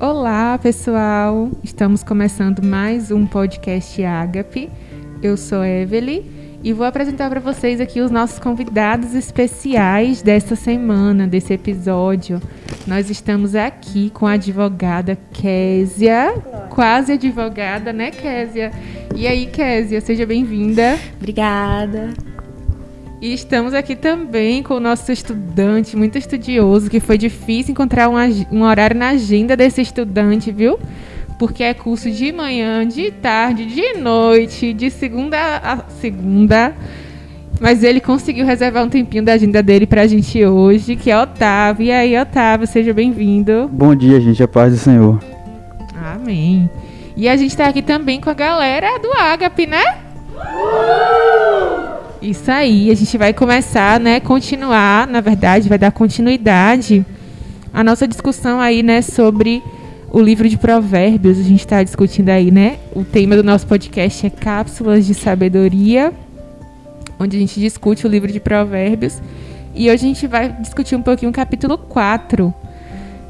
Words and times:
Olá, 0.00 0.56
pessoal! 0.62 1.50
Estamos 1.64 2.04
começando 2.04 2.62
mais 2.62 3.10
um 3.10 3.26
podcast 3.26 4.00
Agape. 4.04 4.70
Eu 5.20 5.36
sou 5.36 5.64
Evelyn 5.64 6.22
e 6.62 6.72
vou 6.72 6.86
apresentar 6.86 7.28
para 7.28 7.40
vocês 7.40 7.80
aqui 7.80 8.00
os 8.00 8.08
nossos 8.08 8.38
convidados 8.38 9.12
especiais 9.12 10.22
desta 10.22 10.54
semana, 10.54 11.26
desse 11.26 11.52
episódio. 11.52 12.40
Nós 12.86 13.10
estamos 13.10 13.56
aqui 13.56 14.08
com 14.10 14.24
a 14.24 14.34
advogada 14.34 15.18
Késia, 15.32 16.32
quase 16.70 17.14
advogada, 17.14 17.92
né, 17.92 18.12
Késia? 18.12 18.70
E 19.16 19.26
aí, 19.26 19.46
Késia, 19.46 20.00
seja 20.00 20.24
bem-vinda. 20.24 20.96
Obrigada. 21.16 22.27
E 23.20 23.32
estamos 23.32 23.74
aqui 23.74 23.96
também 23.96 24.62
com 24.62 24.74
o 24.74 24.80
nosso 24.80 25.10
estudante, 25.10 25.96
muito 25.96 26.16
estudioso, 26.16 26.88
que 26.88 27.00
foi 27.00 27.18
difícil 27.18 27.72
encontrar 27.72 28.08
um, 28.08 28.14
um, 28.52 28.62
horário 28.62 28.96
na 28.96 29.08
agenda 29.08 29.56
desse 29.56 29.80
estudante, 29.80 30.52
viu? 30.52 30.78
Porque 31.36 31.64
é 31.64 31.74
curso 31.74 32.08
de 32.10 32.32
manhã, 32.32 32.86
de 32.86 33.10
tarde, 33.10 33.66
de 33.66 33.94
noite, 33.94 34.72
de 34.72 34.88
segunda 34.88 35.36
a 35.36 35.78
segunda. 36.00 36.72
Mas 37.60 37.82
ele 37.82 38.00
conseguiu 38.00 38.46
reservar 38.46 38.84
um 38.84 38.88
tempinho 38.88 39.24
da 39.24 39.32
agenda 39.32 39.64
dele 39.64 39.84
pra 39.84 40.06
gente 40.06 40.44
hoje, 40.44 40.94
que 40.94 41.10
é 41.10 41.20
Otávio. 41.20 41.86
E 41.86 41.90
aí, 41.90 42.16
Otávio, 42.16 42.68
seja 42.68 42.94
bem-vindo. 42.94 43.68
Bom 43.72 43.96
dia, 43.96 44.20
gente. 44.20 44.40
A 44.44 44.46
paz 44.46 44.72
do 44.72 44.78
Senhor. 44.78 45.18
Amém. 46.14 46.70
E 47.16 47.28
a 47.28 47.36
gente 47.36 47.56
tá 47.56 47.66
aqui 47.66 47.82
também 47.82 48.20
com 48.20 48.30
a 48.30 48.34
galera 48.34 48.96
do 49.00 49.12
Agape, 49.12 49.66
né? 49.66 49.98
Uh! 50.36 51.97
Isso 52.20 52.50
aí, 52.50 52.90
a 52.90 52.94
gente 52.94 53.16
vai 53.16 53.32
começar, 53.32 54.00
né, 54.00 54.18
continuar, 54.18 55.06
na 55.06 55.20
verdade, 55.20 55.68
vai 55.68 55.78
dar 55.78 55.92
continuidade 55.92 57.06
à 57.72 57.84
nossa 57.84 58.08
discussão 58.08 58.60
aí, 58.60 58.82
né, 58.82 59.02
sobre 59.02 59.62
o 60.10 60.20
livro 60.20 60.48
de 60.48 60.58
Provérbios. 60.58 61.38
A 61.38 61.42
gente 61.42 61.60
está 61.60 61.82
discutindo 61.82 62.30
aí, 62.30 62.50
né? 62.50 62.78
O 62.92 63.04
tema 63.04 63.36
do 63.36 63.44
nosso 63.44 63.66
podcast 63.66 64.26
é 64.26 64.30
Cápsulas 64.30 65.06
de 65.06 65.14
Sabedoria, 65.14 66.12
onde 67.20 67.36
a 67.36 67.40
gente 67.40 67.60
discute 67.60 68.06
o 68.06 68.10
livro 68.10 68.32
de 68.32 68.40
Provérbios. 68.40 69.20
E 69.74 69.88
hoje 69.88 70.04
a 70.04 70.08
gente 70.08 70.26
vai 70.26 70.48
discutir 70.60 70.96
um 70.96 71.02
pouquinho 71.02 71.30
o 71.30 71.34
capítulo 71.34 71.78
4. 71.78 72.52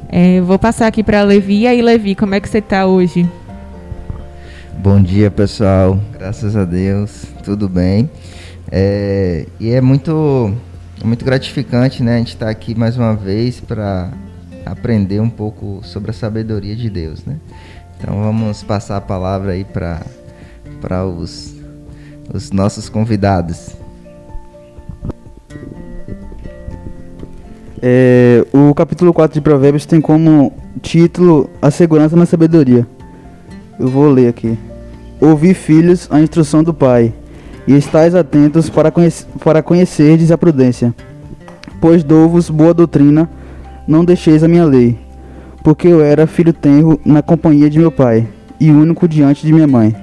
É, 0.09 0.41
vou 0.41 0.57
passar 0.57 0.87
aqui 0.87 1.03
para 1.03 1.21
Levi. 1.21 1.61
E 1.61 1.67
aí, 1.67 1.81
Levi, 1.81 2.15
como 2.15 2.33
é 2.33 2.39
que 2.39 2.49
você 2.49 2.57
está 2.57 2.87
hoje? 2.87 3.29
Bom 4.79 4.99
dia, 5.01 5.29
pessoal. 5.29 5.99
Graças 6.17 6.55
a 6.55 6.65
Deus, 6.65 7.25
tudo 7.43 7.69
bem. 7.69 8.09
É, 8.71 9.47
e 9.59 9.71
é 9.71 9.81
muito, 9.81 10.53
muito 11.03 11.25
gratificante, 11.25 12.03
né? 12.03 12.15
A 12.15 12.17
gente 12.19 12.33
estar 12.33 12.45
tá 12.45 12.51
aqui 12.51 12.75
mais 12.75 12.97
uma 12.97 13.15
vez 13.15 13.59
para 13.59 14.11
aprender 14.65 15.19
um 15.19 15.29
pouco 15.29 15.81
sobre 15.83 16.11
a 16.11 16.13
sabedoria 16.13 16.75
de 16.75 16.89
Deus, 16.89 17.25
né? 17.25 17.37
Então 17.97 18.21
vamos 18.21 18.63
passar 18.63 18.97
a 18.97 19.01
palavra 19.01 19.53
aí 19.53 19.65
para 19.65 21.05
os, 21.05 21.55
os 22.31 22.51
nossos 22.51 22.87
convidados. 22.87 23.75
É, 27.81 28.45
o 28.53 28.73
capítulo 28.75 29.13
4 29.13 29.35
de 29.35 29.41
Provérbios 29.41 29.85
tem 29.85 30.01
como 30.01 30.53
título 30.81 31.49
A 31.61 31.71
Segurança 31.71 32.15
na 32.15 32.25
Sabedoria. 32.25 32.85
Eu 33.79 33.87
vou 33.87 34.09
ler 34.09 34.27
aqui. 34.27 34.57
Ouvi, 35.19 35.53
filhos, 35.53 36.07
a 36.11 36.21
instrução 36.21 36.63
do 36.63 36.73
Pai 36.73 37.13
e 37.69 37.77
estáis 37.77 38.15
atentos 38.15 38.67
para, 38.67 38.89
conhec 38.89 39.25
para 39.43 39.61
conhecerdes 39.61 40.31
a 40.31 40.37
prudência. 40.39 40.91
Pois 41.79 42.03
dou-vos 42.03 42.49
boa 42.49 42.73
doutrina, 42.73 43.29
não 43.87 44.03
deixeis 44.03 44.43
a 44.43 44.47
minha 44.47 44.65
lei, 44.65 44.97
porque 45.63 45.87
eu 45.87 46.01
era 46.01 46.25
filho 46.25 46.51
tenro 46.51 46.99
na 47.05 47.21
companhia 47.21 47.69
de 47.69 47.77
meu 47.77 47.91
pai, 47.91 48.27
e 48.59 48.71
único 48.71 49.07
diante 49.07 49.45
de 49.45 49.53
minha 49.53 49.67
mãe. 49.67 49.95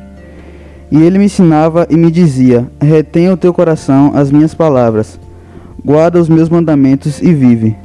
E 0.92 1.02
ele 1.02 1.18
me 1.18 1.24
ensinava 1.24 1.88
e 1.90 1.96
me 1.96 2.08
dizia: 2.08 2.70
Retenha 2.80 3.32
o 3.32 3.36
teu 3.36 3.52
coração 3.52 4.12
as 4.14 4.30
minhas 4.30 4.54
palavras, 4.54 5.18
guarda 5.84 6.20
os 6.20 6.28
meus 6.28 6.48
mandamentos 6.48 7.20
e 7.20 7.34
vive. 7.34 7.76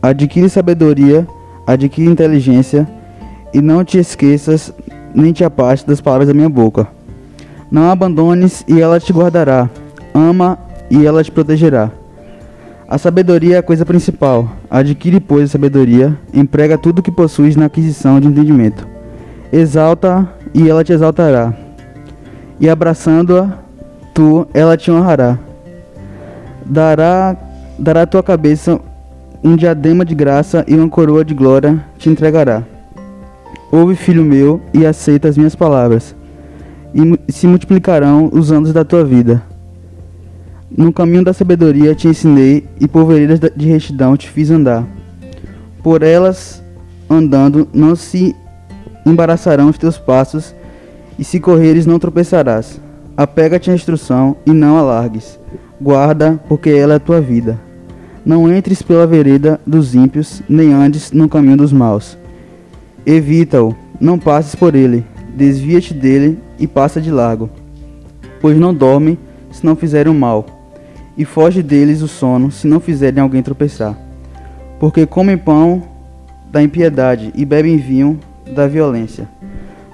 Adquire 0.00 0.48
sabedoria, 0.48 1.28
adquire 1.66 2.08
inteligência, 2.08 2.88
e 3.52 3.60
não 3.60 3.84
te 3.84 3.98
esqueças 3.98 4.72
nem 5.14 5.30
te 5.30 5.44
apaste 5.44 5.86
das 5.86 6.00
palavras 6.00 6.26
da 6.26 6.32
minha 6.32 6.48
boca 6.48 6.95
não 7.70 7.90
abandones 7.90 8.64
e 8.68 8.80
ela 8.80 9.00
te 9.00 9.12
guardará. 9.12 9.68
Ama 10.14 10.58
e 10.90 11.04
ela 11.04 11.22
te 11.22 11.30
protegerá. 11.30 11.90
A 12.88 12.98
sabedoria 12.98 13.56
é 13.56 13.58
a 13.58 13.62
coisa 13.62 13.84
principal. 13.84 14.48
Adquire, 14.70 15.18
pois, 15.18 15.44
a 15.44 15.52
sabedoria, 15.52 16.16
emprega 16.32 16.78
tudo 16.78 17.00
o 17.00 17.02
que 17.02 17.10
possuis 17.10 17.56
na 17.56 17.66
aquisição 17.66 18.20
de 18.20 18.28
entendimento. 18.28 18.86
Exalta 19.52 20.28
e 20.54 20.68
ela 20.68 20.84
te 20.84 20.92
exaltará. 20.92 21.52
E 22.60 22.68
abraçando-a, 22.68 23.58
tu, 24.14 24.46
ela 24.54 24.76
te 24.76 24.90
honrará. 24.90 25.38
Dará, 26.64 27.36
dará 27.78 28.02
à 28.02 28.06
tua 28.06 28.22
cabeça 28.22 28.80
um 29.42 29.56
diadema 29.56 30.04
de 30.04 30.14
graça 30.14 30.64
e 30.66 30.74
uma 30.74 30.88
coroa 30.88 31.24
de 31.24 31.34
glória 31.34 31.84
te 31.98 32.08
entregará. 32.08 32.62
Ouve, 33.70 33.96
filho 33.96 34.24
meu, 34.24 34.60
e 34.72 34.86
aceita 34.86 35.28
as 35.28 35.36
minhas 35.36 35.54
palavras 35.54 36.15
e 36.96 37.32
se 37.32 37.46
multiplicarão 37.46 38.30
os 38.32 38.50
anos 38.50 38.72
da 38.72 38.84
tua 38.84 39.04
vida. 39.04 39.42
No 40.74 40.92
caminho 40.92 41.22
da 41.22 41.32
sabedoria 41.32 41.94
te 41.94 42.08
ensinei, 42.08 42.66
e 42.80 42.88
por 42.88 43.04
veredas 43.04 43.38
de 43.54 43.66
retidão 43.68 44.16
te 44.16 44.30
fiz 44.30 44.50
andar. 44.50 44.86
Por 45.82 46.02
elas 46.02 46.62
andando, 47.08 47.68
não 47.72 47.94
se 47.94 48.34
embaraçarão 49.04 49.68
os 49.68 49.78
teus 49.78 49.98
passos, 49.98 50.54
e 51.18 51.24
se 51.24 51.38
correres, 51.38 51.86
não 51.86 51.98
tropeçarás. 51.98 52.80
Apega-te 53.16 53.70
à 53.70 53.74
instrução 53.74 54.36
e 54.46 54.52
não 54.52 54.78
a 54.78 54.82
largues. 54.82 55.38
Guarda, 55.80 56.40
porque 56.48 56.70
ela 56.70 56.94
é 56.94 56.96
a 56.96 57.00
tua 57.00 57.20
vida. 57.20 57.58
Não 58.24 58.52
entres 58.52 58.82
pela 58.82 59.06
vereda 59.06 59.60
dos 59.66 59.94
ímpios, 59.94 60.42
nem 60.48 60.72
andes 60.72 61.12
no 61.12 61.28
caminho 61.28 61.58
dos 61.58 61.72
maus. 61.72 62.18
Evita-o, 63.04 63.74
não 64.00 64.18
passes 64.18 64.54
por 64.54 64.74
ele 64.74 65.04
desvia-te 65.36 65.92
dele 65.92 66.38
e 66.58 66.66
passa 66.66 67.00
de 67.00 67.10
largo, 67.10 67.50
pois 68.40 68.56
não 68.58 68.74
dorme 68.74 69.18
se 69.50 69.64
não 69.64 69.76
fizerem 69.76 70.12
o 70.12 70.14
mal, 70.14 70.44
e 71.16 71.24
foge 71.24 71.62
deles 71.62 72.02
o 72.02 72.08
sono 72.08 72.50
se 72.50 72.66
não 72.66 72.80
fizerem 72.80 73.22
alguém 73.22 73.42
tropeçar. 73.42 73.96
Porque 74.78 75.06
comem 75.06 75.38
pão 75.38 75.82
da 76.50 76.62
impiedade 76.62 77.32
e 77.34 77.44
bebem 77.44 77.76
vinho 77.78 78.18
da 78.54 78.66
violência. 78.66 79.28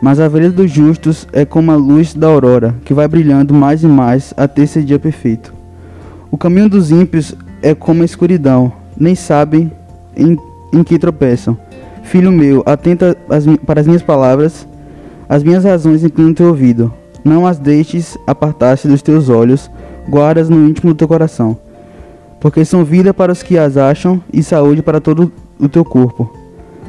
Mas 0.00 0.18
a 0.18 0.26
vereda 0.26 0.54
dos 0.54 0.70
justos 0.70 1.28
é 1.32 1.44
como 1.44 1.70
a 1.70 1.76
luz 1.76 2.12
da 2.12 2.26
aurora, 2.26 2.74
que 2.84 2.92
vai 2.92 3.06
brilhando 3.06 3.54
mais 3.54 3.84
e 3.84 3.86
mais 3.86 4.34
até 4.36 4.62
esse 4.62 4.82
dia 4.82 4.98
perfeito. 4.98 5.54
O 6.28 6.36
caminho 6.36 6.68
dos 6.68 6.90
ímpios 6.90 7.36
é 7.62 7.74
como 7.74 8.02
a 8.02 8.04
escuridão, 8.04 8.72
nem 8.96 9.14
sabem 9.14 9.70
em, 10.16 10.36
em 10.72 10.82
que 10.82 10.98
tropeçam. 10.98 11.56
Filho 12.02 12.32
meu, 12.32 12.64
atenta 12.66 13.16
para 13.64 13.80
as 13.80 13.86
minhas 13.86 14.02
palavras 14.02 14.66
as 15.32 15.43
minhas 15.43 15.65
razões 15.65 16.04
inclinam 16.04 16.34
teu 16.34 16.48
ouvido. 16.48 16.93
Não 17.25 17.47
as 17.47 17.59
deixes 17.59 18.19
apartar-se 18.26 18.87
dos 18.87 19.00
teus 19.00 19.31
olhos, 19.31 19.70
guardas 20.06 20.50
no 20.50 20.69
íntimo 20.69 20.93
do 20.93 20.94
teu 20.94 21.09
coração. 21.09 21.56
Porque 22.38 22.66
são 22.66 22.84
vida 22.84 23.15
para 23.15 23.32
os 23.32 23.42
que 23.42 23.56
as 23.56 23.78
acham 23.78 24.22
e 24.31 24.42
saúde 24.42 24.82
para 24.82 25.00
todo 25.00 25.32
o 25.59 25.71
teu 25.71 25.87
corpo. 25.87 26.31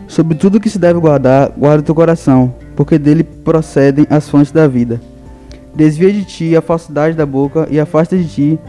Sobre 0.09 0.35
tudo 0.35 0.59
que 0.59 0.69
se 0.69 0.77
deve 0.77 0.99
guardar, 0.99 1.53
guarda 1.57 1.79
o 1.79 1.85
teu 1.85 1.95
coração, 1.95 2.53
porque 2.75 2.99
dele 2.99 3.23
procedem 3.23 4.05
as 4.09 4.27
fontes 4.27 4.51
da 4.51 4.67
vida. 4.67 4.99
Desvia 5.73 6.11
de 6.11 6.25
ti 6.25 6.53
a 6.53 6.61
falsidade 6.61 7.15
da 7.15 7.25
boca 7.25 7.65
e 7.71 7.79
afasta 7.79 8.17
de 8.17 8.27
ti 8.27 8.59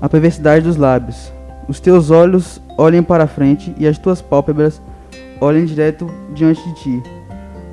a 0.00 0.08
perversidade 0.08 0.64
dos 0.64 0.76
lábios. 0.76 1.32
Os 1.66 1.80
teus 1.80 2.08
olhos 2.08 2.62
olhem 2.78 3.02
para 3.02 3.24
a 3.24 3.26
frente 3.26 3.74
e 3.78 3.88
as 3.88 3.98
tuas 3.98 4.22
pálpebras 4.22 4.80
olhem 5.40 5.64
direto 5.64 6.08
diante 6.32 6.62
de 6.68 6.74
ti. 6.76 7.23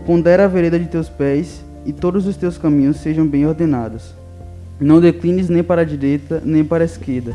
Pondera 0.06 0.46
a 0.46 0.48
vereda 0.48 0.80
de 0.80 0.88
teus 0.88 1.10
pés, 1.10 1.64
e 1.86 1.92
todos 1.92 2.28
os 2.28 2.38
teus 2.38 2.58
caminhos 2.58 2.98
sejam 2.98 3.26
bem 3.26 3.46
ordenados. 3.46 4.14
Não 4.80 5.00
declines 5.00 5.50
nem 5.50 5.64
para 5.64 5.82
a 5.82 5.86
direita, 5.86 6.42
nem 6.44 6.64
para 6.64 6.84
a 6.84 6.86
esquerda. 6.86 7.34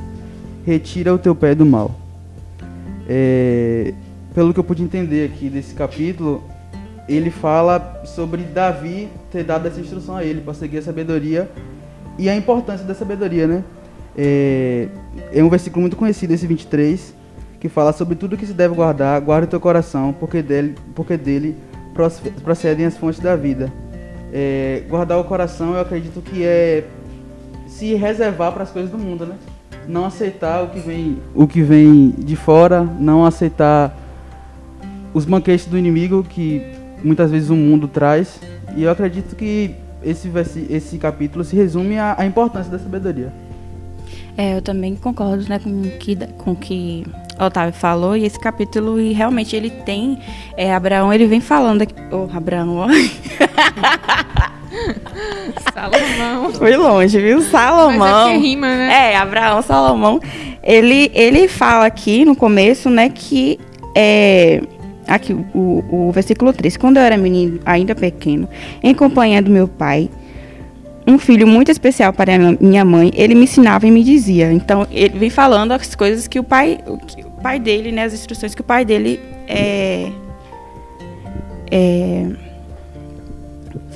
Retira 0.65 1.15
o 1.15 1.19
teu 1.19 1.35
pé 1.35 1.55
do 1.55 1.65
mal. 1.65 1.95
É, 3.09 3.95
pelo 4.35 4.53
que 4.53 4.59
eu 4.59 4.65
pude 4.65 4.83
entender 4.83 5.31
aqui 5.31 5.49
desse 5.49 5.75
capítulo, 5.75 6.43
ele 7.09 7.31
fala 7.31 8.03
sobre 8.05 8.43
Davi 8.43 9.09
ter 9.31 9.45
dado 9.45 9.69
essa 9.69 9.81
instrução 9.81 10.17
a 10.17 10.25
ele 10.25 10.41
para 10.41 10.55
seguir 10.55 10.79
a 10.79 10.83
sabedoria 10.83 11.49
e 12.19 12.29
a 12.29 12.37
importância 12.37 12.85
da 12.85 12.95
sabedoria, 12.95 13.47
né? 13.47 13.65
É, 14.19 14.89
é 15.33 15.45
um 15.45 15.49
versículo 15.49 15.83
muito 15.83 15.97
conhecido, 15.97 16.33
esse 16.33 16.47
23, 16.47 17.15
que 17.61 17.69
fala 17.69 17.93
sobre 17.93 18.17
tudo 18.17 18.37
que 18.37 18.47
se 18.47 18.53
deve 18.53 18.75
guardar, 18.75 19.21
guarda 19.21 19.47
o 19.47 19.51
teu 19.51 19.61
coração, 19.61 20.13
porque 20.19 20.43
dele, 20.43 20.75
porque 20.95 21.17
dele 21.17 21.57
procedem 22.43 22.87
as 22.87 22.97
fontes 22.97 23.21
da 23.21 23.35
vida. 23.35 23.73
É, 24.33 24.83
guardar 24.89 25.19
o 25.19 25.25
coração, 25.25 25.75
eu 25.75 25.81
acredito 25.81 26.21
que 26.21 26.45
é 26.45 26.85
se 27.67 27.95
reservar 27.95 28.53
para 28.53 28.63
as 28.63 28.71
coisas 28.71 28.91
do 28.91 28.99
mundo, 28.99 29.27
né? 29.27 29.35
Não 29.89 30.05
aceitar 30.05 30.63
o 30.63 30.69
que 30.69 30.81
vem, 30.81 31.19
o 31.35 31.47
que 31.47 31.63
vem 31.63 32.11
de 32.11 32.37
fora, 32.37 32.83
não 32.83 33.25
aceitar 33.25 33.97
os 35.15 35.25
banquetes 35.25 35.67
do 35.67 35.79
inimigo 35.79 36.23
que 36.23 36.63
muitas 37.03 37.31
vezes 37.31 37.51
o 37.51 37.57
mundo 37.57 37.89
traz. 37.89 38.41
E 38.77 38.83
eu 38.83 38.91
acredito 38.91 39.35
que 39.37 39.75
esse, 40.03 40.31
esse 40.71 40.99
capítulo 40.99 41.45
se 41.45 41.57
resume 41.57 41.99
à, 41.99 42.17
à 42.19 42.27
importância 42.27 42.71
da 42.71 42.79
sabedoria. 42.79 43.33
É, 44.37 44.57
eu 44.57 44.63
também 44.63 44.95
concordo 44.95 45.49
né, 45.49 45.59
com 45.59 45.83
que, 45.99 46.17
com 46.39 46.55
que 46.55 47.05
Otávio 47.39 47.73
falou, 47.73 48.17
e 48.17 48.25
esse 48.25 48.39
capítulo, 48.39 49.01
e 49.01 49.13
realmente 49.13 49.57
ele 49.57 49.71
tem. 49.71 50.19
É, 50.57 50.75
Abraão, 50.75 51.13
ele 51.13 51.27
vem 51.27 51.41
falando 51.41 51.83
aqui. 51.83 51.95
Ô, 52.13 52.29
oh, 52.33 52.37
Abraão, 52.37 52.77
ó. 52.77 52.89
Salomão. 55.73 56.53
Foi 56.53 56.77
longe, 56.77 57.19
viu? 57.21 57.41
Salomão. 57.43 57.99
Mas 57.99 58.29
é 58.29 58.33
que 58.33 58.39
rima, 58.39 58.67
né? 58.67 59.13
É, 59.13 59.17
Abraão, 59.17 59.63
Salomão. 59.63 60.21
Ele, 60.63 61.11
ele 61.15 61.49
fala 61.49 61.87
aqui 61.87 62.25
no 62.25 62.35
começo, 62.35 62.91
né, 62.91 63.09
que 63.09 63.59
é, 63.95 64.61
aqui 65.07 65.33
o, 65.33 65.85
o 65.91 66.13
versículo 66.13 66.53
3, 66.53 66.77
quando 66.77 66.97
eu 66.97 67.03
era 67.03 67.17
menino, 67.17 67.61
ainda 67.65 67.95
pequeno, 67.95 68.49
em 68.83 68.93
companhia 68.95 69.41
do 69.41 69.51
meu 69.51 69.69
pai, 69.69 70.11
um 71.07 71.19
filho 71.19 71.47
muito 71.47 71.71
especial 71.71 72.13
para 72.13 72.33
minha 72.61 72.85
mãe, 72.85 73.13
ele 73.15 73.35
me 73.35 73.45
ensinava 73.45 73.87
e 73.87 73.91
me 73.91 74.03
dizia. 74.03 74.53
Então, 74.53 74.87
ele 74.91 75.19
vem 75.19 75.31
falando 75.31 75.73
as 75.73 75.95
coisas 75.95 76.27
que 76.27 76.39
o 76.39 76.45
pai, 76.45 76.81
o, 76.87 76.99
que 76.99 77.23
o 77.23 77.31
pai 77.31 77.61
dele, 77.61 77.93
né, 77.93 78.05
as 78.05 78.13
instruções 78.13 78.55
que 78.55 78.61
o 78.61 78.65
pai 78.65 78.85
dele 78.85 79.21
é, 79.47 80.11
é 81.71 82.27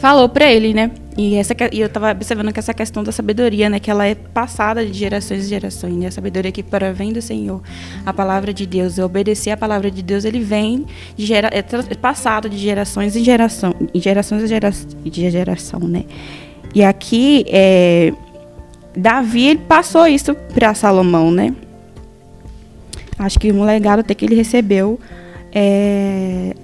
falou 0.00 0.28
para 0.28 0.50
ele, 0.50 0.72
né? 0.72 0.90
E, 1.16 1.34
essa, 1.34 1.54
e 1.70 1.80
eu 1.80 1.86
estava 1.86 2.12
observando 2.12 2.50
que 2.52 2.58
essa 2.58 2.72
questão 2.72 3.04
da 3.04 3.12
sabedoria, 3.12 3.68
né, 3.68 3.78
que 3.78 3.90
ela 3.90 4.06
é 4.06 4.14
passada 4.14 4.86
de 4.86 4.92
gerações 4.94 5.44
em 5.44 5.48
gerações, 5.48 5.94
né? 5.94 6.06
A 6.06 6.10
sabedoria 6.10 6.50
que 6.50 6.62
para 6.62 6.92
vem 6.92 7.12
do 7.12 7.20
Senhor, 7.20 7.60
a 8.06 8.12
palavra 8.12 8.54
de 8.54 8.64
Deus, 8.64 8.96
e 8.96 9.02
obedecer 9.02 9.50
a 9.50 9.56
palavra 9.56 9.90
de 9.90 10.02
Deus, 10.02 10.24
ele 10.24 10.40
vem 10.40 10.86
de 11.14 11.26
gera, 11.26 11.50
é, 11.52 11.58
é 11.58 11.94
passado 11.94 12.48
de 12.48 12.56
gerações 12.56 13.14
em 13.14 13.22
geração, 13.22 13.74
em 13.92 14.00
gerações 14.00 14.44
em 14.44 14.46
gera, 14.46 14.70
de 15.04 15.30
geração, 15.30 15.80
né? 15.80 16.04
E 16.75 16.82
aqui 16.82 17.44
é, 17.49 18.12
Davi 18.96 19.49
ele 19.49 19.61
passou 19.61 20.06
isso 20.06 20.34
para 20.55 20.75
Salomão, 20.75 21.31
né? 21.31 21.55
Acho 23.19 23.38
que 23.38 23.52
um 23.52 23.64
legado 23.64 24.00
até 24.00 24.14
que 24.14 24.25
ele 24.25 24.34
recebeu 24.34 24.99
é, 25.52 26.55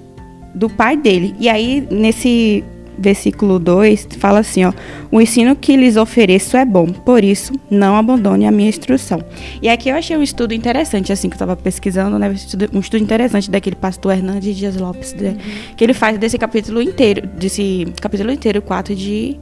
do 0.55 0.69
pai 0.69 0.97
dele. 0.97 1.35
E 1.39 1.49
aí 1.49 1.87
nesse 1.91 2.63
versículo 2.97 3.59
2, 3.59 4.07
fala 4.17 4.39
assim, 4.39 4.65
ó: 4.65 4.73
"O 5.11 5.21
ensino 5.21 5.55
que 5.55 5.77
lhes 5.77 5.97
ofereço 5.97 6.57
é 6.57 6.65
bom, 6.65 6.87
por 6.87 7.23
isso 7.23 7.53
não 7.69 7.95
abandone 7.95 8.47
a 8.47 8.51
minha 8.51 8.69
instrução". 8.69 9.23
E 9.61 9.69
aqui 9.69 9.89
eu 9.89 9.95
achei 9.95 10.17
um 10.17 10.23
estudo 10.23 10.53
interessante 10.53 11.13
assim 11.13 11.29
que 11.29 11.33
eu 11.33 11.37
estava 11.37 11.55
pesquisando, 11.55 12.17
né, 12.17 12.33
um 12.73 12.79
estudo 12.79 13.03
interessante 13.03 13.51
daquele 13.51 13.75
pastor 13.75 14.13
Hernandes 14.13 14.55
Dias 14.55 14.75
Lopes, 14.75 15.13
né, 15.13 15.29
uhum. 15.29 15.75
que 15.75 15.83
ele 15.83 15.93
faz 15.93 16.17
desse 16.17 16.37
capítulo 16.37 16.81
inteiro, 16.81 17.27
desse 17.27 17.85
capítulo 18.01 18.31
inteiro 18.31 18.61
4 18.61 18.95
de 18.95 19.37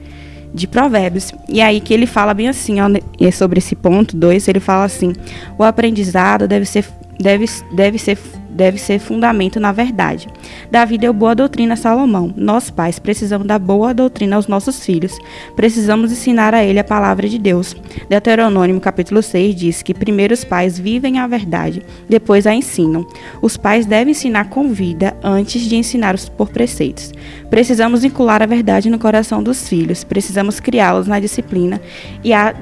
de 0.56 0.68
Provérbios. 0.68 1.32
E 1.48 1.62
aí 1.62 1.80
que 1.82 1.94
ele 1.94 2.08
fala 2.08 2.34
bem 2.34 2.48
assim, 2.48 2.78
ó, 2.80 2.88
sobre 3.32 3.60
esse 3.60 3.76
ponto 3.76 4.16
2, 4.16 4.48
ele 4.48 4.60
fala 4.60 4.86
assim: 4.86 5.14
"O 5.58 5.64
aprendizado 5.64 6.48
deve 6.48 6.66
ser 6.66 6.86
deve, 7.20 7.46
deve 7.74 7.98
ser 7.98 8.18
deve 8.56 8.78
ser 8.78 9.00
fundamento 9.00 9.60
na 9.60 9.72
verdade. 9.72 10.28
Davi 10.72 10.98
deu 10.98 11.14
boa 11.14 11.36
doutrina 11.36 11.74
a 11.74 11.78
Salomão. 11.78 12.34
Nós, 12.36 12.70
pais, 12.70 12.98
precisamos 12.98 13.46
dar 13.46 13.60
boa 13.60 13.94
doutrina 13.94 14.36
aos 14.36 14.48
nossos 14.48 14.84
filhos. 14.84 15.18
Precisamos 15.56 16.12
ensinar 16.12 16.54
a 16.54 16.64
ele 16.64 16.80
a 16.80 16.84
palavra 16.84 17.28
de 17.28 17.38
Deus. 17.38 17.76
Deuteronômio 18.10 18.80
capítulo 18.80 19.22
6 19.22 19.56
diz 19.56 19.82
que 19.82 19.94
primeiro 19.94 20.34
os 20.34 20.44
pais 20.44 20.80
vivem 20.80 21.20
a 21.20 21.28
verdade, 21.28 21.84
depois 22.08 22.48
a 22.48 22.54
ensinam. 22.54 23.06
Os 23.42 23.58
pais 23.58 23.86
devem 23.86 24.12
ensinar 24.12 24.50
com 24.50 24.70
vida 24.70 25.16
antes 25.24 25.62
de 25.62 25.76
ensinar 25.76 26.16
por 26.38 26.50
preceitos. 26.50 27.12
Precisamos 27.50 28.04
vincular 28.04 28.42
a 28.42 28.46
verdade 28.46 28.90
no 28.90 29.00
coração 29.00 29.44
dos 29.44 29.68
filhos. 29.68 30.04
Precisamos 30.04 30.60
criá-los 30.60 31.08
na 31.08 31.20
disciplina 31.20 31.82
e 32.24 32.34
a 32.34 32.56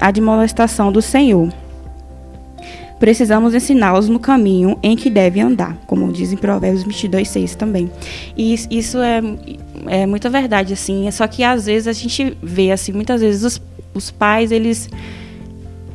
admoestação 0.00 0.90
do 0.90 1.00
Senhor 1.00 1.48
precisamos 2.98 3.54
ensiná-los 3.54 4.08
no 4.08 4.18
caminho 4.18 4.78
em 4.82 4.96
que 4.96 5.10
devem 5.10 5.42
andar, 5.42 5.76
como 5.86 6.10
diz 6.12 6.32
em 6.32 6.36
Provérbios 6.36 6.82
22, 6.82 7.28
6 7.28 7.54
também. 7.54 7.90
E 8.36 8.54
isso 8.70 8.98
é, 8.98 9.20
é 9.86 10.06
muita 10.06 10.30
verdade, 10.30 10.72
assim. 10.72 11.10
Só 11.10 11.26
que 11.26 11.42
às 11.44 11.66
vezes 11.66 11.88
a 11.88 11.92
gente 11.92 12.36
vê, 12.42 12.70
assim, 12.70 12.92
muitas 12.92 13.20
vezes 13.20 13.42
os, 13.42 13.62
os 13.94 14.10
pais, 14.10 14.50
eles 14.50 14.88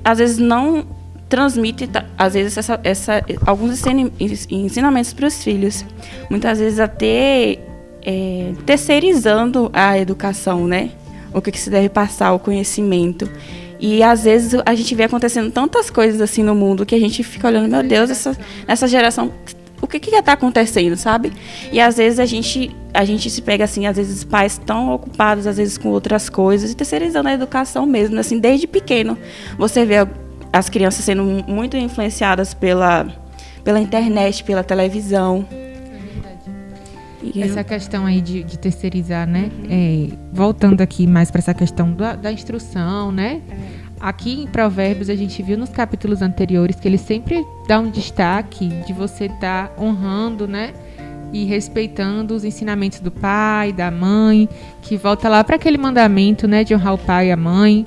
às 0.03 0.18
vezes 0.18 0.38
não 0.38 0.86
transmitem, 1.30 1.88
às 2.18 2.33
vezes, 2.33 2.57
essa, 2.57 2.80
essa, 2.83 3.24
alguns 3.45 3.81
ensinamentos 4.50 5.13
para 5.13 5.27
os 5.27 5.44
filhos. 5.44 5.86
Muitas 6.30 6.59
vezes 6.59 6.80
até 6.80 7.57
é, 8.04 8.54
terceirizando 8.65 9.69
a 9.74 9.97
educação, 9.97 10.68
né? 10.68 10.92
O 11.33 11.42
que, 11.42 11.51
que 11.51 11.59
se 11.59 11.69
deve 11.69 11.88
passar, 11.88 12.33
o 12.33 12.39
conhecimento. 12.39 13.30
E 13.81 14.04
às 14.04 14.24
vezes 14.24 14.62
a 14.63 14.75
gente 14.75 14.94
vê 14.94 15.04
acontecendo 15.04 15.51
tantas 15.51 15.89
coisas 15.89 16.22
assim 16.22 16.44
no 16.44 16.54
mundo 16.54 16.86
que 16.86 16.94
a 16.94 17.00
gente 17.00 17.24
fica 17.24 17.48
olhando, 17.48 17.68
meu 17.68 17.81
Deus, 17.81 18.12
essa, 18.12 18.38
essa 18.68 18.88
geração 18.88 19.31
o 19.81 19.88
que 19.88 20.00
que 20.00 20.16
está 20.16 20.33
acontecendo, 20.33 20.95
sabe? 20.95 21.33
E 21.72 21.81
às 21.81 21.98
vezes 21.98 22.19
a 22.19 22.25
gente 22.25 22.69
a 22.94 23.04
gente 23.04 23.30
se 23.30 23.42
pega 23.42 23.63
assim, 23.63 23.88
às 23.88 23.98
vezes 23.98 24.24
pais 24.24 24.57
tão 24.63 24.94
ocupados 24.94 25.48
às 25.48 25.57
vezes 25.57 25.78
com 25.78 25.89
outras 25.89 26.30
coisas 26.30 26.72
e 26.72 26.75
terceirizando 26.75 27.30
a 27.30 27.33
educação 27.33 27.86
mesmo, 27.86 28.19
assim, 28.19 28.38
desde 28.38 28.68
pequeno. 28.68 29.18
Você 29.57 29.83
vê 29.83 30.07
as 30.54 30.69
crianças 30.69 31.04
sendo 31.04 31.24
muito 31.24 31.75
influenciadas 31.75 32.54
pela 32.54 33.07
pela 33.63 33.80
internet, 33.80 34.44
pela 34.44 34.63
televisão. 34.63 35.48
E 37.21 37.41
essa 37.41 37.62
eu... 37.62 37.65
questão 37.65 38.06
aí 38.06 38.21
de, 38.21 38.44
de 38.44 38.57
terceirizar, 38.57 39.27
né? 39.27 39.50
Uhum. 39.59 39.68
É, 39.69 40.18
voltando 40.33 40.81
aqui 40.81 41.06
mais 41.06 41.29
para 41.29 41.39
essa 41.39 41.53
questão 41.53 41.94
da, 41.94 42.15
da 42.15 42.31
instrução, 42.31 43.12
né? 43.12 43.41
É. 43.50 43.91
Aqui 44.00 44.41
em 44.41 44.47
Provérbios 44.47 45.09
a 45.09 45.15
gente 45.15 45.44
viu 45.44 45.57
nos 45.57 45.69
capítulos 45.69 46.23
anteriores 46.23 46.79
que 46.79 46.88
ele 46.88 46.97
sempre 46.97 47.45
dá 47.68 47.79
um 47.79 47.91
destaque 47.91 48.68
de 48.88 48.94
você 48.94 49.25
estar 49.25 49.68
tá 49.68 49.81
honrando, 49.81 50.47
né? 50.47 50.73
E 51.31 51.45
respeitando 51.45 52.33
os 52.33 52.44
ensinamentos 52.44 53.00
do 53.00 53.12
pai, 53.12 53.71
da 53.71 53.91
mãe, 53.91 54.50
que 54.81 54.97
volta 54.97 55.29
lá 55.29 55.44
para 55.44 55.56
aquele 55.56 55.77
mandamento, 55.77 56.47
né, 56.47 56.63
de 56.63 56.75
honrar 56.75 56.95
o 56.95 56.97
pai 56.97 57.27
e 57.27 57.31
a 57.31 57.38
mãe 57.38 57.85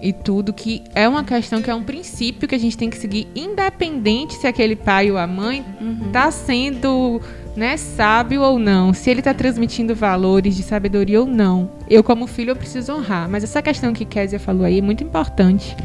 e 0.00 0.12
tudo, 0.12 0.52
que 0.52 0.84
é 0.94 1.08
uma 1.08 1.24
questão 1.24 1.62
que 1.62 1.70
é 1.70 1.74
um 1.74 1.82
princípio 1.82 2.46
que 2.46 2.54
a 2.54 2.58
gente 2.58 2.76
tem 2.76 2.90
que 2.90 2.98
seguir, 2.98 3.26
independente 3.34 4.34
se 4.34 4.46
aquele 4.46 4.76
pai 4.76 5.10
ou 5.10 5.16
a 5.16 5.26
mãe 5.26 5.64
está 6.06 6.26
uhum. 6.26 6.30
sendo 6.30 7.20
né, 7.56 7.76
sábio 7.76 8.42
ou 8.42 8.58
não, 8.58 8.92
se 8.92 9.10
ele 9.10 9.20
está 9.20 9.32
transmitindo 9.32 9.94
valores 9.94 10.56
de 10.56 10.62
sabedoria 10.62 11.20
ou 11.20 11.26
não. 11.26 11.70
Eu, 11.88 12.02
como 12.02 12.26
filho, 12.26 12.50
eu 12.50 12.56
preciso 12.56 12.92
honrar. 12.92 13.28
Mas 13.28 13.44
essa 13.44 13.62
questão 13.62 13.92
que 13.92 14.04
Kézia 14.04 14.40
falou 14.40 14.64
aí 14.64 14.78
é 14.78 14.82
muito 14.82 15.04
importante. 15.04 15.76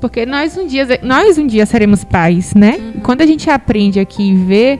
Porque 0.00 0.26
nós 0.26 0.56
um 0.56 0.66
dia, 0.66 0.86
nós 1.02 1.38
um 1.38 1.46
dia 1.46 1.66
seremos 1.66 2.04
pais, 2.04 2.54
né? 2.54 2.76
Uhum. 2.78 3.00
Quando 3.00 3.22
a 3.22 3.26
gente 3.26 3.48
aprende 3.50 3.98
aqui 3.98 4.30
e 4.30 4.34
vê, 4.34 4.78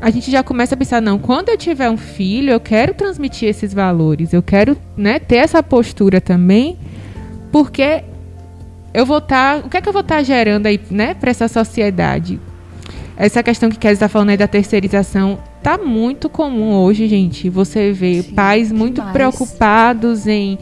a 0.00 0.10
gente 0.10 0.30
já 0.30 0.42
começa 0.42 0.74
a 0.74 0.78
pensar, 0.78 1.00
não, 1.00 1.18
quando 1.18 1.50
eu 1.50 1.58
tiver 1.58 1.90
um 1.90 1.96
filho, 1.96 2.50
eu 2.50 2.60
quero 2.60 2.94
transmitir 2.94 3.48
esses 3.48 3.72
valores, 3.72 4.32
eu 4.32 4.42
quero 4.42 4.76
né, 4.96 5.18
ter 5.18 5.36
essa 5.36 5.62
postura 5.62 6.20
também, 6.20 6.78
porque 7.52 8.02
eu 8.94 9.04
vou 9.04 9.18
estar. 9.18 9.60
Tá, 9.60 9.66
o 9.66 9.68
que 9.68 9.76
é 9.76 9.80
que 9.80 9.88
eu 9.88 9.92
vou 9.92 10.02
estar 10.02 10.16
tá 10.16 10.22
gerando 10.22 10.66
aí, 10.66 10.80
né, 10.90 11.12
para 11.14 11.30
essa 11.30 11.48
sociedade? 11.48 12.40
Essa 13.16 13.42
questão 13.42 13.70
que 13.70 13.78
Kézia 13.78 13.94
está 13.94 14.08
falando 14.08 14.30
aí 14.30 14.36
da 14.36 14.46
terceirização 14.46 15.38
tá 15.62 15.78
muito 15.78 16.28
comum 16.28 16.74
hoje, 16.74 17.08
gente. 17.08 17.48
Você 17.48 17.90
vê 17.90 18.22
Sim, 18.22 18.34
pais 18.34 18.70
muito 18.70 18.96
demais. 18.96 19.12
preocupados 19.12 20.26
em 20.26 20.58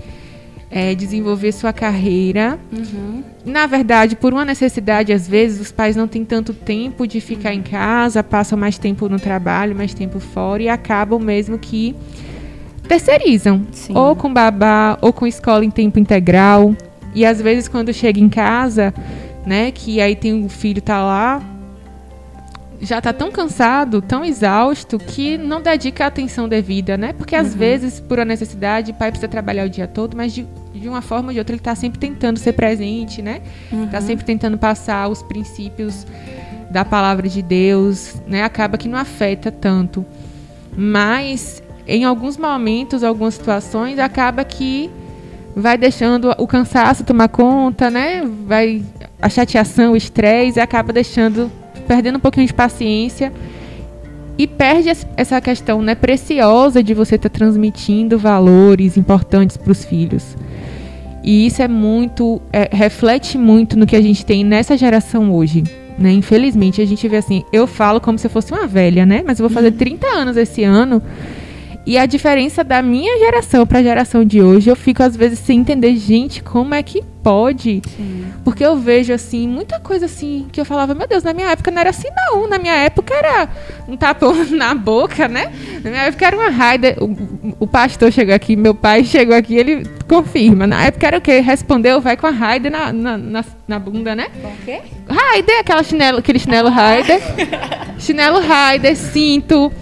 é, 0.70 0.94
desenvolver 0.94 1.50
sua 1.50 1.72
carreira. 1.72 2.58
Uhum. 2.72 3.24
Na 3.44 3.66
verdade, 3.66 4.14
por 4.14 4.32
uma 4.32 4.44
necessidade, 4.44 5.12
às 5.12 5.26
vezes, 5.26 5.60
os 5.60 5.72
pais 5.72 5.96
não 5.96 6.06
têm 6.06 6.24
tanto 6.24 6.54
tempo 6.54 7.08
de 7.08 7.20
ficar 7.20 7.50
uhum. 7.50 7.56
em 7.56 7.62
casa, 7.62 8.22
passam 8.22 8.56
mais 8.56 8.78
tempo 8.78 9.08
no 9.08 9.18
trabalho, 9.18 9.74
mais 9.74 9.92
tempo 9.92 10.20
fora 10.20 10.62
e 10.62 10.68
acabam 10.68 11.20
mesmo 11.20 11.58
que 11.58 11.94
terceirizam. 12.86 13.66
Sim. 13.72 13.96
Ou 13.96 14.14
com 14.14 14.32
babá, 14.32 14.96
ou 15.00 15.12
com 15.12 15.26
escola 15.26 15.64
em 15.64 15.70
tempo 15.70 15.98
integral. 15.98 16.72
E 17.16 17.26
às 17.26 17.40
vezes, 17.42 17.66
quando 17.66 17.92
chega 17.92 18.20
em 18.20 18.28
casa, 18.28 18.94
né, 19.44 19.72
que 19.72 20.00
aí 20.00 20.14
tem 20.14 20.44
o 20.44 20.48
filho 20.48 20.80
tá 20.80 21.02
lá 21.02 21.53
já 22.84 22.98
está 22.98 23.12
tão 23.12 23.30
cansado, 23.30 24.02
tão 24.02 24.24
exausto, 24.24 24.98
que 24.98 25.38
não 25.38 25.62
dedica 25.62 26.04
a 26.04 26.06
atenção 26.08 26.48
devida, 26.48 26.96
né? 26.96 27.12
Porque 27.12 27.34
às 27.34 27.52
uhum. 27.52 27.58
vezes, 27.58 28.00
por 28.00 28.20
a 28.20 28.24
necessidade, 28.24 28.90
o 28.90 28.94
pai 28.94 29.10
precisa 29.10 29.28
trabalhar 29.28 29.64
o 29.64 29.70
dia 29.70 29.86
todo, 29.86 30.16
mas 30.16 30.32
de, 30.32 30.46
de 30.74 30.88
uma 30.88 31.00
forma 31.00 31.28
ou 31.28 31.32
de 31.32 31.38
outra 31.38 31.54
ele 31.54 31.60
está 31.60 31.74
sempre 31.74 31.98
tentando 31.98 32.38
ser 32.38 32.52
presente, 32.52 33.22
né? 33.22 33.40
Está 33.84 33.98
uhum. 33.98 34.06
sempre 34.06 34.24
tentando 34.24 34.58
passar 34.58 35.08
os 35.08 35.22
princípios 35.22 36.06
da 36.70 36.84
palavra 36.84 37.28
de 37.28 37.40
Deus, 37.40 38.20
né? 38.26 38.42
Acaba 38.42 38.76
que 38.76 38.88
não 38.88 38.98
afeta 38.98 39.50
tanto. 39.50 40.04
Mas 40.76 41.62
em 41.86 42.04
alguns 42.04 42.36
momentos, 42.36 43.02
algumas 43.02 43.34
situações, 43.34 43.98
acaba 43.98 44.44
que 44.44 44.90
vai 45.56 45.78
deixando 45.78 46.34
o 46.38 46.46
cansaço 46.46 47.04
tomar 47.04 47.28
conta, 47.28 47.90
né? 47.90 48.22
Vai 48.46 48.82
a 49.22 49.28
chateação, 49.28 49.92
o 49.92 49.96
estresse, 49.96 50.58
e 50.58 50.62
acaba 50.62 50.92
deixando 50.92 51.50
perdendo 51.84 52.16
um 52.16 52.20
pouquinho 52.20 52.46
de 52.46 52.54
paciência 52.54 53.32
e 54.36 54.46
perde 54.46 54.90
essa 55.16 55.40
questão 55.40 55.80
né, 55.80 55.94
preciosa 55.94 56.82
de 56.82 56.92
você 56.92 57.14
estar 57.14 57.28
tá 57.28 57.38
transmitindo 57.38 58.18
valores 58.18 58.96
importantes 58.96 59.56
para 59.56 59.70
os 59.70 59.84
filhos. 59.84 60.36
E 61.22 61.46
isso 61.46 61.62
é 61.62 61.68
muito, 61.68 62.42
é, 62.52 62.68
reflete 62.70 63.38
muito 63.38 63.78
no 63.78 63.86
que 63.86 63.96
a 63.96 64.02
gente 64.02 64.26
tem 64.26 64.44
nessa 64.44 64.76
geração 64.76 65.32
hoje. 65.32 65.64
Né? 65.98 66.12
Infelizmente, 66.12 66.82
a 66.82 66.84
gente 66.84 67.06
vê 67.08 67.16
assim, 67.16 67.44
eu 67.52 67.66
falo 67.66 68.00
como 68.00 68.18
se 68.18 68.26
eu 68.26 68.30
fosse 68.30 68.52
uma 68.52 68.66
velha, 68.66 69.06
né? 69.06 69.22
Mas 69.24 69.38
eu 69.38 69.48
vou 69.48 69.54
fazer 69.54 69.70
30 69.72 70.06
uhum. 70.06 70.12
anos 70.12 70.36
esse 70.36 70.64
ano. 70.64 71.00
E 71.86 71.96
a 71.96 72.04
diferença 72.04 72.64
da 72.64 72.82
minha 72.82 73.18
geração 73.18 73.66
para 73.66 73.78
a 73.78 73.82
geração 73.82 74.24
de 74.24 74.42
hoje, 74.42 74.68
eu 74.68 74.76
fico 74.76 75.02
às 75.02 75.16
vezes 75.16 75.38
sem 75.38 75.60
entender, 75.60 75.96
gente, 75.96 76.42
como 76.42 76.74
é 76.74 76.82
que 76.82 77.02
pode? 77.24 77.80
Sim. 77.96 78.26
Porque 78.44 78.64
eu 78.64 78.76
vejo 78.76 79.12
assim, 79.14 79.48
muita 79.48 79.80
coisa 79.80 80.04
assim 80.04 80.46
que 80.52 80.60
eu 80.60 80.64
falava, 80.64 80.94
meu 80.94 81.08
Deus, 81.08 81.24
na 81.24 81.32
minha 81.32 81.48
época 81.48 81.70
não 81.70 81.80
era 81.80 81.88
assim 81.88 82.08
não, 82.14 82.46
na 82.46 82.58
minha 82.58 82.74
época 82.74 83.14
era 83.14 83.48
um 83.88 83.96
tapa 83.96 84.30
na 84.52 84.74
boca, 84.74 85.26
né? 85.26 85.50
Na 85.82 85.90
minha 85.90 86.02
época 86.02 86.26
era 86.26 86.36
uma 86.36 86.50
raida, 86.50 86.94
o, 87.00 87.64
o, 87.64 87.66
pastor 87.66 88.12
chegou 88.12 88.34
aqui, 88.34 88.54
meu 88.54 88.74
pai 88.74 89.02
chegou 89.04 89.34
aqui, 89.34 89.56
ele 89.56 89.86
confirma. 90.06 90.66
Na 90.66 90.84
época 90.84 91.06
era 91.06 91.16
o 91.16 91.20
quê? 91.20 91.40
Respondeu, 91.40 92.00
vai 92.00 92.16
com 92.16 92.26
a 92.26 92.30
raida 92.30 92.68
na, 92.68 92.92
na, 92.92 93.16
na, 93.16 93.44
na 93.66 93.78
bunda, 93.78 94.14
né? 94.14 94.26
O 94.44 94.64
quê? 94.64 94.82
Raider, 95.08 95.60
aquela 95.60 95.82
chinelo, 95.82 96.18
aquele 96.18 96.38
chinelo 96.38 96.68
raider. 96.68 97.20
chinelo 97.98 98.40
raider, 98.40 98.94
cinto, 98.94 99.72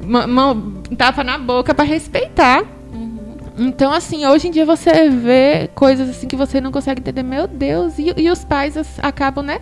mão 0.00 0.80
tapa 0.96 1.24
na 1.24 1.36
boca 1.36 1.74
para 1.74 1.84
respeitar. 1.84 2.62
Então, 3.62 3.92
assim, 3.92 4.26
hoje 4.26 4.48
em 4.48 4.50
dia 4.50 4.66
você 4.66 5.08
vê 5.08 5.70
coisas 5.74 6.10
assim 6.10 6.26
que 6.26 6.34
você 6.34 6.60
não 6.60 6.72
consegue 6.72 7.00
entender. 7.00 7.22
Meu 7.22 7.46
Deus, 7.46 7.96
e, 7.96 8.12
e 8.16 8.28
os 8.28 8.44
pais 8.44 8.76
acabam, 9.00 9.44
né? 9.44 9.60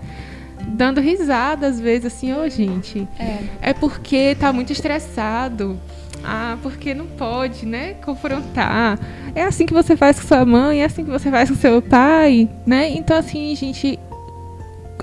Dando 0.69 1.01
risada 1.01 1.67
às 1.67 1.79
vezes, 1.79 2.07
assim, 2.07 2.33
ô 2.33 2.43
oh, 2.43 2.49
gente. 2.49 3.07
É. 3.19 3.71
é 3.71 3.75
porque 3.75 4.35
tá 4.37 4.53
muito 4.53 4.73
estressado. 4.73 5.79
Ah, 6.25 6.57
porque 6.63 6.95
não 6.95 7.07
pode, 7.07 7.67
né? 7.67 7.95
Confrontar. 8.05 8.99
É 9.35 9.43
assim 9.43 9.67
que 9.67 9.73
você 9.73 9.97
faz 9.97 10.19
com 10.19 10.27
sua 10.27 10.45
mãe, 10.45 10.83
é 10.83 10.85
assim 10.85 11.05
que 11.05 11.11
você 11.11 11.31
faz 11.31 11.51
com 11.51 11.57
seu 11.57 11.83
pai, 11.83 12.49
né? 12.67 12.91
Então, 12.91 13.17
assim, 13.17 13.55
gente. 13.55 13.99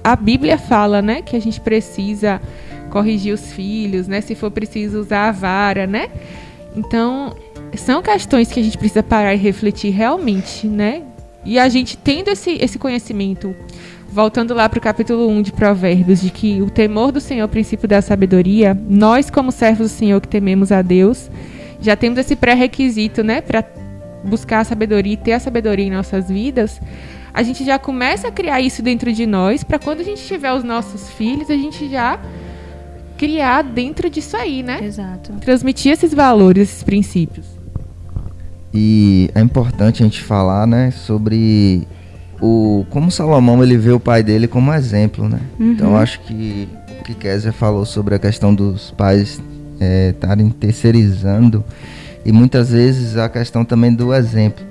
A 0.03 0.15
Bíblia 0.15 0.57
fala, 0.57 1.01
né? 1.01 1.21
Que 1.21 1.35
a 1.35 1.41
gente 1.41 1.59
precisa 1.59 2.41
corrigir 2.89 3.33
os 3.33 3.51
filhos, 3.51 4.07
né? 4.07 4.21
Se 4.21 4.33
for 4.35 4.49
preciso 4.49 4.99
usar 4.99 5.29
a 5.29 5.31
vara, 5.31 5.85
né? 5.85 6.09
Então, 6.75 7.35
são 7.75 8.01
questões 8.01 8.51
que 8.51 8.59
a 8.59 8.63
gente 8.63 8.77
precisa 8.77 9.03
parar 9.03 9.33
e 9.33 9.37
refletir 9.37 9.91
realmente, 9.91 10.67
né? 10.67 11.03
E 11.45 11.57
a 11.57 11.69
gente 11.69 11.97
tendo 11.97 12.29
esse, 12.29 12.57
esse 12.61 12.77
conhecimento, 12.77 13.55
voltando 14.11 14.53
lá 14.53 14.67
para 14.67 14.79
o 14.79 14.81
capítulo 14.81 15.27
1 15.29 15.41
de 15.43 15.51
Provérbios, 15.51 16.21
de 16.21 16.29
que 16.29 16.61
o 16.61 16.69
temor 16.69 17.11
do 17.11 17.21
Senhor 17.21 17.43
é 17.43 17.45
o 17.45 17.49
princípio 17.49 17.87
da 17.87 18.01
sabedoria, 18.01 18.77
nós, 18.89 19.29
como 19.29 19.51
servos 19.51 19.91
do 19.91 19.95
Senhor 19.95 20.19
que 20.19 20.27
tememos 20.27 20.71
a 20.71 20.81
Deus, 20.81 21.29
já 21.79 21.95
temos 21.95 22.17
esse 22.19 22.35
pré-requisito, 22.35 23.23
né? 23.23 23.41
Para 23.41 23.63
buscar 24.23 24.59
a 24.59 24.63
sabedoria 24.63 25.13
e 25.13 25.17
ter 25.17 25.33
a 25.33 25.39
sabedoria 25.39 25.85
em 25.85 25.91
nossas 25.91 26.29
vidas, 26.29 26.81
a 27.33 27.43
gente 27.43 27.63
já 27.63 27.77
começa 27.77 28.27
a 28.27 28.31
criar 28.31 28.59
isso 28.61 28.81
dentro 28.81 29.13
de 29.13 29.25
nós, 29.25 29.63
para 29.63 29.77
quando 29.77 30.01
a 30.01 30.03
gente 30.03 30.25
tiver 30.25 30.51
os 30.51 30.63
nossos 30.63 31.11
filhos, 31.11 31.49
a 31.49 31.55
gente 31.55 31.87
já 31.87 32.19
criar 33.17 33.63
dentro 33.63 34.09
disso 34.09 34.37
aí, 34.37 34.61
né? 34.61 34.79
Exato. 34.83 35.33
Transmitir 35.41 35.91
esses 35.91 36.13
valores, 36.13 36.69
esses 36.69 36.83
princípios. 36.83 37.45
E 38.73 39.29
é 39.33 39.41
importante 39.41 40.03
a 40.03 40.05
gente 40.05 40.21
falar, 40.21 40.67
né, 40.67 40.91
sobre 40.91 41.87
o 42.39 42.85
como 42.89 43.09
Salomão 43.09 43.63
ele 43.63 43.77
vê 43.77 43.91
o 43.91 43.99
pai 43.99 44.21
dele 44.21 44.47
como 44.47 44.71
exemplo, 44.73 45.27
né? 45.27 45.39
Uhum. 45.59 45.71
Então 45.71 45.97
acho 45.97 46.19
que 46.21 46.69
o 46.99 47.03
que 47.03 47.15
Kézia 47.15 47.51
falou 47.51 47.85
sobre 47.85 48.13
a 48.13 48.19
questão 48.19 48.53
dos 48.53 48.91
pais 48.91 49.41
estarem 50.11 50.47
é, 50.47 50.59
terceirizando 50.59 51.63
e 52.23 52.31
muitas 52.31 52.71
vezes 52.71 53.17
a 53.17 53.27
questão 53.29 53.65
também 53.65 53.93
do 53.93 54.13
exemplo. 54.13 54.65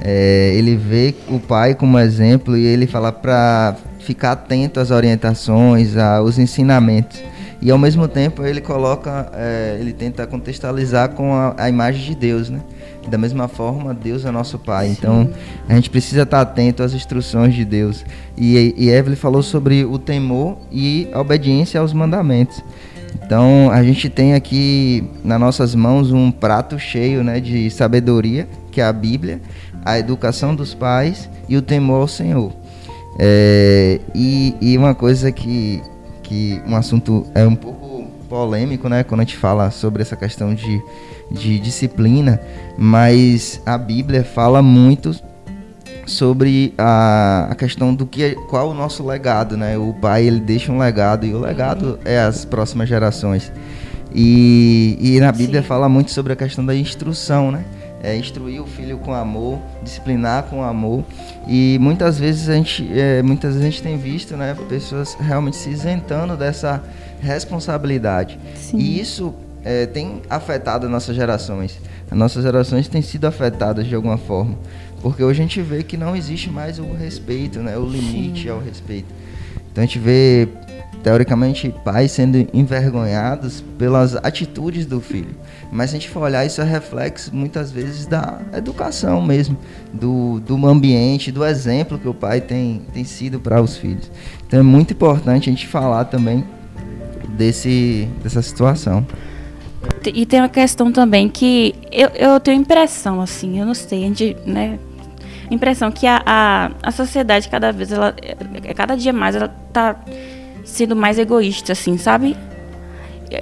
É, 0.00 0.52
ele 0.56 0.76
vê 0.76 1.14
o 1.28 1.38
pai 1.38 1.74
como 1.74 1.98
exemplo 1.98 2.56
e 2.56 2.66
ele 2.66 2.86
fala 2.86 3.12
para 3.12 3.76
ficar 4.00 4.32
atento 4.32 4.80
às 4.80 4.90
orientações, 4.90 5.96
aos 5.96 6.38
ensinamentos 6.38 7.22
e 7.64 7.70
ao 7.70 7.78
mesmo 7.78 8.06
tempo 8.06 8.44
ele 8.44 8.60
coloca, 8.60 9.32
é, 9.32 9.78
ele 9.80 9.94
tenta 9.94 10.26
contextualizar 10.26 11.08
com 11.08 11.32
a, 11.32 11.54
a, 11.56 11.66
imagem 11.66 12.04
de 12.04 12.14
Deus, 12.14 12.50
né? 12.50 12.60
Da 13.08 13.16
mesma 13.16 13.48
forma, 13.48 13.94
Deus 13.94 14.26
é 14.26 14.30
nosso 14.30 14.58
Pai. 14.58 14.88
Sim. 14.88 14.92
Então, 14.98 15.30
a 15.66 15.74
gente 15.74 15.88
precisa 15.88 16.22
estar 16.24 16.42
atento 16.42 16.82
às 16.82 16.92
instruções 16.92 17.54
de 17.54 17.64
Deus. 17.64 18.04
E, 18.36 18.74
e 18.76 18.90
Evelyn 18.90 19.16
falou 19.16 19.42
sobre 19.42 19.82
o 19.82 19.98
temor 19.98 20.58
e 20.70 21.08
a 21.10 21.20
obediência 21.22 21.80
aos 21.80 21.94
mandamentos. 21.94 22.62
Então, 23.24 23.70
a 23.70 23.82
gente 23.82 24.10
tem 24.10 24.34
aqui 24.34 25.08
nas 25.24 25.40
nossas 25.40 25.74
mãos 25.74 26.12
um 26.12 26.30
prato 26.30 26.78
cheio 26.78 27.24
né, 27.24 27.40
de 27.40 27.70
sabedoria, 27.70 28.46
que 28.70 28.82
é 28.82 28.84
a 28.84 28.92
Bíblia, 28.92 29.40
a 29.82 29.98
educação 29.98 30.54
dos 30.54 30.74
pais 30.74 31.30
e 31.48 31.56
o 31.56 31.62
temor 31.62 32.02
ao 32.02 32.08
Senhor. 32.08 32.52
É, 33.18 34.00
e, 34.14 34.54
e 34.60 34.76
uma 34.76 34.94
coisa 34.94 35.32
que 35.32 35.80
que 36.24 36.60
um 36.66 36.74
assunto 36.74 37.26
é 37.34 37.46
um 37.46 37.54
pouco 37.54 38.04
polêmico, 38.28 38.88
né, 38.88 39.04
quando 39.04 39.20
a 39.20 39.24
gente 39.24 39.36
fala 39.36 39.70
sobre 39.70 40.02
essa 40.02 40.16
questão 40.16 40.54
de, 40.54 40.82
de 41.30 41.60
disciplina, 41.60 42.40
mas 42.76 43.60
a 43.64 43.78
Bíblia 43.78 44.24
fala 44.24 44.60
muito 44.60 45.14
sobre 46.06 46.74
a, 46.76 47.48
a 47.50 47.54
questão 47.54 47.94
do 47.94 48.06
que 48.06 48.34
qual 48.48 48.70
o 48.70 48.74
nosso 48.74 49.06
legado, 49.06 49.56
né? 49.56 49.78
O 49.78 49.94
pai 49.94 50.26
ele 50.26 50.40
deixa 50.40 50.70
um 50.70 50.78
legado 50.78 51.24
e 51.24 51.32
o 51.32 51.38
legado 51.38 51.98
é 52.04 52.18
as 52.18 52.44
próximas 52.44 52.88
gerações. 52.88 53.50
E, 54.14 54.98
e 55.00 55.20
na 55.20 55.32
Bíblia 55.32 55.62
Sim. 55.62 55.66
fala 55.66 55.88
muito 55.88 56.10
sobre 56.10 56.32
a 56.32 56.36
questão 56.36 56.64
da 56.64 56.74
instrução, 56.74 57.50
né? 57.50 57.64
É, 58.04 58.14
instruir 58.14 58.62
o 58.62 58.66
filho 58.66 58.98
com 58.98 59.14
amor, 59.14 59.58
disciplinar 59.82 60.42
com 60.44 60.62
amor. 60.62 61.02
E 61.48 61.78
muitas 61.80 62.18
vezes 62.18 62.50
a 62.50 62.54
gente, 62.54 62.86
é, 62.92 63.22
muitas 63.22 63.54
vezes 63.54 63.66
a 63.66 63.70
gente 63.70 63.82
tem 63.82 63.96
visto, 63.96 64.36
né, 64.36 64.54
pessoas 64.68 65.14
realmente 65.18 65.56
se 65.56 65.70
isentando 65.70 66.36
dessa 66.36 66.84
responsabilidade. 67.20 68.38
Sim. 68.56 68.76
E 68.76 69.00
isso 69.00 69.34
é, 69.64 69.86
tem 69.86 70.20
afetado 70.28 70.84
as 70.84 70.92
nossas 70.92 71.16
gerações. 71.16 71.80
As 72.10 72.18
nossas 72.18 72.42
gerações 72.42 72.86
têm 72.86 73.00
sido 73.00 73.24
afetadas 73.24 73.86
de 73.86 73.94
alguma 73.94 74.18
forma, 74.18 74.54
porque 75.00 75.24
hoje 75.24 75.40
a 75.40 75.42
gente 75.42 75.62
vê 75.62 75.82
que 75.82 75.96
não 75.96 76.14
existe 76.14 76.50
mais 76.50 76.78
o 76.78 76.92
respeito, 76.92 77.60
né, 77.60 77.78
o 77.78 77.86
limite 77.86 78.42
Sim. 78.42 78.50
ao 78.50 78.60
respeito. 78.60 79.08
Então 79.72 79.82
a 79.82 79.86
gente 79.86 79.98
vê 79.98 80.46
teoricamente, 81.04 81.72
pais 81.84 82.12
sendo 82.12 82.48
envergonhados 82.54 83.62
pelas 83.78 84.16
atitudes 84.16 84.86
do 84.86 85.02
filho. 85.02 85.36
Mas 85.70 85.90
se 85.90 85.96
a 85.96 86.00
gente 86.00 86.08
for 86.08 86.22
olhar, 86.22 86.46
isso 86.46 86.62
é 86.62 86.64
reflexo 86.64 87.30
muitas 87.32 87.70
vezes 87.70 88.06
da 88.06 88.40
educação 88.56 89.20
mesmo, 89.20 89.56
do, 89.92 90.40
do 90.40 90.66
ambiente, 90.66 91.30
do 91.30 91.44
exemplo 91.44 91.98
que 91.98 92.08
o 92.08 92.14
pai 92.14 92.40
tem, 92.40 92.80
tem 92.94 93.04
sido 93.04 93.38
para 93.38 93.60
os 93.60 93.76
filhos. 93.76 94.10
Então 94.46 94.60
é 94.60 94.62
muito 94.62 94.94
importante 94.94 95.50
a 95.50 95.52
gente 95.52 95.66
falar 95.66 96.06
também 96.06 96.42
desse, 97.36 98.08
dessa 98.22 98.40
situação. 98.40 99.06
E 100.06 100.24
tem 100.24 100.40
uma 100.40 100.48
questão 100.48 100.90
também 100.90 101.28
que 101.28 101.74
eu, 101.92 102.08
eu 102.14 102.40
tenho 102.40 102.62
impressão, 102.62 103.20
assim, 103.20 103.60
eu 103.60 103.66
não 103.66 103.74
sei, 103.74 104.04
a 104.04 104.06
gente, 104.06 104.36
né, 104.46 104.78
impressão 105.50 105.90
que 105.90 106.06
a, 106.06 106.22
a, 106.24 106.70
a 106.82 106.90
sociedade 106.90 107.50
cada 107.50 107.70
vez, 107.72 107.92
ela, 107.92 108.14
é, 108.22 108.72
cada 108.72 108.96
dia 108.96 109.12
mais, 109.12 109.36
ela 109.36 109.54
está 109.68 109.96
sendo 110.64 110.96
mais 110.96 111.18
egoísta, 111.18 111.72
assim, 111.72 111.96
sabe? 111.98 112.36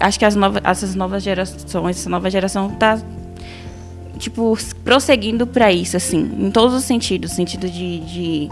Acho 0.00 0.18
que 0.18 0.24
as 0.24 0.34
novas, 0.34 0.62
essas 0.64 0.94
novas 0.94 1.22
gerações, 1.22 1.98
essa 1.98 2.10
nova 2.10 2.30
geração 2.30 2.70
tá 2.70 3.00
tipo 4.18 4.56
prosseguindo 4.84 5.46
para 5.46 5.72
isso, 5.72 5.96
assim, 5.96 6.30
em 6.38 6.50
todos 6.50 6.74
os 6.74 6.84
sentidos, 6.84 7.32
sentido 7.32 7.68
de, 7.68 8.00
de, 8.00 8.50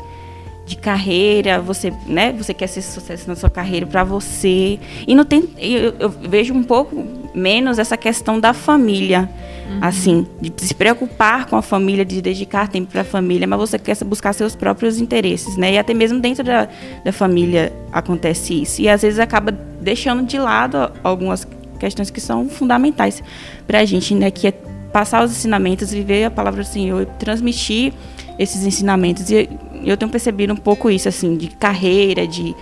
de, 0.71 0.77
carreira, 0.77 1.61
você, 1.61 1.93
né? 2.07 2.33
Você 2.33 2.55
quer 2.55 2.67
ser 2.67 2.83
sucesso 2.83 3.29
na 3.29 3.37
sua 3.37 3.51
carreira 3.51 3.87
para 3.87 4.05
você 4.05 4.79
e 5.07 5.15
não 5.15 5.25
tem, 5.25 5.49
eu, 5.59 5.95
eu 5.99 6.09
vejo 6.09 6.55
um 6.55 6.63
pouco 6.63 7.05
menos 7.35 7.79
essa 7.79 7.97
questão 7.97 8.39
da 8.41 8.53
família 8.53 9.29
Uhum. 9.71 9.79
Assim, 9.81 10.27
de 10.41 10.53
se 10.67 10.75
preocupar 10.75 11.47
com 11.47 11.57
a 11.57 11.63
família, 11.63 12.05
de 12.05 12.21
dedicar 12.21 12.67
tempo 12.67 12.91
para 12.91 13.03
a 13.03 13.05
família, 13.05 13.47
mas 13.47 13.59
você 13.59 13.79
quer 13.79 13.97
buscar 14.05 14.33
seus 14.33 14.57
próprios 14.57 15.01
interesses, 15.01 15.57
né? 15.57 15.75
E 15.75 15.79
até 15.79 15.95
mesmo 15.95 16.19
dentro 16.19 16.43
da, 16.43 16.69
da 17.05 17.13
família 17.13 17.73
acontece 17.93 18.63
isso. 18.63 18.83
E 18.83 18.89
às 18.89 19.03
vezes 19.03 19.21
acaba 19.21 19.53
deixando 19.81 20.27
de 20.27 20.39
lado 20.39 20.91
algumas 21.05 21.47
questões 21.79 22.11
que 22.11 22.21
são 22.21 22.49
fundamentais 22.49 23.23
para 23.67 23.79
a 23.79 23.85
gente, 23.85 24.13
né? 24.13 24.31
Que 24.31 24.49
é 24.49 24.53
passar 24.93 25.25
os 25.25 25.31
ensinamentos, 25.31 25.93
viver 25.93 26.25
a 26.25 26.31
palavra 26.31 26.65
do 26.65 26.67
Senhor, 26.67 27.07
transmitir 27.19 27.93
esses 28.39 28.65
ensinamentos. 28.65 29.31
E 29.31 29.49
eu 29.85 29.97
tenho 29.97 30.11
percebido 30.11 30.53
um 30.53 30.57
pouco 30.57 30.91
isso, 30.91 31.09
assim, 31.09 31.37
de 31.37 31.49
carreira, 31.49 32.27
de 32.27 32.55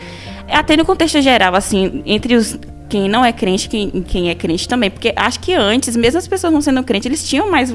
até 0.51 0.77
no 0.77 0.85
contexto 0.85 1.21
geral, 1.21 1.55
assim, 1.55 2.03
entre 2.07 2.35
os 2.35 2.59
quem 2.89 3.07
não 3.09 3.23
é 3.25 3.33
crente, 3.33 3.69
quem, 3.69 3.91
quem 3.91 4.31
é 4.31 4.35
crente 4.35 4.67
também. 4.67 4.91
Porque 4.91 5.13
acho 5.15 5.41
que 5.41 5.53
antes, 5.53 5.95
mesmo 5.95 6.19
as 6.19 6.27
pessoas 6.27 6.53
não 6.53 6.61
sendo 6.61 6.83
crentes, 6.83 7.07
eles 7.07 7.29
tinham 7.29 7.51
mais 7.51 7.75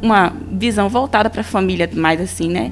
uma 0.00 0.32
visão 0.52 0.88
voltada 0.88 1.28
para 1.28 1.40
a 1.40 1.44
família, 1.44 1.88
mais 1.94 2.20
assim, 2.20 2.48
né? 2.48 2.70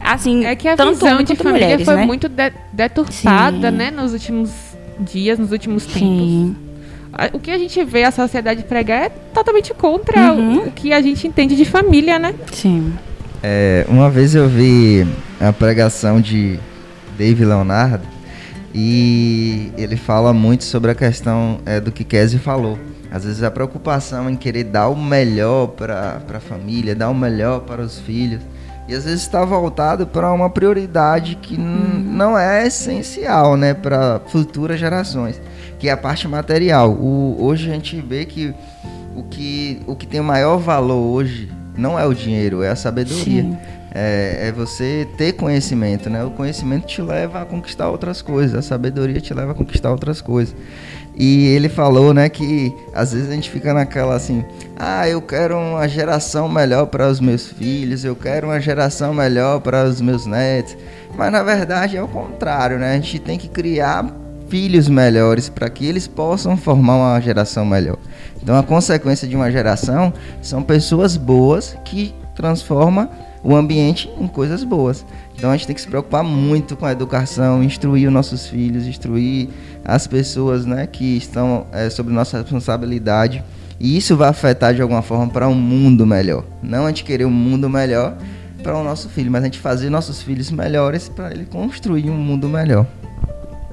Assim, 0.00 0.44
é 0.44 0.54
que 0.54 0.68
a 0.68 0.76
tanto 0.76 0.94
visão 0.94 1.22
de 1.22 1.34
família 1.34 1.66
mulheres, 1.66 1.84
foi 1.84 1.96
né? 1.96 2.04
muito 2.04 2.28
de, 2.28 2.52
deturpada, 2.72 3.70
Sim. 3.70 3.76
né, 3.76 3.90
nos 3.90 4.12
últimos 4.12 4.50
dias, 4.98 5.38
nos 5.38 5.50
últimos 5.50 5.86
tempos. 5.86 6.00
Sim. 6.00 6.56
o 7.32 7.38
que 7.38 7.50
a 7.50 7.58
gente 7.58 7.82
vê 7.84 8.04
a 8.04 8.10
sociedade 8.10 8.64
pregar 8.64 9.04
é 9.06 9.08
totalmente 9.08 9.72
contra 9.72 10.32
Uhum. 10.32 10.58
o, 10.58 10.68
o 10.68 10.70
que 10.72 10.92
a 10.92 11.00
gente 11.00 11.26
entende 11.26 11.56
de 11.56 11.64
família, 11.64 12.18
né? 12.18 12.34
Sim. 12.52 12.92
É, 13.46 13.84
uma 13.90 14.08
vez 14.08 14.34
eu 14.34 14.48
vi 14.48 15.06
a 15.38 15.52
pregação 15.52 16.18
de 16.18 16.58
Dave 17.18 17.44
Leonardo 17.44 18.06
e 18.74 19.70
ele 19.76 19.98
fala 19.98 20.32
muito 20.32 20.64
sobre 20.64 20.90
a 20.90 20.94
questão 20.94 21.58
é, 21.66 21.78
do 21.78 21.92
que 21.92 22.04
Kesey 22.04 22.38
falou. 22.38 22.78
Às 23.12 23.24
vezes 23.26 23.42
a 23.42 23.50
preocupação 23.50 24.30
em 24.30 24.34
querer 24.34 24.64
dar 24.64 24.88
o 24.88 24.96
melhor 24.96 25.66
para 25.66 26.22
a 26.34 26.40
família, 26.40 26.94
dar 26.94 27.10
o 27.10 27.14
melhor 27.14 27.60
para 27.60 27.82
os 27.82 27.98
filhos. 28.00 28.40
E 28.88 28.94
às 28.94 29.04
vezes 29.04 29.20
está 29.20 29.44
voltado 29.44 30.06
para 30.06 30.32
uma 30.32 30.48
prioridade 30.48 31.34
que 31.34 31.54
n- 31.58 32.02
não 32.02 32.38
é 32.38 32.66
essencial 32.66 33.58
né, 33.58 33.74
para 33.74 34.22
futuras 34.28 34.80
gerações, 34.80 35.38
que 35.78 35.90
é 35.90 35.92
a 35.92 35.98
parte 35.98 36.26
material. 36.26 36.92
O, 36.92 37.36
hoje 37.40 37.70
a 37.70 37.74
gente 37.74 38.00
vê 38.00 38.24
que 38.24 38.54
o, 39.14 39.22
que 39.22 39.82
o 39.86 39.94
que 39.94 40.06
tem 40.06 40.20
o 40.20 40.24
maior 40.24 40.56
valor 40.56 40.96
hoje 41.14 41.50
não 41.76 41.98
é 41.98 42.06
o 42.06 42.14
dinheiro, 42.14 42.62
é 42.62 42.70
a 42.70 42.76
sabedoria. 42.76 43.42
Sim. 43.42 43.58
É, 43.96 44.48
é 44.48 44.52
você 44.52 45.06
ter 45.16 45.34
conhecimento, 45.34 46.10
né? 46.10 46.24
O 46.24 46.30
conhecimento 46.30 46.84
te 46.84 47.00
leva 47.00 47.42
a 47.42 47.44
conquistar 47.44 47.88
outras 47.88 48.20
coisas, 48.20 48.58
a 48.58 48.62
sabedoria 48.62 49.20
te 49.20 49.32
leva 49.32 49.52
a 49.52 49.54
conquistar 49.54 49.92
outras 49.92 50.20
coisas. 50.20 50.52
E 51.16 51.46
ele 51.46 51.68
falou, 51.68 52.12
né, 52.12 52.28
que 52.28 52.74
às 52.92 53.12
vezes 53.12 53.30
a 53.30 53.34
gente 53.34 53.48
fica 53.48 53.72
naquela 53.72 54.16
assim, 54.16 54.44
ah, 54.76 55.08
eu 55.08 55.22
quero 55.22 55.56
uma 55.56 55.86
geração 55.86 56.48
melhor 56.48 56.86
para 56.86 57.08
os 57.08 57.20
meus 57.20 57.46
filhos, 57.46 58.04
eu 58.04 58.16
quero 58.16 58.48
uma 58.48 58.60
geração 58.60 59.14
melhor 59.14 59.60
para 59.60 59.84
os 59.84 60.00
meus 60.00 60.26
netos. 60.26 60.76
Mas 61.16 61.30
na 61.30 61.44
verdade 61.44 61.96
é 61.96 62.02
o 62.02 62.08
contrário, 62.08 62.78
né? 62.78 62.92
A 62.92 62.96
gente 62.96 63.20
tem 63.20 63.38
que 63.38 63.46
criar 63.46 64.04
filhos 64.54 64.88
melhores 64.88 65.48
para 65.48 65.68
que 65.68 65.84
eles 65.84 66.06
possam 66.06 66.56
formar 66.56 66.94
uma 66.94 67.20
geração 67.20 67.66
melhor. 67.66 67.98
Então 68.40 68.56
a 68.56 68.62
consequência 68.62 69.26
de 69.26 69.34
uma 69.34 69.50
geração 69.50 70.12
são 70.40 70.62
pessoas 70.62 71.16
boas 71.16 71.76
que 71.84 72.14
transformam 72.36 73.08
o 73.42 73.56
ambiente 73.56 74.08
em 74.16 74.28
coisas 74.28 74.62
boas. 74.62 75.04
Então 75.36 75.50
a 75.50 75.56
gente 75.56 75.66
tem 75.66 75.74
que 75.74 75.80
se 75.80 75.88
preocupar 75.88 76.22
muito 76.22 76.76
com 76.76 76.86
a 76.86 76.92
educação, 76.92 77.64
instruir 77.64 78.06
os 78.06 78.14
nossos 78.14 78.46
filhos, 78.46 78.86
instruir 78.86 79.48
as 79.84 80.06
pessoas 80.06 80.64
né, 80.64 80.86
que 80.86 81.16
estão 81.16 81.66
é, 81.72 81.90
sob 81.90 82.12
nossa 82.12 82.38
responsabilidade. 82.40 83.42
E 83.80 83.96
isso 83.96 84.16
vai 84.16 84.28
afetar 84.28 84.72
de 84.72 84.80
alguma 84.80 85.02
forma 85.02 85.26
para 85.26 85.48
um 85.48 85.56
mundo 85.56 86.06
melhor. 86.06 86.44
Não 86.62 86.84
a 86.84 86.90
gente 86.90 87.02
querer 87.02 87.24
um 87.24 87.30
mundo 87.30 87.68
melhor 87.68 88.16
para 88.62 88.78
o 88.78 88.84
nosso 88.84 89.08
filho, 89.08 89.32
mas 89.32 89.42
a 89.42 89.46
gente 89.46 89.58
fazer 89.58 89.90
nossos 89.90 90.22
filhos 90.22 90.48
melhores 90.52 91.08
para 91.08 91.32
ele 91.32 91.44
construir 91.44 92.08
um 92.08 92.16
mundo 92.16 92.48
melhor. 92.48 92.86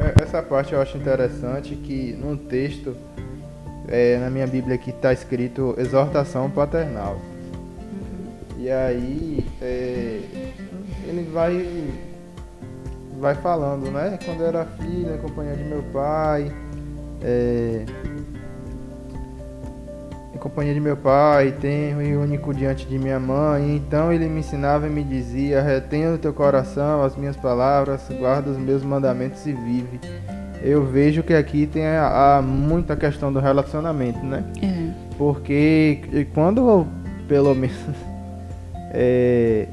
É, 0.01 0.23
Essa 0.23 0.41
parte 0.41 0.73
eu 0.73 0.81
acho 0.81 0.97
interessante 0.97 1.75
que 1.75 2.13
no 2.13 2.35
texto, 2.35 2.95
é, 3.87 4.17
na 4.17 4.29
minha 4.29 4.47
Bíblia 4.47 4.75
aqui 4.75 4.89
está 4.89 5.13
escrito 5.13 5.75
exortação 5.77 6.49
paternal. 6.49 7.19
E 8.57 8.69
aí 8.69 9.45
é, 9.61 10.21
ele 11.07 11.29
vai 11.31 11.91
vai 13.19 13.35
falando, 13.35 13.91
né? 13.91 14.17
Quando 14.25 14.41
eu 14.41 14.47
era 14.47 14.65
filho, 14.65 15.17
companhia 15.19 15.55
de 15.55 15.63
meu 15.63 15.83
pai, 15.93 16.51
é, 17.21 17.85
companhia 20.41 20.73
de 20.73 20.79
meu 20.79 20.97
pai, 20.97 21.55
tenro 21.61 22.01
e 22.01 22.17
único 22.17 22.51
diante 22.51 22.87
de 22.87 22.97
minha 22.97 23.19
mãe. 23.19 23.75
Então 23.75 24.11
ele 24.11 24.27
me 24.27 24.39
ensinava 24.39 24.87
e 24.87 24.89
me 24.89 25.03
dizia: 25.03 25.61
retenha 25.61 26.11
no 26.11 26.17
teu 26.17 26.33
coração 26.33 27.03
as 27.03 27.15
minhas 27.15 27.37
palavras, 27.37 28.01
guarda 28.19 28.49
os 28.49 28.57
meus 28.57 28.83
mandamentos 28.83 29.45
e 29.45 29.53
vive. 29.53 30.01
Eu 30.63 30.83
vejo 30.85 31.23
que 31.23 31.33
aqui 31.33 31.65
tem 31.65 31.85
a, 31.85 32.37
a 32.37 32.41
muita 32.41 32.95
questão 32.95 33.31
do 33.31 33.39
relacionamento, 33.39 34.23
né? 34.25 34.43
É. 34.61 34.91
Porque 35.17 36.27
quando, 36.33 36.85
pelo 37.27 37.53
menos, 37.55 37.77
é, 38.93 39.67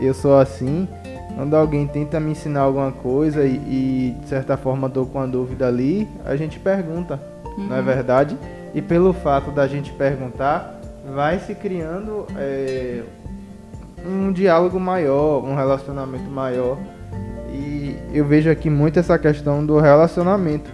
eu 0.00 0.12
sou 0.12 0.38
assim, 0.38 0.88
quando 1.34 1.54
alguém 1.54 1.86
tenta 1.86 2.18
me 2.18 2.32
ensinar 2.32 2.60
alguma 2.60 2.92
coisa 2.92 3.44
e, 3.44 3.54
e, 3.54 4.16
de 4.20 4.28
certa 4.28 4.56
forma 4.56 4.88
estou 4.88 5.06
com 5.06 5.20
a 5.20 5.26
dúvida 5.26 5.66
ali, 5.68 6.08
a 6.24 6.36
gente 6.36 6.58
pergunta, 6.58 7.20
não 7.56 7.76
é 7.76 7.82
verdade? 7.82 8.36
E 8.76 8.82
pelo 8.82 9.14
fato 9.14 9.50
da 9.50 9.66
gente 9.66 9.90
perguntar, 9.92 10.78
vai 11.14 11.38
se 11.38 11.54
criando 11.54 12.26
é, 12.36 13.02
um 14.06 14.30
diálogo 14.30 14.78
maior, 14.78 15.42
um 15.42 15.54
relacionamento 15.54 16.28
maior. 16.30 16.76
E 17.50 17.96
eu 18.12 18.26
vejo 18.26 18.50
aqui 18.50 18.68
muito 18.68 18.98
essa 18.98 19.18
questão 19.18 19.64
do 19.64 19.80
relacionamento, 19.80 20.70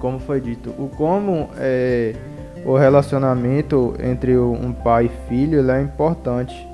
como 0.00 0.20
foi 0.20 0.38
dito, 0.38 0.68
o 0.78 0.90
como 0.98 1.48
é, 1.56 2.14
o 2.62 2.76
relacionamento 2.76 3.94
entre 3.98 4.36
um 4.36 4.74
pai 4.74 5.06
e 5.06 5.26
filho 5.26 5.70
é 5.70 5.80
importante. 5.80 6.68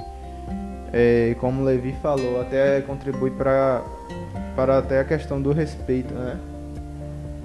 É, 0.93 1.37
como 1.39 1.63
o 1.63 1.65
Levi 1.65 1.95
falou, 2.03 2.41
até 2.41 2.81
contribui 2.81 3.31
para 3.31 3.83
para 4.57 4.79
até 4.79 4.99
a 4.99 5.05
questão 5.05 5.41
do 5.41 5.53
respeito, 5.53 6.13
né? 6.13 6.37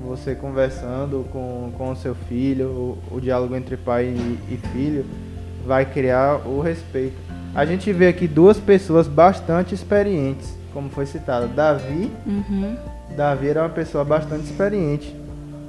Você 0.08 0.36
conversando 0.36 1.26
com, 1.32 1.72
com 1.78 1.92
o 1.92 1.96
seu 1.96 2.14
filho, 2.14 2.68
o, 3.12 3.16
o 3.16 3.22
diálogo 3.22 3.56
entre 3.56 3.76
pai 3.76 4.06
e, 4.06 4.54
e 4.54 4.58
filho 4.72 5.06
vai 5.66 5.86
criar 5.86 6.48
o 6.48 6.62
respeito. 6.62 7.16
A 7.54 7.66
gente 7.66 7.92
vê 7.92 8.08
aqui 8.08 8.28
duas 8.28 8.60
pessoas 8.60 9.08
bastante 9.08 9.74
experientes, 9.74 10.56
como 10.74 10.90
foi 10.90 11.06
citado, 11.06 11.48
Davi 11.48 12.12
Uhum. 12.26 12.76
Davi 13.16 13.48
era 13.48 13.62
uma 13.62 13.70
pessoa 13.70 14.04
bastante 14.04 14.44
experiente. 14.44 15.16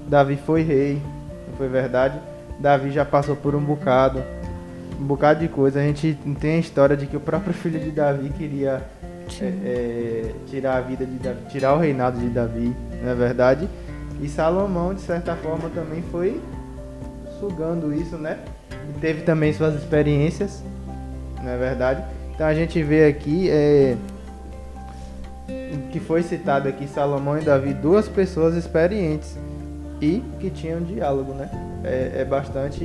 Davi 0.08 0.36
foi 0.36 0.62
rei, 0.62 1.00
não 1.48 1.56
foi 1.56 1.68
verdade? 1.68 2.18
Davi 2.58 2.90
já 2.90 3.04
passou 3.04 3.36
por 3.36 3.54
um 3.54 3.60
bocado, 3.60 4.22
um 5.00 5.04
bocado 5.04 5.40
de 5.40 5.48
coisa. 5.48 5.80
A 5.80 5.82
gente 5.82 6.18
tem 6.40 6.56
a 6.56 6.58
história 6.58 6.96
de 6.96 7.06
que 7.06 7.16
o 7.16 7.20
próprio 7.20 7.52
filho 7.54 7.78
de 7.78 7.90
Davi 7.90 8.30
queria 8.30 8.82
é, 9.40 9.44
é, 9.44 10.32
tirar 10.46 10.76
a 10.76 10.80
vida 10.80 11.04
de 11.04 11.18
Davi, 11.18 11.38
tirar 11.50 11.74
o 11.74 11.78
reinado 11.78 12.18
de 12.18 12.28
Davi, 12.28 12.74
não 13.02 13.10
é 13.10 13.14
verdade? 13.14 13.68
E 14.20 14.28
Salomão, 14.28 14.94
de 14.94 15.00
certa 15.02 15.36
forma, 15.36 15.68
também 15.70 16.02
foi 16.10 16.40
sugando 17.38 17.92
isso, 17.94 18.16
né? 18.16 18.38
E 18.88 18.98
teve 19.00 19.22
também 19.22 19.52
suas 19.52 19.74
experiências, 19.74 20.62
não 21.42 21.50
é 21.50 21.56
verdade? 21.56 22.02
Então 22.34 22.46
a 22.46 22.54
gente 22.54 22.82
vê 22.82 23.06
aqui 23.06 23.50
é, 23.50 23.96
que 25.90 26.00
foi 26.00 26.22
citado 26.22 26.68
aqui 26.68 26.86
Salomão 26.86 27.38
e 27.38 27.42
Davi, 27.42 27.72
duas 27.74 28.08
pessoas 28.08 28.54
experientes 28.54 29.36
e 30.00 30.22
que 30.40 30.50
tinham 30.50 30.80
diálogo, 30.82 31.32
né? 31.32 31.50
É, 31.84 32.20
é 32.22 32.24
bastante 32.24 32.84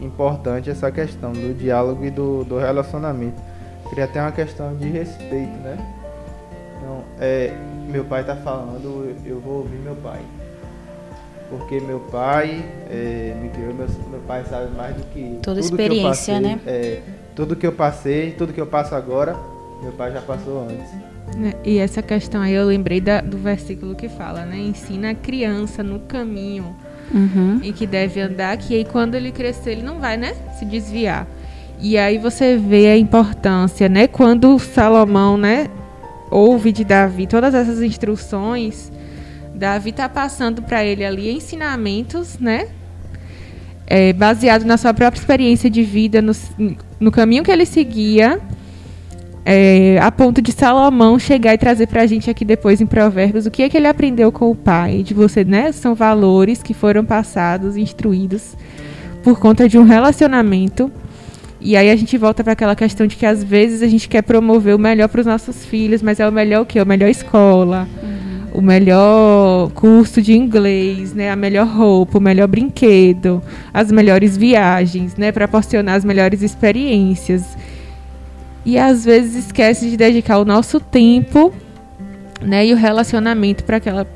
importante 0.00 0.70
essa 0.70 0.90
questão 0.90 1.32
do 1.32 1.54
diálogo 1.54 2.04
e 2.04 2.10
do, 2.10 2.44
do 2.44 2.58
relacionamento. 2.58 3.40
Queria 3.88 4.06
ter 4.06 4.20
uma 4.20 4.32
questão 4.32 4.76
de 4.76 4.88
respeito, 4.88 5.56
né? 5.58 5.76
Então, 6.78 7.02
é, 7.20 7.52
meu 7.88 8.04
pai 8.04 8.24
tá 8.24 8.36
falando, 8.36 9.14
eu 9.24 9.40
vou 9.40 9.58
ouvir 9.58 9.78
meu 9.78 9.96
pai. 9.96 10.20
Porque 11.50 11.80
meu 11.80 12.00
pai 12.00 12.62
é, 12.90 13.34
me 13.40 13.48
criou, 13.48 13.72
meu, 13.74 13.86
meu 14.10 14.20
pai 14.26 14.44
sabe 14.48 14.70
mais 14.76 14.94
do 14.94 15.02
que 15.04 15.38
Toda 15.42 15.60
tudo 15.62 15.76
que 15.76 15.82
eu 15.82 15.86
experiência, 15.86 16.34
passei, 16.34 16.40
né? 16.40 16.60
É, 16.66 17.00
tudo 17.34 17.56
que 17.56 17.66
eu 17.66 17.72
passei, 17.72 18.32
tudo 18.32 18.52
que 18.52 18.60
eu 18.60 18.66
passo 18.66 18.94
agora, 18.94 19.34
meu 19.82 19.92
pai 19.92 20.12
já 20.12 20.20
passou 20.20 20.62
antes. 20.68 20.92
Né? 21.36 21.54
E 21.64 21.78
essa 21.78 22.02
questão 22.02 22.42
aí 22.42 22.52
eu 22.52 22.66
lembrei 22.66 23.00
da- 23.00 23.20
do 23.22 23.38
versículo 23.38 23.94
que 23.94 24.08
fala, 24.08 24.44
né? 24.44 24.58
Ensina 24.58 25.10
a 25.10 25.14
criança 25.14 25.82
no 25.82 26.00
caminho 26.00 26.74
Uhum. 27.14 27.60
em 27.62 27.72
que 27.72 27.86
deve 27.86 28.20
andar, 28.20 28.56
que 28.58 28.74
aí 28.74 28.84
quando 28.84 29.14
ele 29.14 29.32
crescer 29.32 29.70
ele 29.70 29.82
não 29.82 29.98
vai, 29.98 30.18
né, 30.18 30.34
se 30.58 30.66
desviar. 30.66 31.26
E 31.80 31.96
aí 31.96 32.18
você 32.18 32.56
vê 32.58 32.88
a 32.88 32.98
importância, 32.98 33.88
né, 33.88 34.06
quando 34.06 34.58
Salomão, 34.58 35.38
né, 35.38 35.68
ouve 36.30 36.72
de 36.72 36.84
Davi 36.84 37.26
todas 37.26 37.54
essas 37.54 37.80
instruções, 37.82 38.92
Davi 39.58 39.92
tá 39.92 40.08
passando 40.08 40.62
para 40.62 40.84
ele 40.84 41.04
ali 41.04 41.30
ensinamentos, 41.30 42.38
né, 42.38 42.68
é, 43.86 44.12
baseado 44.12 44.64
na 44.64 44.76
sua 44.76 44.94
própria 44.94 45.18
experiência 45.18 45.68
de 45.68 45.82
vida, 45.82 46.22
no, 46.22 46.32
no 47.00 47.10
caminho 47.10 47.42
que 47.42 47.50
ele 47.50 47.66
seguia, 47.66 48.40
é, 49.44 49.98
a 50.00 50.12
ponto 50.12 50.40
de 50.40 50.52
Salomão 50.52 51.18
chegar 51.18 51.54
e 51.54 51.58
trazer 51.58 51.86
para 51.88 52.02
a 52.02 52.06
gente 52.06 52.30
aqui 52.30 52.44
depois 52.44 52.80
em 52.80 52.86
Provérbios 52.86 53.46
o 53.46 53.50
que 53.50 53.62
é 53.62 53.68
que 53.68 53.76
ele 53.76 53.88
aprendeu 53.88 54.30
com 54.30 54.50
o 54.50 54.54
pai, 54.54 55.02
de 55.02 55.14
você, 55.14 55.42
né? 55.42 55.72
São 55.72 55.94
valores 55.94 56.62
que 56.62 56.74
foram 56.74 57.04
passados, 57.04 57.76
instruídos 57.76 58.54
por 59.24 59.40
conta 59.40 59.66
de 59.66 59.78
um 59.78 59.84
relacionamento. 59.84 60.92
E 61.60 61.76
aí 61.76 61.90
a 61.90 61.96
gente 61.96 62.16
volta 62.18 62.44
para 62.44 62.52
aquela 62.52 62.76
questão 62.76 63.06
de 63.06 63.16
que 63.16 63.26
às 63.26 63.42
vezes 63.42 63.82
a 63.82 63.88
gente 63.88 64.08
quer 64.08 64.22
promover 64.22 64.76
o 64.76 64.78
melhor 64.78 65.08
para 65.08 65.20
os 65.20 65.26
nossos 65.26 65.64
filhos, 65.64 66.02
mas 66.02 66.20
é 66.20 66.28
o 66.28 66.30
melhor 66.30 66.62
o 66.62 66.66
quê? 66.66 66.80
O 66.80 66.86
melhor 66.86 67.08
escola, 67.08 67.88
o 68.52 68.60
melhor 68.60 69.70
curso 69.70 70.20
de 70.22 70.36
inglês, 70.36 71.12
né? 71.12 71.30
A 71.30 71.36
melhor 71.36 71.66
roupa, 71.66 72.18
o 72.18 72.20
melhor 72.20 72.48
brinquedo, 72.48 73.42
as 73.72 73.92
melhores 73.92 74.36
viagens, 74.36 75.16
né? 75.16 75.32
Proporcionar 75.32 75.96
as 75.96 76.04
melhores 76.04 76.42
experiências. 76.42 77.56
E 78.64 78.78
às 78.78 79.04
vezes 79.04 79.46
esquece 79.46 79.88
de 79.88 79.96
dedicar 79.96 80.38
o 80.38 80.44
nosso 80.44 80.78
tempo, 80.80 81.52
né, 82.42 82.66
e 82.66 82.72
o 82.72 82.76
relacionamento 82.76 83.64
para 83.64 83.78
aquela 83.78 84.06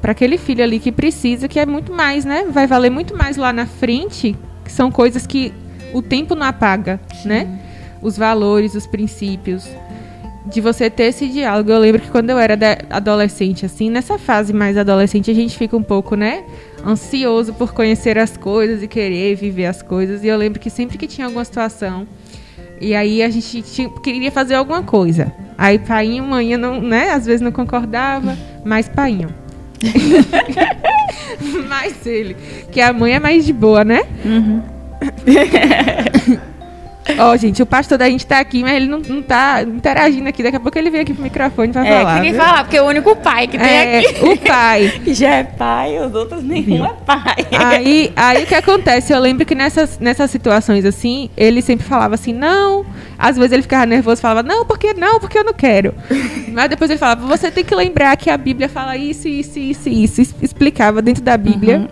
para 0.00 0.12
aquele 0.12 0.38
filho 0.38 0.64
ali 0.64 0.78
que 0.78 0.90
precisa, 0.90 1.46
que 1.46 1.60
é 1.60 1.66
muito 1.66 1.92
mais, 1.92 2.24
né? 2.24 2.46
Vai 2.50 2.66
valer 2.66 2.88
muito 2.88 3.14
mais 3.14 3.36
lá 3.36 3.52
na 3.52 3.66
frente, 3.66 4.34
que 4.64 4.72
são 4.72 4.90
coisas 4.90 5.26
que 5.26 5.52
o 5.92 6.00
tempo 6.00 6.34
não 6.34 6.46
apaga, 6.46 6.98
Sim. 7.22 7.28
né? 7.28 7.60
Os 8.00 8.16
valores, 8.16 8.74
os 8.74 8.86
princípios 8.86 9.68
de 10.46 10.60
você 10.60 10.88
ter 10.88 11.04
esse 11.04 11.28
diálogo. 11.28 11.70
Eu 11.70 11.78
lembro 11.78 12.00
que 12.00 12.10
quando 12.10 12.30
eu 12.30 12.38
era 12.38 12.56
adolescente, 12.88 13.66
assim, 13.66 13.90
nessa 13.90 14.18
fase 14.18 14.52
mais 14.52 14.76
adolescente, 14.76 15.30
a 15.30 15.34
gente 15.34 15.56
fica 15.56 15.76
um 15.76 15.82
pouco, 15.82 16.14
né, 16.14 16.44
ansioso 16.86 17.52
por 17.52 17.72
conhecer 17.72 18.18
as 18.18 18.36
coisas 18.36 18.82
e 18.82 18.88
querer 18.88 19.34
viver 19.36 19.66
as 19.66 19.82
coisas. 19.82 20.24
E 20.24 20.28
eu 20.28 20.36
lembro 20.36 20.58
que 20.58 20.70
sempre 20.70 20.96
que 20.96 21.06
tinha 21.06 21.26
alguma 21.26 21.44
situação, 21.44 22.06
e 22.80 22.94
aí 22.94 23.22
a 23.22 23.28
gente 23.28 23.62
tinha, 23.62 23.88
queria 23.88 24.30
fazer 24.30 24.54
alguma 24.54 24.82
coisa. 24.82 25.32
Aí 25.58 25.78
painho, 25.78 26.24
manhã 26.24 26.56
não, 26.56 26.80
né, 26.80 27.10
às 27.10 27.26
vezes 27.26 27.42
não 27.42 27.52
concordava, 27.52 28.36
mas 28.64 28.88
painho. 28.88 29.28
mais 31.68 32.06
ele, 32.06 32.36
que 32.70 32.80
a 32.80 32.92
mãe 32.92 33.14
é 33.14 33.20
mais 33.20 33.44
de 33.44 33.52
boa, 33.52 33.84
né? 33.84 34.02
Uhum. 34.24 34.62
Ó, 37.18 37.32
oh, 37.32 37.36
gente, 37.36 37.62
o 37.62 37.66
pastor 37.66 37.98
da 37.98 38.08
gente 38.08 38.26
tá 38.26 38.38
aqui, 38.38 38.62
mas 38.62 38.74
ele 38.74 38.86
não, 38.86 38.98
não 39.00 39.22
tá 39.22 39.62
interagindo 39.62 40.28
aqui. 40.28 40.42
Daqui 40.42 40.56
a 40.56 40.60
pouco 40.60 40.78
ele 40.78 40.90
vem 40.90 41.00
aqui 41.00 41.12
pro 41.12 41.22
microfone 41.22 41.72
pra 41.72 41.86
é, 41.86 41.98
falar. 41.98 42.20
Tem 42.20 42.32
que 42.32 42.36
falar, 42.36 42.64
porque 42.64 42.76
é 42.76 42.82
o 42.82 42.86
único 42.86 43.16
pai 43.16 43.46
que 43.46 43.58
tem 43.58 43.68
é, 43.68 43.98
aqui. 43.98 44.24
O 44.24 44.36
pai. 44.36 45.00
Já 45.12 45.34
é 45.36 45.44
pai, 45.44 45.98
os 45.98 46.14
outros 46.14 46.42
nenhum 46.42 46.84
é 46.84 46.94
pai. 47.06 47.46
Aí, 47.52 48.12
aí 48.14 48.44
o 48.44 48.46
que 48.46 48.54
acontece? 48.54 49.12
Eu 49.12 49.20
lembro 49.20 49.44
que 49.44 49.54
nessas, 49.54 49.98
nessas 49.98 50.30
situações 50.30 50.84
assim, 50.84 51.30
ele 51.36 51.62
sempre 51.62 51.86
falava 51.86 52.14
assim, 52.14 52.32
não. 52.32 52.84
Às 53.18 53.36
vezes 53.36 53.52
ele 53.52 53.62
ficava 53.62 53.84
nervoso 53.86 54.20
e 54.20 54.22
falava, 54.22 54.42
não, 54.42 54.64
porque 54.64 54.94
não, 54.94 55.20
porque 55.20 55.38
eu 55.38 55.44
não 55.44 55.52
quero. 55.52 55.94
mas 56.52 56.68
depois 56.68 56.90
ele 56.90 56.98
falava, 56.98 57.26
você 57.26 57.50
tem 57.50 57.64
que 57.64 57.74
lembrar 57.74 58.16
que 58.16 58.30
a 58.30 58.36
Bíblia 58.36 58.68
fala 58.68 58.96
isso, 58.96 59.28
isso, 59.28 59.58
isso, 59.58 59.88
isso. 59.88 60.20
Explicava 60.40 61.02
dentro 61.02 61.22
da 61.22 61.36
Bíblia. 61.36 61.78
Uhum. 61.78 61.88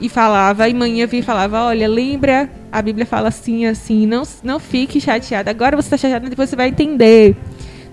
E 0.00 0.08
falava, 0.08 0.68
e 0.68 0.74
manhã 0.74 1.06
vinha 1.06 1.20
e 1.20 1.24
falava, 1.24 1.64
olha, 1.64 1.88
lembra 1.88 2.50
a 2.70 2.82
Bíblia 2.82 3.06
fala 3.06 3.28
assim, 3.28 3.66
assim, 3.66 4.06
não, 4.06 4.22
não 4.42 4.58
fique 4.58 5.00
chateado. 5.00 5.48
Agora 5.50 5.76
você 5.76 5.86
está 5.86 5.96
chateado, 5.96 6.28
depois 6.28 6.50
você 6.50 6.56
vai 6.56 6.68
entender. 6.68 7.36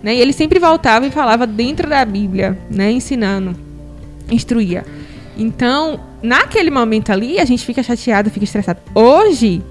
Né? 0.01 0.15
E 0.15 0.21
ele 0.21 0.33
sempre 0.33 0.59
voltava 0.59 1.05
e 1.07 1.11
falava 1.11 1.47
dentro 1.47 1.89
da 1.89 2.03
Bíblia, 2.03 2.57
né? 2.69 2.91
ensinando, 2.91 3.55
instruía. 4.29 4.83
Então, 5.37 5.99
naquele 6.21 6.69
momento 6.69 7.11
ali, 7.11 7.39
a 7.39 7.45
gente 7.45 7.65
fica 7.65 7.81
chateado, 7.81 8.29
fica 8.29 8.43
estressado. 8.43 8.79
Hoje, 8.93 9.63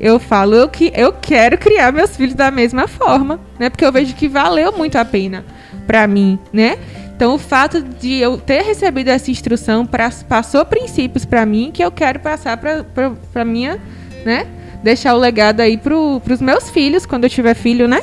eu 0.00 0.18
falo 0.18 0.68
que 0.68 0.92
eu 0.94 1.12
quero 1.12 1.58
criar 1.58 1.92
meus 1.92 2.16
filhos 2.16 2.34
da 2.34 2.50
mesma 2.50 2.86
forma, 2.86 3.40
né? 3.58 3.68
Porque 3.68 3.84
eu 3.84 3.90
vejo 3.90 4.14
que 4.14 4.28
valeu 4.28 4.72
muito 4.72 4.96
a 4.96 5.04
pena 5.04 5.44
para 5.86 6.06
mim, 6.06 6.38
né? 6.52 6.78
Então, 7.16 7.34
o 7.34 7.38
fato 7.38 7.82
de 7.82 8.14
eu 8.14 8.38
ter 8.38 8.62
recebido 8.62 9.08
essa 9.08 9.28
instrução 9.28 9.84
pra, 9.84 10.08
passou 10.28 10.64
princípios 10.64 11.24
para 11.24 11.44
mim 11.44 11.72
que 11.74 11.82
eu 11.82 11.90
quero 11.90 12.20
passar 12.20 12.56
para 12.56 13.44
minha, 13.44 13.80
né? 14.28 14.46
deixar 14.82 15.14
o 15.14 15.18
legado 15.18 15.60
aí 15.60 15.76
pro, 15.76 16.20
pros 16.20 16.40
meus 16.40 16.70
filhos, 16.70 17.04
quando 17.04 17.24
eu 17.24 17.30
tiver 17.30 17.54
filho, 17.54 17.88
né? 17.88 18.02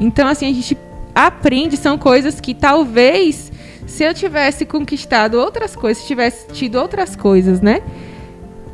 Então, 0.00 0.28
assim, 0.28 0.50
a 0.50 0.52
gente 0.52 0.76
aprende, 1.14 1.76
são 1.76 1.98
coisas 1.98 2.40
que 2.40 2.54
talvez, 2.54 3.52
se 3.86 4.04
eu 4.04 4.14
tivesse 4.14 4.64
conquistado 4.64 5.34
outras 5.34 5.74
coisas, 5.74 6.02
se 6.02 6.08
tivesse 6.08 6.48
tido 6.48 6.76
outras 6.76 7.16
coisas, 7.16 7.60
né? 7.60 7.82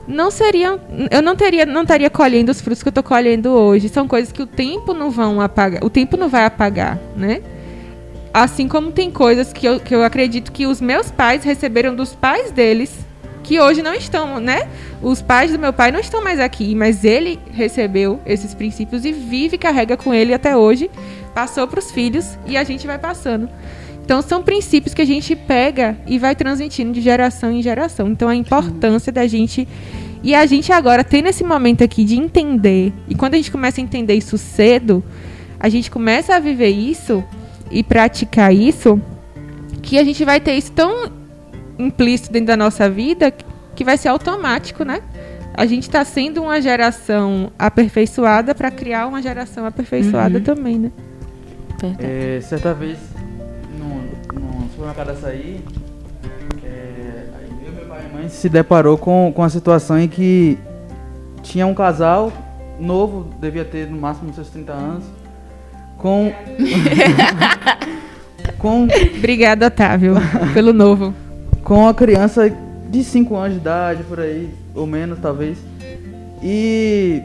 Não 0.07 0.31
seria, 0.31 0.79
eu 1.11 1.23
não 1.23 1.35
teria, 1.35 1.65
não 1.65 1.83
estaria 1.83 2.11
colhendo 2.11 2.53
os 2.53 2.61
frutos 2.61 2.83
que 2.83 2.89
eu 2.89 2.91
estou 2.91 3.05
colhendo 3.05 3.51
hoje. 3.51 3.89
São 3.89 4.07
coisas 4.07 4.31
que 4.31 4.43
o 4.43 4.47
tempo 4.47 4.93
não 4.93 5.11
vão 5.11 5.41
apagar, 5.41 5.83
o 5.83 5.89
tempo 5.89 6.17
não 6.17 6.29
vai 6.29 6.45
apagar, 6.45 6.99
né? 7.17 7.41
Assim 8.33 8.69
como 8.69 8.91
tem 8.91 9.11
coisas 9.11 9.53
que 9.53 9.67
eu, 9.67 9.81
que 9.81 9.95
eu 9.95 10.03
acredito 10.03 10.53
que 10.53 10.67
os 10.67 10.81
meus 10.81 11.11
pais 11.11 11.45
receberam 11.45 11.95
dos 11.95 12.15
pais 12.15 12.51
deles 12.51 12.93
que 13.45 13.61
hoje 13.61 13.83
não 13.83 13.95
estão, 13.95 14.41
né? 14.41 14.69
Os 15.03 15.23
pais 15.23 15.53
do 15.53 15.59
meu 15.59 15.73
pai 15.73 15.93
não 15.93 16.01
estão 16.01 16.25
mais 16.25 16.41
aqui, 16.41 16.75
mas 16.75 17.05
ele 17.05 17.39
recebeu 17.53 18.19
esses 18.27 18.55
princípios 18.55 19.05
e 19.05 19.13
vive 19.13 19.59
carrega 19.59 19.97
com 19.97 20.13
ele 20.13 20.35
até 20.35 20.57
hoje. 20.57 20.91
Passou 21.35 21.69
para 21.69 21.79
os 21.79 21.93
filhos 21.93 22.39
e 22.47 22.57
a 22.57 22.65
gente 22.65 22.87
vai 22.87 22.99
passando. 22.99 23.49
Então 24.03 24.21
são 24.23 24.43
princípios 24.43 24.95
que 24.95 25.03
a 25.03 25.07
gente 25.07 25.37
pega 25.37 25.97
e 26.07 26.19
vai 26.19 26.35
transmitindo 26.35 26.93
de 26.93 27.01
geração 27.01 27.53
em 27.53 27.63
geração. 27.63 28.09
Então 28.09 28.29
a 28.29 28.35
importância 28.35 29.13
da 29.13 29.27
gente 29.27 29.69
e 30.23 30.35
a 30.35 30.47
gente 30.47 30.73
agora 30.73 31.05
tem 31.05 31.21
nesse 31.21 31.45
momento 31.45 31.85
aqui 31.85 32.03
de 32.03 32.17
entender. 32.17 32.95
E 33.07 33.15
quando 33.15 33.35
a 33.35 33.37
gente 33.37 33.51
começa 33.51 33.79
a 33.79 33.85
entender 33.85 34.15
isso 34.15 34.39
cedo, 34.39 35.05
a 35.61 35.69
gente 35.69 35.91
começa 35.91 36.35
a 36.35 36.39
viver 36.39 36.71
isso 36.71 37.23
e 37.71 37.83
praticar 37.83 38.55
isso, 38.55 38.99
que 39.83 39.99
a 39.99 40.05
gente 40.05 40.25
vai 40.25 40.41
ter 40.41 40.55
isso 40.55 40.73
tão 40.73 41.24
implícito 41.79 42.33
dentro 42.33 42.49
da 42.49 42.57
nossa 42.57 42.89
vida 42.89 43.33
que 43.75 43.85
vai 43.85 43.97
ser 43.97 44.09
automático, 44.09 44.85
né? 44.85 45.03
A 45.53 45.67
gente 45.67 45.83
está 45.85 46.05
sendo 46.05 46.43
uma 46.43 46.61
geração 46.61 47.53
aperfeiçoada 47.59 48.55
para 48.55 48.71
criar 48.71 49.07
uma 49.07 49.23
geração 49.23 49.67
aperfeiçoada 49.67 50.39
uhum. 50.39 50.45
também, 50.45 50.79
né? 50.79 50.93
É, 51.99 52.41
certa 52.41 52.73
vez, 52.73 52.99
no, 53.79 54.41
no 54.41 54.69
supermercado 54.71 55.11
açaí, 55.11 55.63
é, 56.65 57.27
eu, 57.65 57.73
meu 57.73 57.85
pai 57.87 58.07
e 58.09 58.15
mãe 58.15 58.29
se 58.29 58.49
deparou 58.49 58.97
com, 58.97 59.33
com 59.35 59.43
a 59.43 59.49
situação 59.49 59.99
em 59.99 60.09
que 60.09 60.59
tinha 61.43 61.67
um 61.67 61.75
casal 61.75 62.33
novo, 62.81 63.31
devia 63.39 63.65
ter 63.65 63.87
no 63.89 63.99
máximo 63.99 64.33
seus 64.33 64.49
30 64.49 64.73
anos, 64.73 65.05
com... 65.99 66.33
com... 68.59 68.89
Obrigada, 69.19 69.67
Otávio, 69.67 70.15
pelo 70.55 70.73
novo 70.73 71.15
com 71.65 71.89
a 71.89 71.95
criança 71.95 72.53
de 72.91 73.03
5 73.03 73.35
anos 73.35 73.53
de 73.55 73.61
idade, 73.61 74.05
por 74.05 74.21
aí, 74.21 74.51
ou 74.75 74.87
menos 74.87 75.19
talvez. 75.19 75.59
E 76.43 77.23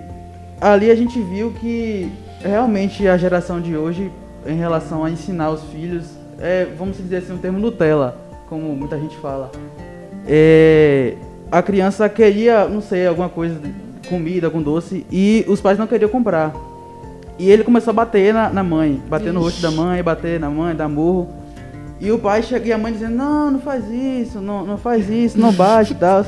ali 0.62 0.90
a 0.90 0.96
gente 0.96 1.22
viu 1.22 1.52
que 1.60 2.10
realmente 2.42 3.06
a 3.08 3.18
geração 3.18 3.60
de 3.60 3.76
hoje, 3.76 4.10
em 4.48 4.58
relação 4.58 5.04
a 5.04 5.12
ensinar 5.12 5.52
os 5.52 5.62
filhos, 5.64 6.06
é, 6.40 6.66
vamos 6.78 6.98
dizer 6.98 7.18
assim, 7.18 7.34
um 7.34 7.38
termo 7.38 7.60
Nutella, 7.60 8.18
como 8.48 8.74
muita 8.74 8.98
gente 8.98 9.18
fala. 9.18 9.52
É, 10.26 11.16
a 11.52 11.62
criança 11.62 12.08
queria, 12.08 12.66
não 12.66 12.82
sei, 12.82 13.06
alguma 13.06 13.28
coisa, 13.28 13.60
comida, 14.08 14.50
com 14.50 14.62
doce, 14.62 15.06
e 15.12 15.44
os 15.50 15.60
pais 15.60 15.78
não 15.78 15.86
queriam 15.86 16.10
comprar. 16.10 16.54
E 17.38 17.50
ele 17.50 17.64
começou 17.64 17.92
a 17.92 17.94
bater 17.94 18.34
na, 18.34 18.50
na 18.50 18.64
mãe, 18.64 19.02
bater 19.10 19.26
Ixi. 19.26 19.34
no 19.34 19.42
rosto 19.42 19.62
da 19.62 19.72
mãe, 19.72 20.02
bater 20.02 20.40
na 20.40 20.50
mãe, 20.50 20.76
dar 20.76 20.88
murro. 20.88 21.30
E 22.00 22.12
o 22.12 22.18
pai 22.18 22.42
chega 22.42 22.68
e 22.68 22.72
a 22.72 22.78
mãe 22.78 22.94
dizendo, 22.94 23.16
não, 23.16 23.52
não 23.52 23.60
faz 23.60 23.90
isso, 23.90 24.40
não, 24.40 24.66
não 24.66 24.78
faz 24.78 25.10
isso, 25.10 25.38
não 25.38 25.52
bate 25.52 25.92
e 25.92 25.96
tal. 25.96 26.26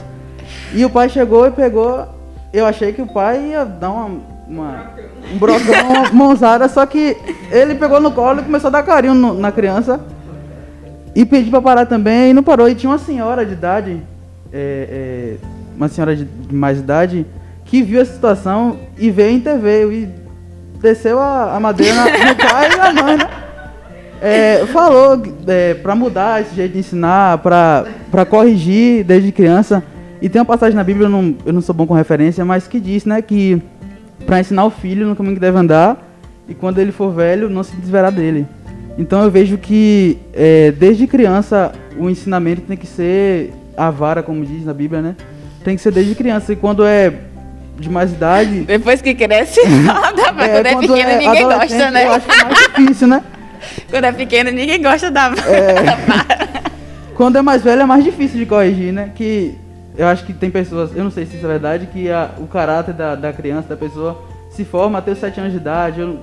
E 0.74 0.84
o 0.84 0.90
pai 0.90 1.08
chegou 1.08 1.48
e 1.48 1.52
pegou. 1.52 2.08
Eu 2.52 2.66
achei 2.66 2.92
que 2.92 3.02
o 3.02 3.08
pai 3.08 3.52
ia 3.52 3.64
dar 3.64 3.92
uma, 3.92 4.20
uma 4.48 4.92
um 5.34 5.38
brocão, 5.38 5.90
uma 5.90 6.12
mãozada, 6.12 6.68
só 6.68 6.86
que 6.86 7.16
ele 7.50 7.76
pegou 7.76 8.02
no 8.02 8.12
colo 8.12 8.42
e 8.42 8.44
começou 8.44 8.68
a 8.68 8.72
dar 8.72 8.84
carinho 8.84 9.14
no, 9.14 9.34
na 9.34 9.52
criança. 9.52 10.02
E 11.16 11.26
pediu 11.26 11.52
pra 11.52 11.62
parar 11.62 11.86
também 11.86 12.32
e 12.32 12.34
não 12.34 12.44
parou. 12.44 12.68
E 12.68 12.76
tinha 12.76 12.90
uma 12.90 12.98
senhora 12.98 13.46
de 13.46 13.54
idade, 13.54 14.02
é, 14.52 15.38
é, 15.42 15.48
uma 15.76 15.88
senhora 15.88 16.16
de 16.16 16.28
mais 16.54 16.80
idade, 16.80 17.26
que 17.64 17.82
viu 17.82 18.02
a 18.02 18.06
situação 18.06 18.78
e 18.98 19.10
veio 19.10 19.36
interveio 19.36 19.94
e 19.94 20.10
desceu 20.82 21.20
a, 21.20 21.56
a 21.56 21.60
madeira 21.60 22.04
no 22.04 22.36
pai 22.36 22.74
e 22.74 22.76
na 22.76 23.04
mãe, 23.04 23.18
né? 23.18 23.30
É, 24.22 24.66
falou 24.68 25.22
é, 25.48 25.74
para 25.74 25.96
mudar 25.96 26.42
esse 26.42 26.56
jeito 26.56 26.74
de 26.74 26.80
ensinar, 26.80 27.40
para 27.40 28.26
corrigir 28.30 29.04
desde 29.04 29.32
criança. 29.32 29.84
E 30.22 30.30
tem 30.30 30.40
uma 30.40 30.46
passagem 30.46 30.76
na 30.76 30.84
Bíblia, 30.84 31.08
eu 31.08 31.10
não, 31.10 31.36
eu 31.44 31.52
não 31.52 31.62
sou 31.62 31.74
bom 31.74 31.88
com 31.88 31.96
referência, 31.96 32.46
mas 32.46 32.68
que 32.68 32.80
diz 32.80 33.06
né, 33.06 33.22
que 33.22 33.60
para 34.26 34.40
ensinar 34.40 34.66
o 34.66 34.70
filho 34.70 35.08
no 35.08 35.16
caminho 35.16 35.34
que 35.34 35.42
deve 35.42 35.58
andar, 35.58 35.98
e 36.48 36.54
quando 36.54 36.78
ele 36.78 36.92
for 36.92 37.12
velho, 37.12 37.50
não 37.50 37.64
se 37.64 37.76
desverá 37.76 38.12
dele. 38.12 38.46
Então 38.98 39.24
eu 39.24 39.32
vejo 39.32 39.58
que 39.58 40.20
é, 40.34 40.72
desde 40.72 41.08
criança 41.08 41.72
o 41.98 42.08
ensinamento 42.08 42.62
tem 42.62 42.78
que 42.78 42.86
ser 42.86 43.52
a 43.76 43.90
vara, 43.90 44.22
como 44.22 44.46
diz 44.46 44.64
na 44.64 44.74
Bíblia, 44.74 45.02
né? 45.02 45.16
Tem 45.64 45.76
que 45.76 45.82
ser 45.82 45.92
desde 45.92 46.14
criança. 46.14 46.54
E 46.54 46.56
quando 46.56 46.86
é 46.86 47.14
de 47.80 47.90
mais 47.90 48.12
idade. 48.12 48.62
Depois 48.62 49.02
que 49.02 49.16
cresce, 49.16 49.60
nada, 49.84 50.32
mas 50.34 50.50
é, 50.50 50.64
quando 50.64 50.66
é 50.68 50.76
pequeno 50.76 51.10
é 51.10 51.18
ninguém 51.18 51.44
gosta, 51.44 51.92
né? 51.92 52.06
Eu 52.06 52.12
acho 52.14 52.28
que 52.28 52.32
é 52.32 52.44
mais 52.44 52.60
difícil, 52.60 53.08
né? 53.08 53.24
Quando 53.90 54.06
é 54.06 54.12
pequeno, 54.12 54.52
ninguém 54.52 54.82
gosta 54.82 55.10
da 55.12 55.32
é... 55.48 56.72
Quando 57.16 57.38
é 57.38 57.42
mais 57.42 57.62
velho, 57.62 57.82
é 57.82 57.86
mais 57.86 58.04
difícil 58.04 58.40
de 58.40 58.46
corrigir, 58.46 58.92
né? 58.92 59.12
Que 59.14 59.58
eu 59.98 60.08
acho 60.08 60.26
que 60.26 60.34
tem 60.34 60.50
pessoas, 60.50 60.96
eu 60.96 61.04
não 61.04 61.12
sei 61.12 61.26
se 61.26 61.36
isso 61.36 61.46
é 61.46 61.50
verdade, 61.50 61.88
que 61.88 62.10
a, 62.10 62.32
o 62.40 62.48
caráter 62.48 62.94
da, 62.94 63.16
da 63.16 63.34
criança, 63.34 63.70
da 63.70 63.78
pessoa, 63.78 64.22
se 64.50 64.64
forma 64.64 64.98
até 64.98 65.12
os 65.12 65.20
7 65.20 65.40
anos 65.40 65.52
de 65.52 65.58
idade. 65.58 66.02
Eu, 66.02 66.20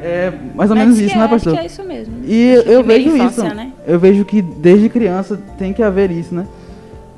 é 0.00 0.32
mais 0.54 0.70
ou 0.70 0.76
Mas 0.76 0.86
menos 0.86 1.00
isso, 1.00 1.14
é, 1.14 1.18
né, 1.18 1.28
pastor? 1.28 1.52
Acho 1.52 1.60
que 1.60 1.66
é 1.66 1.66
isso 1.66 1.84
mesmo. 1.84 2.14
E 2.24 2.62
eu 2.66 2.84
vejo 2.84 3.08
infância, 3.08 3.46
isso. 3.46 3.54
Né? 3.54 3.72
Eu 3.86 3.98
vejo 3.98 4.24
que 4.24 4.40
desde 4.40 4.88
criança 4.88 5.38
tem 5.58 5.72
que 5.72 5.82
haver 5.82 6.10
isso, 6.10 6.34
né? 6.34 6.46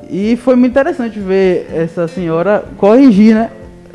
E 0.09 0.37
foi 0.37 0.57
muito 0.57 0.73
interessante 0.73 1.21
ver 1.21 1.69
essa 1.73 2.09
senhora 2.09 2.65
corrigir, 2.77 3.35
né? 3.35 3.51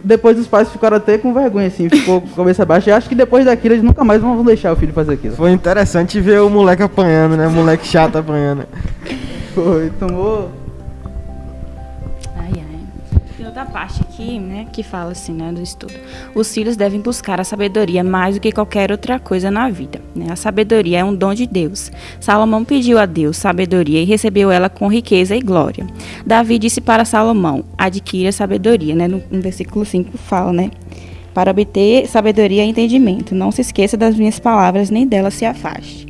Depois 0.06 0.38
os 0.38 0.48
pais 0.48 0.70
ficaram 0.70 0.98
até 0.98 1.18
com 1.18 1.34
vergonha, 1.34 1.68
assim, 1.68 1.90
ficou 1.90 2.22
com 2.22 2.28
a 2.28 2.36
cabeça 2.36 2.64
baixa. 2.64 2.90
E 2.90 2.94
acho 2.94 3.10
que 3.10 3.16
depois 3.16 3.46
daquilo 3.46 3.74
eles 3.74 3.84
nunca 3.84 4.04
mais 4.04 4.22
vão 4.22 4.44
deixar 4.44 4.72
o 4.72 4.76
filho 4.76 4.94
fazer 4.94 5.14
aquilo. 5.14 5.36
Foi 5.36 5.52
interessante 5.52 6.22
ver 6.22 6.42
o 6.42 6.50
moleque 6.50 6.84
apanhando, 6.84 7.36
né? 7.36 7.48
O 7.48 7.52
moleque 7.52 7.88
chato 7.88 8.18
apanhando. 8.18 8.66
Foi, 9.54 9.90
tomou. 10.00 10.52
Outra 13.56 13.72
parte 13.72 14.02
aqui, 14.02 14.38
né, 14.38 14.68
que 14.70 14.84
fala 14.84 15.14
assim, 15.14 15.32
né, 15.32 15.50
do 15.50 15.62
estudo. 15.62 15.94
Os 16.36 16.54
filhos 16.54 16.76
devem 16.76 17.00
buscar 17.00 17.40
a 17.40 17.44
sabedoria 17.46 18.04
mais 18.04 18.36
do 18.36 18.42
que 18.42 18.52
qualquer 18.52 18.92
outra 18.92 19.18
coisa 19.18 19.50
na 19.50 19.70
vida. 19.70 20.02
Né? 20.14 20.28
A 20.30 20.36
sabedoria 20.36 21.00
é 21.00 21.04
um 21.06 21.16
dom 21.16 21.34
de 21.34 21.48
Deus. 21.48 21.90
Salomão 22.20 22.66
pediu 22.66 23.00
a 23.00 23.06
Deus 23.06 23.38
sabedoria 23.38 24.02
e 24.02 24.04
recebeu 24.04 24.52
ela 24.52 24.68
com 24.68 24.92
riqueza 24.92 25.38
e 25.38 25.40
glória. 25.40 25.88
Davi 26.26 26.60
disse 26.60 26.82
para 26.82 27.06
Salomão: 27.06 27.64
adquira 27.78 28.30
sabedoria, 28.30 28.94
né? 28.94 29.08
No, 29.08 29.24
no 29.32 29.42
versículo 29.42 29.86
5 29.86 30.18
fala, 30.18 30.52
né? 30.52 30.70
Para 31.34 31.52
obter 31.52 32.08
sabedoria 32.08 32.66
e 32.66 32.70
entendimento. 32.70 33.34
Não 33.34 33.54
se 33.54 33.62
esqueça 33.62 33.96
das 33.96 34.18
minhas 34.18 34.38
palavras, 34.38 34.90
nem 34.90 35.08
delas 35.08 35.34
se 35.34 35.46
afaste. 35.46 36.06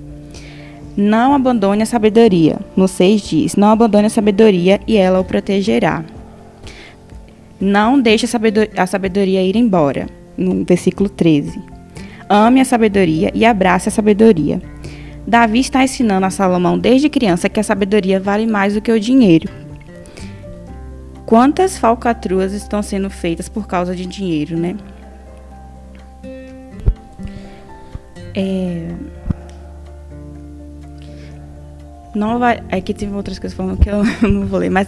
Não 0.97 1.35
abandone 1.35 1.83
a 1.83 1.85
sabedoria. 1.85 2.57
No 2.75 2.87
6 2.87 3.21
diz: 3.21 3.55
Não 3.55 3.69
abandone 3.69 4.07
a 4.07 4.09
sabedoria 4.09 4.81
e 4.87 4.97
ela 4.97 5.19
o 5.19 5.23
protegerá. 5.23 6.03
Não 7.59 7.99
deixe 7.99 8.25
a 8.77 8.87
sabedoria, 8.87 9.41
ir 9.41 9.55
embora. 9.55 10.07
No 10.37 10.65
versículo 10.65 11.09
13. 11.09 11.61
Ame 12.27 12.59
a 12.59 12.65
sabedoria 12.65 13.31
e 13.33 13.45
abrace 13.45 13.89
a 13.89 13.91
sabedoria. 13.91 14.61
Davi 15.27 15.59
está 15.59 15.83
ensinando 15.83 16.25
a 16.25 16.29
Salomão 16.29 16.77
desde 16.77 17.09
criança 17.09 17.49
que 17.49 17.59
a 17.59 17.63
sabedoria 17.63 18.19
vale 18.19 18.45
mais 18.45 18.73
do 18.73 18.81
que 18.81 18.91
o 18.91 18.99
dinheiro. 18.99 19.49
Quantas 21.25 21.77
falcatruas 21.77 22.53
estão 22.53 22.83
sendo 22.83 23.09
feitas 23.09 23.49
por 23.49 23.65
causa 23.65 23.95
de 23.95 24.05
dinheiro, 24.05 24.57
né? 24.57 24.75
É... 28.35 29.14
Não 32.15 32.39
vai. 32.39 32.63
Aqui 32.71 32.93
tem 32.93 33.13
outras 33.13 33.37
coisas 33.37 33.55
falando 33.55 33.77
que 33.77 33.89
eu 33.89 34.03
não 34.27 34.45
vou 34.45 34.59
ler, 34.59 34.69
mas 34.69 34.87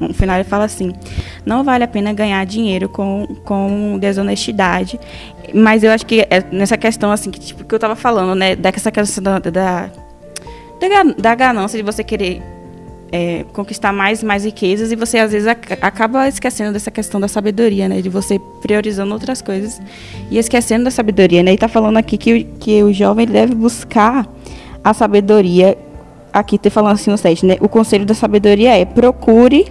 no 0.00 0.14
final 0.14 0.36
ele 0.36 0.44
fala 0.44 0.64
assim: 0.64 0.92
não 1.44 1.64
vale 1.64 1.84
a 1.84 1.88
pena 1.88 2.12
ganhar 2.12 2.44
dinheiro 2.46 2.88
com, 2.88 3.26
com 3.44 3.98
desonestidade. 3.98 4.98
Mas 5.54 5.82
eu 5.82 5.90
acho 5.90 6.06
que 6.06 6.20
é 6.20 6.44
nessa 6.52 6.76
questão, 6.76 7.10
assim, 7.10 7.30
que, 7.30 7.40
tipo, 7.40 7.64
que 7.64 7.74
eu 7.74 7.78
tava 7.78 7.96
falando, 7.96 8.34
né? 8.34 8.54
Dessa 8.54 8.90
questão 8.90 9.22
da, 9.22 9.38
da, 9.38 9.90
da, 11.18 11.34
ganância 11.34 11.76
de 11.76 11.82
você 11.82 12.04
querer 12.04 12.42
é, 13.10 13.44
conquistar 13.52 13.92
mais 13.92 14.22
mais 14.22 14.44
riquezas 14.44 14.92
e 14.92 14.96
você 14.96 15.18
às 15.18 15.32
vezes 15.32 15.48
ac 15.48 15.72
acaba 15.80 16.28
esquecendo 16.28 16.72
dessa 16.72 16.90
questão 16.90 17.18
da 17.18 17.26
sabedoria, 17.26 17.88
né? 17.88 18.00
De 18.00 18.08
você 18.08 18.38
priorizando 18.60 19.12
outras 19.12 19.42
coisas 19.42 19.80
e 20.30 20.38
esquecendo 20.38 20.84
da 20.84 20.90
sabedoria, 20.90 21.42
né? 21.42 21.54
E 21.54 21.58
tá 21.58 21.68
falando 21.68 21.96
aqui 21.96 22.16
que, 22.16 22.44
que 22.44 22.82
o 22.82 22.92
jovem 22.92 23.26
deve 23.26 23.54
buscar 23.54 24.28
a 24.84 24.94
sabedoria 24.94 25.76
aqui 26.32 26.58
tem 26.58 26.70
falando 26.70 26.94
assim 26.94 27.10
no 27.10 27.18
site, 27.18 27.44
né? 27.44 27.56
O 27.60 27.68
conselho 27.68 28.04
da 28.04 28.14
sabedoria 28.14 28.76
é 28.76 28.84
procure 28.84 29.66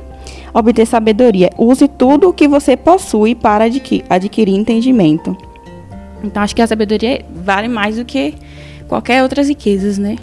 obter 0.53 0.85
sabedoria. 0.85 1.49
Use 1.57 1.87
tudo 1.87 2.29
o 2.29 2.33
que 2.33 2.47
você 2.47 2.75
possui 2.75 3.35
para 3.35 3.65
adquirir, 3.65 4.05
adquirir 4.09 4.55
entendimento. 4.55 5.37
Então 6.23 6.41
acho 6.41 6.55
que 6.55 6.61
a 6.61 6.67
sabedoria 6.67 7.23
vale 7.43 7.67
mais 7.67 7.97
do 7.97 8.05
que 8.05 8.33
qualquer 8.87 9.21
outras 9.23 9.47
riquezas, 9.47 9.97
né? 9.97 10.15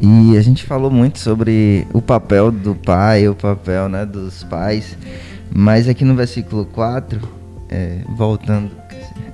E 0.00 0.36
a 0.36 0.42
gente 0.42 0.64
falou 0.64 0.90
muito 0.90 1.18
sobre 1.18 1.86
o 1.92 2.00
papel 2.00 2.52
do 2.52 2.74
pai, 2.74 3.28
o 3.28 3.34
papel 3.34 3.88
né, 3.88 4.06
dos 4.06 4.44
pais, 4.44 4.96
mas 5.50 5.88
aqui 5.88 6.04
no 6.04 6.14
versículo 6.14 6.64
4, 6.66 7.20
é, 7.68 7.98
voltando 8.16 8.70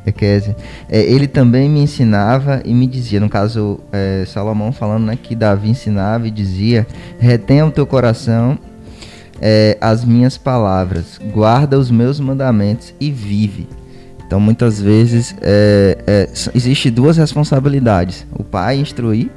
Equésia, 0.06 0.54
é, 0.88 1.00
ele 1.00 1.26
também 1.26 1.68
me 1.68 1.80
ensinava 1.80 2.60
e 2.64 2.74
me 2.74 2.86
dizia, 2.86 3.20
no 3.20 3.28
caso 3.28 3.80
é, 3.92 4.24
Salomão 4.26 4.70
falando 4.72 5.06
né, 5.06 5.18
que 5.20 5.34
Davi 5.34 5.70
ensinava 5.70 6.28
e 6.28 6.30
dizia, 6.30 6.86
retenha 7.18 7.64
o 7.64 7.70
teu 7.70 7.86
coração 7.86 8.58
é, 9.40 9.76
as 9.80 10.04
minhas 10.04 10.36
palavras, 10.36 11.20
guarda 11.32 11.78
os 11.78 11.90
meus 11.90 12.20
mandamentos 12.20 12.94
e 13.00 13.10
vive. 13.10 13.68
Então 14.26 14.40
muitas 14.40 14.80
vezes 14.80 15.34
é, 15.40 15.98
é, 16.06 16.28
existe 16.54 16.90
duas 16.90 17.16
responsabilidades, 17.16 18.26
o 18.32 18.42
pai 18.42 18.78
instruir, 18.78 19.30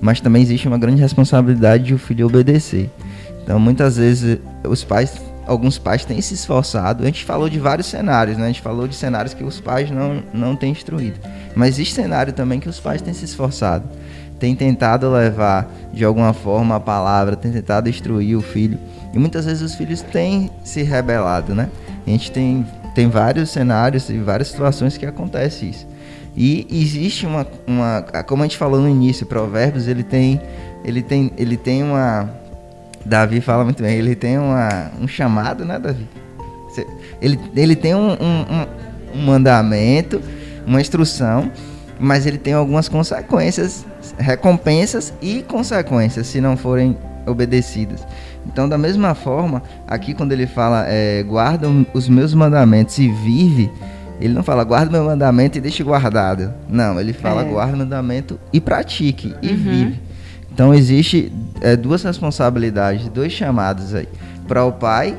mas 0.00 0.20
também 0.20 0.42
existe 0.42 0.68
uma 0.68 0.76
grande 0.76 1.00
responsabilidade 1.00 1.84
de 1.84 1.94
o 1.94 1.98
filho 1.98 2.26
obedecer. 2.26 2.90
Então 3.42 3.58
muitas 3.58 3.96
vezes 3.96 4.38
os 4.68 4.82
pais 4.84 5.20
alguns 5.46 5.78
pais 5.78 6.04
têm 6.04 6.20
se 6.20 6.34
esforçado. 6.34 7.02
A 7.02 7.06
gente 7.06 7.24
falou 7.24 7.48
de 7.48 7.58
vários 7.58 7.86
cenários, 7.86 8.36
né? 8.36 8.44
A 8.44 8.46
gente 8.48 8.60
falou 8.60 8.88
de 8.88 8.94
cenários 8.94 9.34
que 9.34 9.44
os 9.44 9.60
pais 9.60 9.90
não, 9.90 10.22
não 10.32 10.56
têm 10.56 10.72
instruído. 10.72 11.18
Mas 11.54 11.74
existe 11.74 11.94
cenário 11.94 12.32
também 12.32 12.60
que 12.60 12.68
os 12.68 12.80
pais 12.80 13.02
têm 13.02 13.14
se 13.14 13.24
esforçado. 13.24 13.88
Têm 14.38 14.54
tentado 14.54 15.10
levar 15.10 15.70
de 15.92 16.04
alguma 16.04 16.32
forma 16.32 16.76
a 16.76 16.80
palavra, 16.80 17.36
têm 17.36 17.52
tentado 17.52 17.88
instruir 17.88 18.36
o 18.36 18.42
filho. 18.42 18.78
E 19.12 19.18
muitas 19.18 19.44
vezes 19.44 19.62
os 19.62 19.74
filhos 19.74 20.02
têm 20.02 20.50
se 20.64 20.82
rebelado, 20.82 21.54
né? 21.54 21.68
A 22.06 22.10
gente 22.10 22.32
tem, 22.32 22.66
tem 22.94 23.08
vários 23.08 23.50
cenários 23.50 24.08
e 24.10 24.18
várias 24.18 24.48
situações 24.48 24.96
que 24.96 25.06
acontece 25.06 25.70
isso. 25.70 25.86
E 26.36 26.66
existe 26.70 27.26
uma, 27.26 27.46
uma 27.66 28.02
como 28.26 28.42
a 28.42 28.46
gente 28.46 28.56
falou 28.56 28.80
no 28.80 28.88
início, 28.88 29.24
Provérbios, 29.24 29.86
ele 29.86 30.02
tem 30.02 30.40
ele 30.84 31.00
tem 31.00 31.32
ele 31.36 31.56
tem 31.56 31.82
uma 31.82 32.28
Davi 33.04 33.40
fala 33.40 33.64
muito 33.64 33.82
bem, 33.82 33.96
ele 33.96 34.14
tem 34.14 34.38
uma, 34.38 34.90
um 35.00 35.06
chamado, 35.06 35.64
né, 35.64 35.78
Davi? 35.78 36.08
Ele, 37.20 37.38
ele 37.54 37.76
tem 37.76 37.94
um, 37.94 38.12
um, 38.12 38.66
um 39.14 39.22
mandamento, 39.22 40.20
uma 40.66 40.80
instrução, 40.80 41.50
mas 42.00 42.26
ele 42.26 42.38
tem 42.38 42.52
algumas 42.52 42.88
consequências, 42.88 43.84
recompensas 44.18 45.12
e 45.22 45.42
consequências 45.42 46.26
se 46.26 46.40
não 46.40 46.56
forem 46.56 46.96
obedecidas. 47.26 48.04
Então, 48.46 48.68
da 48.68 48.76
mesma 48.76 49.14
forma, 49.14 49.62
aqui 49.86 50.14
quando 50.14 50.32
ele 50.32 50.46
fala 50.46 50.84
é, 50.86 51.22
guarda 51.22 51.68
os 51.92 52.08
meus 52.08 52.34
mandamentos 52.34 52.98
e 52.98 53.08
vive, 53.08 53.70
ele 54.20 54.34
não 54.34 54.42
fala 54.42 54.64
guarda 54.64 54.90
meu 54.90 55.04
mandamento 55.04 55.58
e 55.58 55.60
deixe 55.60 55.82
guardado. 55.82 56.52
Não, 56.68 57.00
ele 57.00 57.12
fala 57.12 57.42
é. 57.42 57.44
guarda 57.44 57.74
o 57.74 57.78
mandamento 57.78 58.38
e 58.52 58.60
pratique 58.60 59.34
e 59.42 59.48
uhum. 59.48 59.56
vive. 59.56 60.00
Então 60.54 60.72
existe 60.72 61.32
é, 61.60 61.74
duas 61.74 62.04
responsabilidades, 62.04 63.08
dois 63.08 63.32
chamados 63.32 63.92
aí. 63.92 64.08
Para 64.46 64.64
o 64.64 64.70
pai 64.70 65.18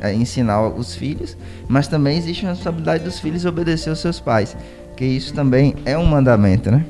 é, 0.00 0.12
ensinar 0.12 0.60
os 0.66 0.92
filhos, 0.92 1.36
mas 1.68 1.86
também 1.86 2.18
existe 2.18 2.44
a 2.44 2.48
responsabilidade 2.48 3.04
dos 3.04 3.20
filhos 3.20 3.44
obedecer 3.44 3.90
aos 3.90 4.00
seus 4.00 4.18
pais. 4.18 4.56
Que 4.96 5.04
isso 5.04 5.32
também 5.34 5.76
é 5.84 5.96
um 5.96 6.04
mandamento, 6.04 6.68
né? 6.68 6.84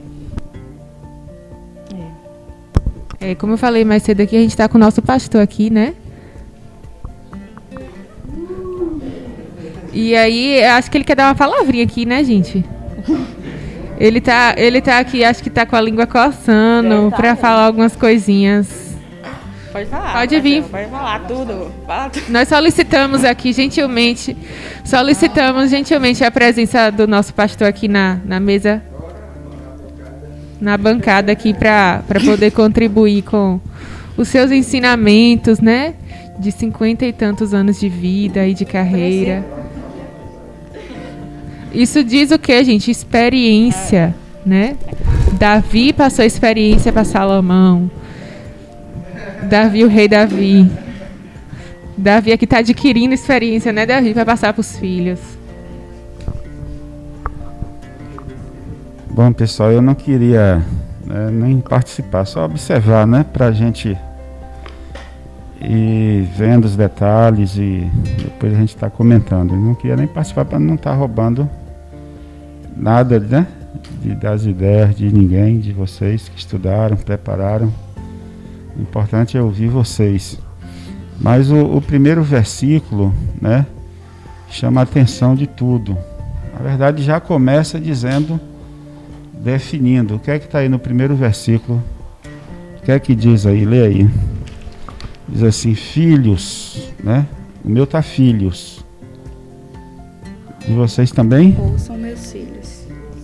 É, 3.20 3.35
como 3.35 3.52
eu 3.52 3.59
falei 3.59 3.85
mais 3.85 4.02
cedo 4.02 4.22
aqui, 4.22 4.37
a 4.37 4.40
gente 4.40 4.50
está 4.50 4.66
com 4.70 4.78
o 4.78 4.81
nosso 4.81 5.02
pastor 5.02 5.42
aqui, 5.42 5.68
né? 5.68 5.94
E 9.92 10.16
aí, 10.16 10.64
acho 10.64 10.90
que 10.90 10.96
ele 10.96 11.05
quer 11.05 11.14
dar 11.14 11.28
uma 11.28 11.35
palavrinha 11.35 11.85
aqui, 11.85 12.07
né, 12.07 12.24
gente? 12.24 12.64
Ele 13.98 14.20
tá, 14.20 14.55
ele 14.57 14.81
tá 14.81 14.98
aqui, 14.98 15.22
acho 15.22 15.42
que 15.42 15.50
tá 15.50 15.64
com 15.64 15.76
a 15.76 15.81
língua 15.81 16.07
coçando 16.07 17.11
tá 17.11 17.16
para 17.16 17.37
falar 17.37 17.66
algumas 17.66 17.94
coisinhas. 17.94 18.92
Pode 19.72 19.87
falar. 19.87 20.12
Pode 20.12 20.40
vir. 20.40 20.62
Pode 20.64 20.90
falar 20.90 21.20
tudo. 21.26 21.72
Fala 21.87 22.11
tudo. 22.11 22.24
Nós 22.28 22.48
solicitamos 22.48 23.24
aqui 23.24 23.52
gentilmente, 23.52 24.37
solicitamos 24.85 25.70
gentilmente 25.70 26.22
a 26.24 26.31
presença 26.31 26.90
do 26.90 27.07
nosso 27.07 27.33
pastor 27.33 27.68
aqui 27.68 27.88
na, 27.88 28.18
na 28.24 28.38
mesa, 28.38 28.83
na 30.61 30.76
bancada 30.76 31.33
aqui 31.33 31.55
para 31.55 32.02
poder 32.24 32.50
contribuir 32.50 33.22
com 33.22 33.61
os 34.16 34.28
seus 34.28 34.50
ensinamentos, 34.50 35.59
né? 35.61 35.94
De 36.38 36.50
cinquenta 36.50 37.07
e 37.07 37.12
tantos 37.12 37.55
anos 37.55 37.81
de 37.81 37.88
vida 37.88 38.46
e 38.46 38.52
de 38.52 38.64
carreira. 38.64 39.62
Isso 41.75 42.05
diz 42.05 42.31
o 42.31 42.39
que, 42.39 42.63
gente? 42.65 42.91
Experiência, 42.91 44.15
né? 44.45 44.77
Davi 45.39 45.93
passou 45.93 46.25
experiência 46.25 46.93
para 46.93 47.05
Salomão. 47.05 47.91
Davi, 49.49 49.85
o 49.85 49.89
rei 49.89 50.07
Davi. 50.07 50.71
Davi 51.97 52.33
aqui 52.33 52.45
está 52.45 52.59
adquirindo 52.59 53.15
experiência, 53.15 53.73
né, 53.73 53.87
Davi, 53.87 54.13
para 54.13 54.25
passar 54.25 54.53
para 54.53 54.61
os 54.61 54.77
filhos. 54.79 55.21
Bom, 59.11 59.33
pessoal, 59.33 59.71
eu 59.71 59.83
não 59.83 59.95
queria 59.95 60.63
né, 61.07 61.31
nem 61.31 61.61
participar, 61.61 62.25
só 62.25 62.45
observar, 62.45 63.07
né, 63.07 63.25
para 63.31 63.47
a 63.47 63.53
gente 63.53 63.97
ir 65.61 66.23
vendo 66.37 66.65
os 66.65 66.77
detalhes 66.77 67.57
e 67.57 67.89
depois 68.23 68.53
a 68.55 68.57
gente 68.57 68.75
está 68.75 68.91
comentando. 68.91 69.55
Eu 69.55 69.61
não 69.61 69.75
queria 69.75 69.97
nem 69.97 70.07
participar 70.07 70.45
para 70.45 70.59
não 70.59 70.75
estar 70.75 70.91
tá 70.91 70.97
roubando 70.97 71.49
nada, 72.77 73.19
né? 73.19 73.47
De, 74.01 74.15
das 74.15 74.45
ideias 74.45 74.95
de 74.95 75.13
ninguém, 75.13 75.59
de 75.59 75.73
vocês 75.73 76.29
que 76.29 76.39
estudaram, 76.39 76.97
prepararam. 76.97 77.73
O 78.77 78.83
importante 78.83 79.37
é 79.37 79.43
ouvir 79.43 79.69
vocês. 79.69 80.39
Mas 81.21 81.51
o, 81.51 81.77
o 81.77 81.81
primeiro 81.81 82.23
versículo, 82.23 83.15
né? 83.41 83.67
Chama 84.51 84.81
a 84.81 84.85
atenção 84.85 85.35
de 85.35 85.47
tudo. 85.47 85.97
Na 86.53 86.61
verdade, 86.61 87.03
já 87.03 87.19
começa 87.21 87.81
dizendo, 87.81 88.41
definindo. 89.33 90.17
O 90.17 90.19
que 90.19 90.31
é 90.31 90.39
que 90.39 90.47
está 90.47 90.59
aí 90.59 90.69
no 90.69 90.79
primeiro 90.79 91.15
versículo? 91.17 91.83
O 92.79 92.83
que 92.83 92.93
é 92.93 92.99
que 92.99 93.15
diz 93.15 93.47
aí? 93.47 93.65
Lê 93.65 93.83
aí. 93.83 94.11
Diz 95.29 95.43
assim, 95.43 95.75
filhos, 95.75 96.93
né? 97.03 97.27
O 97.65 97.71
meu 97.71 97.87
tá 97.87 98.03
filhos. 98.03 98.85
E 100.69 100.73
vocês 100.73 101.11
também? 101.11 101.57
Ouçam 101.59 101.97
meus 101.97 102.33
filhos. 102.33 102.52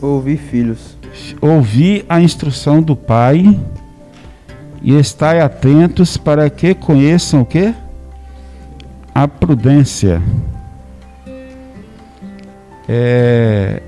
Ouvi 0.01 0.37
filhos. 0.37 0.97
Ouvi 1.41 2.05
a 2.09 2.21
instrução 2.21 2.81
do 2.81 2.95
Pai 2.95 3.59
e 4.81 4.95
estai 4.97 5.41
atentos 5.41 6.17
para 6.17 6.49
que 6.49 6.75
conheçam 6.75 7.43
o 7.43 7.47
que? 7.47 7.75
A 9.15 9.27
prudência. 9.27 10.23
É, 12.89 13.83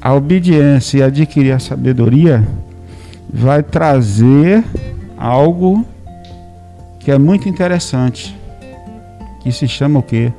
a 0.00 0.14
obediência 0.14 0.98
e 0.98 1.02
adquirir 1.02 1.52
a 1.52 1.58
sabedoria 1.58 2.46
vai 3.32 3.62
trazer 3.62 4.64
algo 5.16 5.84
que 7.00 7.10
é 7.10 7.18
muito 7.18 7.48
interessante, 7.48 8.34
que 9.42 9.50
se 9.50 9.66
chama 9.66 9.98
o 9.98 10.02
que? 10.02 10.32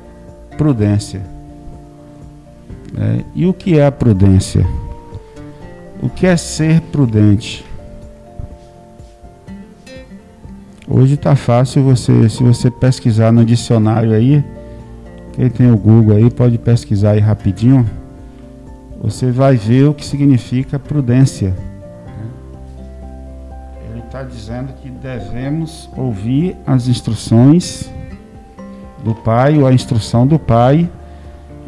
Prudência. 0.56 1.35
É, 2.94 3.24
e 3.34 3.46
o 3.46 3.52
que 3.52 3.78
é 3.78 3.86
a 3.86 3.92
prudência? 3.92 4.66
O 6.02 6.08
que 6.08 6.26
é 6.26 6.36
ser 6.36 6.80
prudente? 6.80 7.64
Hoje 10.88 11.14
está 11.14 11.34
fácil 11.34 11.82
você, 11.82 12.28
se 12.28 12.42
você 12.42 12.70
pesquisar 12.70 13.32
no 13.32 13.44
dicionário 13.44 14.12
aí, 14.12 14.44
quem 15.32 15.50
tem 15.50 15.70
o 15.70 15.76
Google 15.76 16.16
aí 16.16 16.30
pode 16.30 16.58
pesquisar 16.58 17.12
aí 17.12 17.20
rapidinho. 17.20 17.84
Você 19.02 19.30
vai 19.30 19.56
ver 19.56 19.88
o 19.88 19.94
que 19.94 20.06
significa 20.06 20.78
prudência. 20.78 21.54
Ele 23.90 24.00
está 24.00 24.22
dizendo 24.22 24.72
que 24.80 24.88
devemos 24.88 25.90
ouvir 25.96 26.56
as 26.66 26.88
instruções 26.88 27.90
do 29.04 29.14
Pai 29.14 29.58
ou 29.58 29.66
a 29.66 29.72
instrução 29.72 30.26
do 30.26 30.38
Pai 30.38 30.88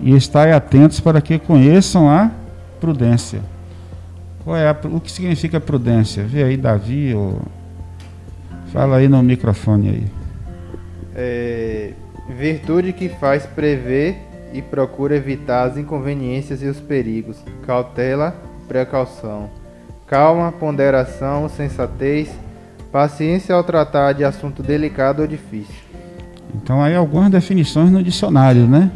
e 0.00 0.14
estar 0.14 0.48
atentos 0.50 1.00
para 1.00 1.20
que 1.20 1.38
conheçam 1.38 2.08
a 2.08 2.30
prudência. 2.80 3.40
Qual 4.44 4.56
é 4.56 4.68
a, 4.68 4.76
o 4.84 5.00
que 5.00 5.10
significa 5.10 5.60
prudência? 5.60 6.24
Vê 6.24 6.42
aí, 6.42 6.56
Davi, 6.56 7.14
ou... 7.14 7.42
fala 8.72 8.96
aí 8.96 9.08
no 9.08 9.22
microfone 9.22 9.88
aí. 9.88 10.06
É, 11.14 11.92
virtude 12.28 12.92
que 12.92 13.08
faz 13.08 13.44
prever 13.44 14.16
e 14.52 14.62
procura 14.62 15.16
evitar 15.16 15.64
as 15.64 15.76
inconveniências 15.76 16.62
e 16.62 16.66
os 16.66 16.80
perigos. 16.80 17.36
Cautela, 17.66 18.34
precaução. 18.66 19.50
Calma, 20.06 20.52
ponderação, 20.52 21.48
sensatez, 21.48 22.30
paciência 22.90 23.54
ao 23.54 23.62
tratar 23.62 24.12
de 24.12 24.24
assunto 24.24 24.62
delicado 24.62 25.20
ou 25.20 25.28
difícil. 25.28 25.74
Então 26.54 26.82
aí 26.82 26.94
algumas 26.94 27.30
definições 27.30 27.90
no 27.90 28.02
dicionário, 28.02 28.66
né? 28.66 28.90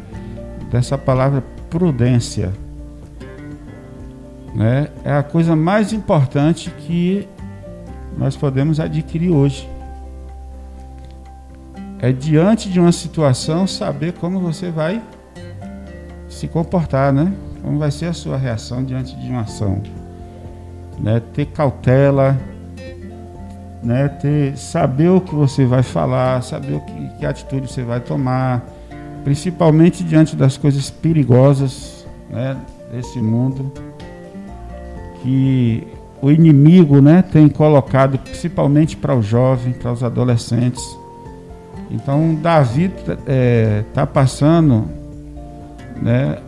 Dessa 0.73 0.99
palavra 0.99 1.45
prudência. 1.71 2.53
Né? 4.55 4.89
É 5.05 5.13
a 5.13 5.23
coisa 5.23 5.55
mais 5.55 5.93
importante 5.93 6.71
que 6.71 7.29
nós 8.17 8.37
podemos 8.37 8.81
adquirir 8.81 9.31
hoje. 9.31 9.69
É 11.99 12.11
diante 12.11 12.69
de 12.69 12.81
uma 12.81 12.91
situação 12.91 13.67
saber 13.67 14.15
como 14.15 14.41
você 14.41 14.71
vai 14.71 15.01
se 16.29 16.49
comportar, 16.49 17.13
né? 17.13 17.33
Como 17.63 17.79
vai 17.79 17.93
ser 17.93 18.07
a 18.07 18.13
sua 18.13 18.37
reação 18.37 18.85
diante 18.85 19.15
de 19.15 19.29
uma 19.29 19.43
ação? 19.43 19.81
Né? 20.99 21.23
Ter 21.33 21.47
cautela, 21.47 22.37
né? 23.83 24.09
Ter 24.09 24.57
saber 24.57 25.11
o 25.11 25.21
que 25.21 25.35
você 25.35 25.65
vai 25.65 25.83
falar, 25.83 26.43
saber 26.43 26.75
o 26.75 26.81
que, 26.81 27.09
que 27.19 27.25
atitude 27.25 27.71
você 27.71 27.85
vai 27.85 28.01
tomar, 28.01 28.65
principalmente 29.25 30.03
diante 30.03 30.37
das 30.37 30.57
coisas 30.57 30.91
perigosas, 30.91 32.07
né? 32.31 32.57
Desse 32.93 33.21
mundo 33.21 33.73
que 35.23 35.87
o 36.21 36.31
inimigo, 36.31 37.01
né? 37.01 37.23
Tem 37.23 37.49
colocado 37.49 38.19
principalmente 38.19 38.97
para 38.97 39.15
os 39.15 39.27
jovens, 39.27 39.77
para 39.77 39.93
os 39.93 40.03
adolescentes. 40.03 40.85
Então 41.91 42.35
Davi 42.35 42.87
está 42.87 43.17
é, 43.27 43.85
tá 43.93 44.07
passando 44.07 45.03
né? 46.03 46.39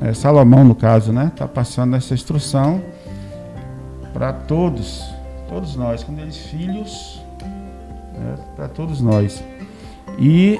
É, 0.00 0.14
Salomão, 0.14 0.64
no 0.64 0.74
caso, 0.74 1.12
né? 1.12 1.30
Está 1.32 1.46
passando 1.46 1.94
essa 1.94 2.14
instrução 2.14 2.82
para 4.12 4.32
todos, 4.32 5.04
todos 5.48 5.76
nós, 5.76 6.02
quando 6.02 6.18
eles 6.20 6.36
filhos, 6.36 7.22
né? 8.18 8.34
para 8.56 8.68
todos 8.68 9.00
nós. 9.00 9.44
E 10.18 10.58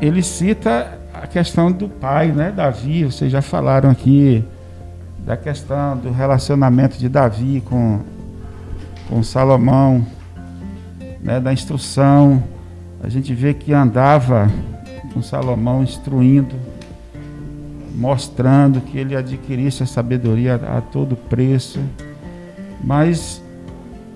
ele 0.00 0.22
cita 0.22 0.98
a 1.12 1.26
questão 1.26 1.70
do 1.70 1.88
pai, 1.88 2.28
né? 2.28 2.50
Davi, 2.50 3.04
vocês 3.04 3.30
já 3.30 3.42
falaram 3.42 3.90
aqui 3.90 4.44
da 5.18 5.36
questão 5.36 5.96
do 5.96 6.10
relacionamento 6.10 6.98
de 6.98 7.08
Davi 7.08 7.62
com, 7.66 8.00
com 9.08 9.22
Salomão, 9.22 10.06
né? 11.22 11.38
Da 11.38 11.52
instrução. 11.52 12.42
A 13.02 13.08
gente 13.08 13.34
vê 13.34 13.52
que 13.52 13.72
andava 13.72 14.50
com 15.12 15.22
Salomão 15.22 15.82
instruindo 15.82 16.54
mostrando 17.94 18.80
que 18.80 18.96
ele 18.96 19.14
adquirisse 19.14 19.82
a 19.82 19.86
sabedoria 19.86 20.54
a 20.54 20.80
todo 20.80 21.16
preço. 21.16 21.78
Mas 22.82 23.42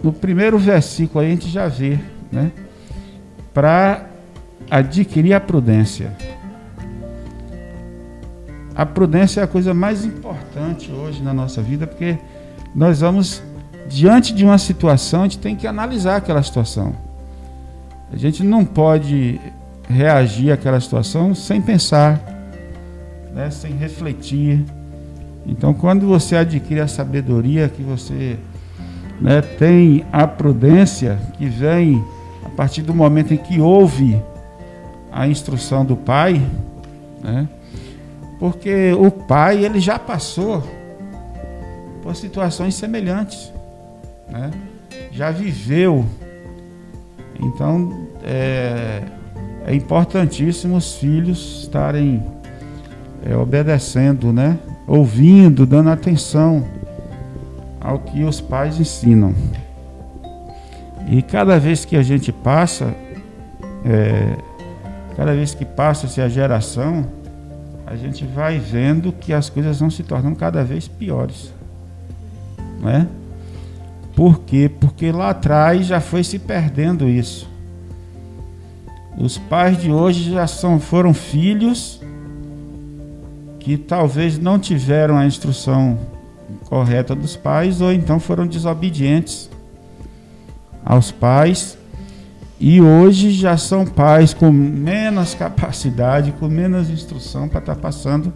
no 0.03 0.11
primeiro 0.11 0.59
versículo 0.59 1.23
a 1.23 1.29
gente 1.29 1.51
já 1.51 1.69
vê, 1.69 1.99
né? 2.33 2.51
Para 3.53 4.07
adquirir 4.71 5.35
a 5.35 5.41
prudência. 5.41 6.13
A 8.75 8.85
prudência 8.85 9.41
é 9.41 9.45
a 9.45 9.47
coisa 9.47 9.73
mais 9.73 10.05
importante 10.05 10.91
hoje 10.91 11.23
na 11.23 11.33
nossa 11.33 11.63
vida, 11.63 11.87
porque 11.87 12.19
nós 12.75 13.01
vamos 13.01 13.43
diante 13.89 14.35
de 14.35 14.45
uma 14.45 14.59
situação, 14.59 15.21
a 15.21 15.25
gente 15.25 15.39
tem 15.39 15.55
que 15.55 15.67
analisar 15.67 16.17
aquela 16.17 16.43
situação. 16.43 16.95
A 18.13 18.17
gente 18.17 18.43
não 18.43 18.65
pode 18.65 19.41
reagir 19.89 20.51
àquela 20.51 20.81
situação 20.81 21.35
sem 21.35 21.61
pensar 21.61 22.35
né, 23.35 23.51
sem 23.51 23.73
refletir. 23.73 24.65
Então, 25.45 25.75
quando 25.75 26.07
você 26.07 26.37
adquire 26.37 26.81
a 26.81 26.89
sabedoria, 26.89 27.69
que 27.69 27.83
você 27.83 28.39
né, 29.21 29.43
tem 29.43 30.07
a 30.13 30.27
prudência 30.27 31.19
que 31.37 31.47
vem 31.47 32.03
a 32.45 32.49
partir 32.49 32.83
do 32.83 32.95
momento 32.95 33.35
em 33.35 33.37
que 33.37 33.61
ouve 33.61 34.23
a 35.15 35.29
instrução 35.29 35.85
do 35.85 35.97
pai, 35.97 36.43
né, 37.23 37.49
porque 38.39 38.93
o 38.93 39.11
pai 39.11 39.65
ele 39.65 39.79
já 39.79 39.99
passou 39.99 40.63
por 42.03 42.17
situações 42.17 42.75
semelhantes, 42.75 43.53
né, 44.29 44.51
já 45.13 45.31
viveu. 45.31 46.05
Então, 47.41 48.09
é, 48.23 49.03
é 49.67 49.75
importantíssimo 49.75 50.77
os 50.77 50.97
filhos 50.97 51.63
estarem 51.63 52.23
é, 53.25 53.37
obedecendo, 53.37 54.33
né? 54.33 54.59
ouvindo, 54.87 55.65
dando 55.65 55.91
atenção 55.91 56.65
ao 57.81 57.99
que 57.99 58.23
os 58.23 58.41
pais 58.41 58.79
ensinam. 58.79 59.35
E 61.09 61.23
cada 61.23 61.59
vez 61.59 61.85
que 61.85 61.97
a 61.97 62.03
gente 62.03 62.33
passa, 62.33 62.95
é, 63.85 64.37
cada 65.17 65.35
vez 65.35 65.55
que 65.55 65.65
passa-se 65.65 66.21
a 66.21 66.29
geração, 66.29 67.07
a 67.87 67.97
gente 67.97 68.25
vai 68.25 68.59
vendo 68.59 69.13
que 69.13 69.33
as 69.33 69.49
coisas 69.49 69.79
vão 69.79 69.91
se 69.91 70.03
tornando 70.03 70.37
cada 70.37 70.65
vez 70.65 70.89
piores. 70.89 71.53
Não 72.81 72.89
é? 72.91 73.07
Por 74.17 74.41
quê? 74.41 74.71
Porque 74.81 75.11
lá 75.11 75.31
atrás 75.31 75.87
já 75.87 76.01
foi 76.01 76.23
se 76.23 76.39
perdendo 76.39 77.09
isso. 77.09 77.49
Os 79.17 79.39
pais 79.39 79.81
de 79.81 79.93
hoje 79.93 80.33
já 80.33 80.47
são, 80.47 80.81
foram 80.81 81.15
filhos 81.15 82.01
que 83.61 83.77
talvez 83.77 84.39
não 84.39 84.59
tiveram 84.59 85.17
a 85.17 85.27
instrução 85.27 85.99
correta 86.67 87.15
dos 87.15 87.37
pais 87.37 87.81
ou 87.81 87.93
então 87.93 88.21
foram 88.21 88.47
desobedientes 88.47 89.49
aos 90.85 91.11
pais 91.11 91.79
e 92.61 92.81
hoje 92.81 93.31
já 93.33 93.57
são 93.57 93.85
pais 93.85 94.33
com 94.33 94.51
menos 94.51 95.35
capacidade, 95.35 96.33
com 96.33 96.49
menos 96.49 96.89
instrução 96.89 97.49
para 97.49 97.61
estar 97.61 97.75
tá 97.75 97.81
passando 97.81 98.33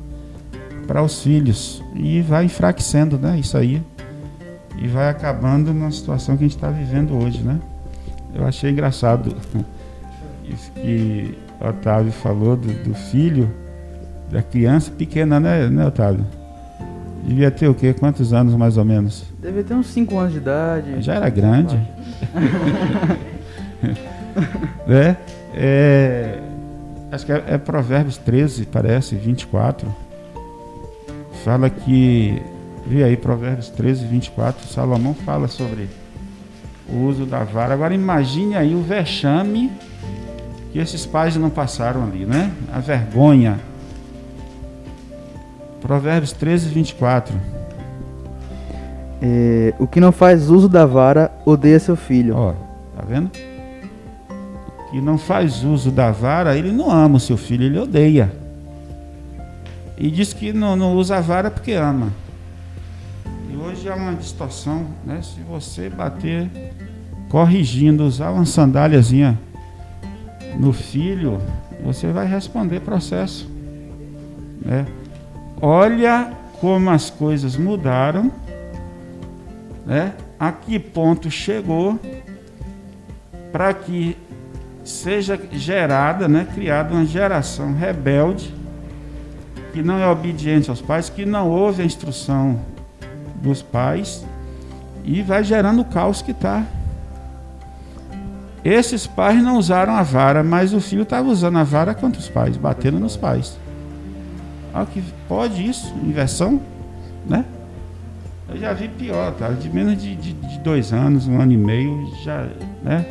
para 0.87 1.03
os 1.03 1.23
filhos 1.23 1.83
e 1.95 2.21
vai 2.23 2.45
enfraquecendo, 2.45 3.19
né? 3.19 3.39
Isso 3.39 3.57
aí 3.57 3.83
e 4.81 4.87
vai 4.87 5.09
acabando 5.09 5.75
na 5.75 5.91
situação 5.91 6.37
que 6.37 6.45
a 6.45 6.47
gente 6.47 6.57
está 6.57 6.71
vivendo 6.71 7.15
hoje, 7.15 7.43
né? 7.43 7.59
Eu 8.35 8.47
achei 8.47 8.71
engraçado 8.71 9.35
isso 10.49 10.71
que 10.73 11.37
Otávio 11.61 12.13
falou 12.13 12.57
do, 12.57 12.73
do 12.85 12.95
filho 12.95 13.51
da 14.31 14.43
criança 14.43 14.91
pequena, 14.91 15.41
né, 15.41 15.69
né, 15.69 15.87
Otávio? 15.87 16.25
Devia 17.27 17.51
ter 17.51 17.69
o 17.69 17.75
quê? 17.75 17.93
Quantos 17.93 18.33
anos 18.33 18.55
mais 18.55 18.77
ou 18.77 18.85
menos? 18.85 19.25
Devia 19.43 19.65
ter 19.65 19.75
uns 19.75 19.89
5 19.89 20.17
anos 20.17 20.33
de 20.33 20.39
idade. 20.39 21.03
Já 21.03 21.15
era 21.15 21.29
grande. 21.29 21.79
né? 24.87 25.17
É, 25.55 26.39
acho 27.11 27.27
que 27.27 27.33
é, 27.33 27.45
é 27.49 27.59
Provérbios 27.59 28.17
13, 28.17 28.67
parece, 28.67 29.15
24. 29.15 29.95
Fala 31.45 31.71
que. 31.71 32.43
Vê 32.87 33.05
aí, 33.05 33.17
Provérbios 33.17 33.69
13, 33.69 34.07
24. 34.07 34.67
Salomão 34.69 35.15
fala 35.15 35.49
sobre 35.49 35.89
o 36.89 37.05
uso 37.05 37.27
da 37.27 37.45
vara. 37.45 37.75
Agora 37.75 37.95
imagine 37.95 38.57
aí 38.57 38.75
o 38.75 38.83
vexame 38.83 39.71
que 40.73 40.79
esses 40.79 41.05
pais 41.05 41.37
não 41.37 41.51
passaram 41.51 42.05
ali, 42.05 42.25
né? 42.25 42.51
A 42.73 42.79
vergonha. 42.79 43.59
Provérbios 45.81 46.33
13, 46.33 46.69
24. 46.69 47.35
É, 49.21 49.75
o 49.79 49.87
que 49.87 50.01
não 50.01 50.13
faz 50.13 50.51
uso 50.51 50.69
da 50.69 50.87
vara 50.87 51.31
odeia 51.45 51.79
seu 51.79 51.97
filho. 51.97 52.37
Ó, 52.37 52.53
tá 52.97 53.03
vendo? 53.07 53.31
Que 54.91 55.01
não 55.01 55.19
faz 55.19 55.63
uso 55.65 55.91
da 55.91 56.11
vara, 56.11 56.57
ele 56.57 56.73
não 56.73 56.91
ama 56.91 57.17
o 57.17 57.21
seu 57.21 57.37
filho, 57.37 57.65
ele 57.65 57.79
odeia. 57.79 58.33
E 59.97 60.11
diz 60.11 60.33
que 60.33 60.53
não, 60.53 60.77
não 60.77 60.95
usa 60.95 61.17
a 61.17 61.21
vara 61.21 61.51
porque 61.51 61.73
ama. 61.73 62.13
E 63.51 63.57
hoje 63.57 63.89
há 63.89 63.95
uma 63.95 64.15
distorção, 64.15 64.87
né? 65.05 65.21
Se 65.23 65.41
você 65.41 65.89
bater 65.89 66.49
corrigindo, 67.29 68.05
usar 68.05 68.31
uma 68.31 68.47
sandáliazinha 68.47 69.39
no 70.59 70.73
filho, 70.73 71.41
você 71.85 72.11
vai 72.11 72.27
responder 72.27 72.81
processo. 72.81 73.49
Né? 74.65 74.87
Olha 75.61 76.33
como 76.61 76.91
as 76.91 77.11
coisas 77.11 77.57
mudaram, 77.57 78.33
né? 79.87 80.15
a 80.39 80.53
que 80.53 80.79
ponto 80.79 81.31
chegou 81.31 81.99
para 83.53 83.73
que 83.73 84.17
seja 84.89 85.39
gerada, 85.53 86.27
né? 86.27 86.47
criada 86.55 86.95
uma 86.95 87.05
geração 87.05 87.75
rebelde 87.75 88.55
que 89.73 89.83
não 89.83 89.99
é 89.99 90.09
obediente 90.09 90.71
aos 90.71 90.81
pais, 90.81 91.09
que 91.09 91.27
não 91.27 91.49
ouve 91.49 91.83
a 91.83 91.85
instrução 91.85 92.59
dos 93.37 93.63
pais 93.63 94.25
e 95.05 95.23
vai 95.23 95.45
gerando 95.45 95.83
o 95.83 95.85
caos 95.85 96.23
que 96.23 96.31
está. 96.31 96.65
Esses 98.65 99.07
pais 99.07 99.43
não 99.43 99.57
usaram 99.57 99.95
a 99.95 100.03
vara, 100.03 100.43
mas 100.43 100.75
o 100.75 100.81
filho 100.81 101.03
estava 101.03 101.29
usando 101.29 101.59
a 101.59 101.65
vara 101.65 101.95
contra 101.95 102.21
os 102.21 102.29
pais, 102.29 102.57
batendo 102.57 102.99
nos 102.99 103.17
pais. 103.17 103.59
Olha 104.75 104.87
que 104.87 105.03
pode 105.29 105.67
isso, 105.67 105.95
inversão, 106.03 106.61
né? 107.27 107.45
Eu 108.49 108.57
já 108.57 108.73
vi 108.73 108.89
pior, 108.89 109.33
tá? 109.33 109.49
De 109.51 109.69
menos 109.71 110.01
de, 110.03 110.17
de, 110.17 110.33
de 110.33 110.59
dois 110.61 110.93
anos, 110.93 111.29
um 111.29 111.41
ano 111.41 111.53
e 111.53 111.57
meio, 111.57 112.11
já, 112.25 112.49
né? 112.83 113.07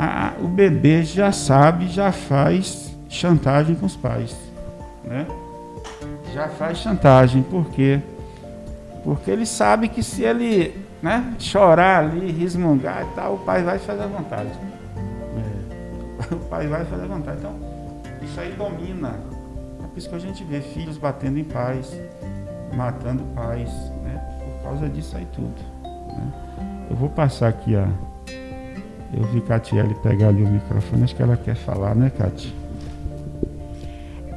A, 0.00 0.34
o 0.40 0.46
bebê 0.46 1.02
já 1.02 1.32
sabe, 1.32 1.88
já 1.88 2.12
faz 2.12 2.96
chantagem 3.08 3.74
com 3.74 3.84
os 3.84 3.96
pais, 3.96 4.36
né? 5.02 5.26
Já 6.32 6.48
faz 6.48 6.78
chantagem, 6.78 7.42
por 7.42 7.68
quê? 7.70 8.00
Porque 9.02 9.28
ele 9.28 9.44
sabe 9.44 9.88
que 9.88 10.00
se 10.00 10.22
ele 10.22 10.86
né, 11.02 11.34
chorar 11.40 12.04
ali, 12.04 12.30
resmungar 12.30 13.02
e 13.02 13.14
tal, 13.16 13.34
o 13.34 13.38
pai 13.38 13.64
vai 13.64 13.80
fazer 13.80 14.02
a 14.02 14.06
vontade. 14.06 14.50
É. 15.36 16.34
O 16.34 16.38
pai 16.38 16.68
vai 16.68 16.84
fazer 16.84 17.02
a 17.02 17.06
vontade. 17.08 17.38
Então, 17.38 17.54
isso 18.22 18.40
aí 18.40 18.52
domina. 18.52 19.14
É 19.82 19.86
por 19.88 19.98
isso 19.98 20.08
que 20.08 20.14
a 20.14 20.20
gente 20.20 20.44
vê 20.44 20.60
filhos 20.60 20.96
batendo 20.96 21.40
em 21.40 21.44
pais, 21.44 21.92
matando 22.72 23.24
pais, 23.34 23.70
né? 24.04 24.22
Por 24.58 24.68
causa 24.68 24.88
disso 24.88 25.16
aí 25.16 25.26
tudo. 25.32 25.60
Né? 25.82 26.32
Eu 26.88 26.94
vou 26.94 27.08
passar 27.08 27.48
aqui 27.48 27.74
a. 27.74 27.88
Eu 29.12 29.24
vi 29.24 29.40
Catiele 29.40 29.94
pegar 30.02 30.28
ali 30.28 30.42
o 30.42 30.48
microfone, 30.48 31.04
acho 31.04 31.16
que 31.16 31.22
ela 31.22 31.36
quer 31.36 31.54
falar, 31.54 31.94
né, 31.94 32.10
Cati? 32.16 32.54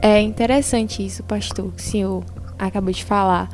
É 0.02 0.20
interessante 0.22 1.06
isso, 1.06 1.24
pastor, 1.24 1.72
que 1.74 1.82
o 1.82 1.86
senhor 1.86 2.24
acabou 2.58 2.92
de 2.92 3.04
falar. 3.04 3.50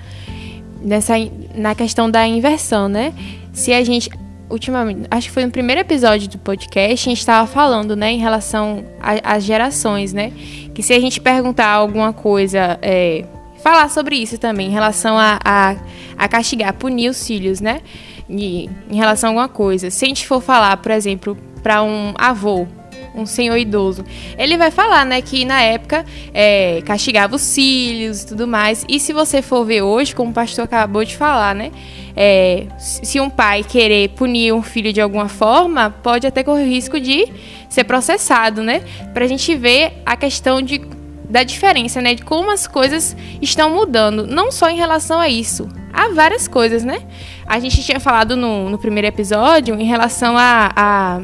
Nessa, 0.81 1.15
na 1.55 1.73
questão 1.73 2.09
da 2.09 2.25
inversão, 2.27 2.87
né? 2.87 3.13
Se 3.51 3.73
a 3.73 3.83
gente 3.83 4.09
ultimamente, 4.49 5.07
acho 5.11 5.27
que 5.27 5.33
foi 5.33 5.45
no 5.45 5.51
primeiro 5.51 5.81
episódio 5.81 6.29
do 6.29 6.37
podcast, 6.37 7.07
a 7.07 7.09
gente 7.09 7.19
estava 7.19 7.45
falando, 7.45 7.95
né, 7.95 8.11
em 8.11 8.17
relação 8.17 8.85
às 9.01 9.43
gerações, 9.43 10.13
né? 10.13 10.31
Que 10.73 10.81
se 10.81 10.93
a 10.93 10.99
gente 10.99 11.19
perguntar 11.19 11.67
alguma 11.67 12.13
coisa, 12.13 12.79
é, 12.81 13.25
falar 13.61 13.89
sobre 13.89 14.15
isso 14.15 14.37
também, 14.37 14.67
em 14.67 14.71
relação 14.71 15.17
a, 15.17 15.39
a, 15.43 15.75
a 16.17 16.27
castigar, 16.27 16.73
punir 16.73 17.09
os 17.09 17.25
filhos, 17.25 17.59
né? 17.59 17.81
Em 18.29 18.69
relação 18.91 19.29
a 19.29 19.31
alguma 19.31 19.49
coisa. 19.49 19.89
Se 19.89 20.05
a 20.05 20.07
gente 20.07 20.27
for 20.27 20.41
falar, 20.41 20.77
por 20.77 20.91
exemplo, 20.91 21.37
para 21.63 21.81
um 21.81 22.13
avô, 22.17 22.67
um 23.15 23.25
senhor 23.25 23.57
idoso, 23.57 24.05
ele 24.37 24.57
vai 24.57 24.69
falar, 24.69 25.05
né, 25.05 25.21
que 25.21 25.43
na 25.43 25.61
época 25.61 26.05
é, 26.33 26.81
castigava 26.85 27.35
os 27.35 27.55
filhos 27.55 28.21
e 28.21 28.27
tudo 28.27 28.47
mais. 28.47 28.85
E 28.87 28.99
se 28.99 29.11
você 29.11 29.41
for 29.41 29.65
ver 29.65 29.81
hoje, 29.81 30.13
como 30.13 30.31
o 30.31 30.33
pastor 30.33 30.65
acabou 30.65 31.03
de 31.03 31.15
falar, 31.15 31.55
né, 31.55 31.71
é, 32.15 32.65
se 32.79 33.19
um 33.19 33.29
pai 33.29 33.63
querer 33.63 34.09
punir 34.09 34.51
um 34.51 34.63
filho 34.63 34.91
de 34.91 34.99
alguma 34.99 35.29
forma, 35.29 35.91
pode 36.01 36.25
até 36.25 36.43
correr 36.43 36.63
o 36.63 36.67
risco 36.67 36.99
de 36.99 37.27
ser 37.69 37.83
processado, 37.83 38.63
né? 38.63 38.81
Para 39.13 39.25
a 39.25 39.27
gente 39.27 39.53
ver 39.55 40.01
a 40.03 40.15
questão 40.15 40.59
de, 40.59 40.81
da 41.29 41.43
diferença, 41.43 42.01
né? 42.01 42.15
De 42.15 42.23
como 42.23 42.49
as 42.49 42.65
coisas 42.65 43.15
estão 43.39 43.69
mudando, 43.69 44.25
não 44.25 44.51
só 44.51 44.67
em 44.67 44.77
relação 44.77 45.19
a 45.19 45.29
isso, 45.29 45.69
há 45.97 46.09
várias 46.09 46.47
coisas, 46.47 46.83
né? 46.83 47.01
A 47.47 47.59
gente 47.59 47.83
tinha 47.83 47.99
falado 47.99 48.37
no, 48.37 48.69
no 48.69 48.77
primeiro 48.77 49.07
episódio 49.07 49.73
em 49.79 49.85
relação 49.85 50.37
a, 50.37 50.71
a, 50.75 51.21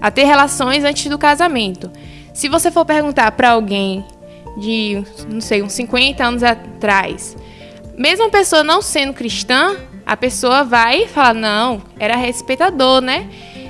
a 0.00 0.10
ter 0.10 0.24
relações 0.24 0.82
antes 0.82 1.08
do 1.08 1.16
casamento. 1.16 1.88
Se 2.34 2.48
você 2.48 2.70
for 2.70 2.84
perguntar 2.84 3.30
para 3.32 3.50
alguém 3.50 4.04
de, 4.56 5.02
não 5.28 5.40
sei, 5.40 5.62
uns 5.62 5.72
50 5.74 6.24
anos 6.24 6.42
atrás, 6.42 7.36
mesmo 7.96 8.26
a 8.26 8.30
pessoa 8.30 8.64
não 8.64 8.82
sendo 8.82 9.12
cristã, 9.12 9.76
a 10.04 10.16
pessoa 10.16 10.64
vai 10.64 11.06
falar: 11.06 11.34
não, 11.34 11.80
era 11.98 12.16
respeitador, 12.16 13.00
né? 13.00 13.28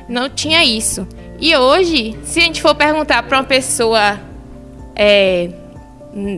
Não 0.08 0.30
tinha 0.30 0.64
isso. 0.64 1.06
E 1.38 1.54
hoje, 1.54 2.18
se 2.24 2.38
a 2.38 2.42
gente 2.42 2.62
for 2.62 2.74
perguntar 2.74 3.22
para 3.24 3.38
uma 3.38 3.44
pessoa 3.44 4.18
é, 4.94 5.50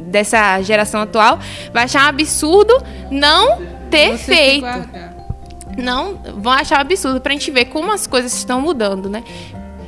dessa 0.07 0.61
geração 0.63 1.03
atual, 1.03 1.39
vai 1.73 1.85
achar 1.85 2.07
um 2.07 2.09
absurdo 2.09 2.75
não 3.11 3.74
ter 3.97 4.11
Você 4.11 4.19
se 4.19 4.25
feito. 4.25 4.61
guardar. 4.61 5.15
Não, 5.77 6.15
vão 6.37 6.53
achar 6.53 6.79
um 6.79 6.81
absurdo 6.83 7.21
para 7.21 7.33
a 7.33 7.37
gente 7.37 7.51
ver 7.51 7.67
como 7.67 7.91
as 7.93 8.07
coisas 8.07 8.33
estão 8.33 8.61
mudando, 8.61 9.09
né? 9.09 9.25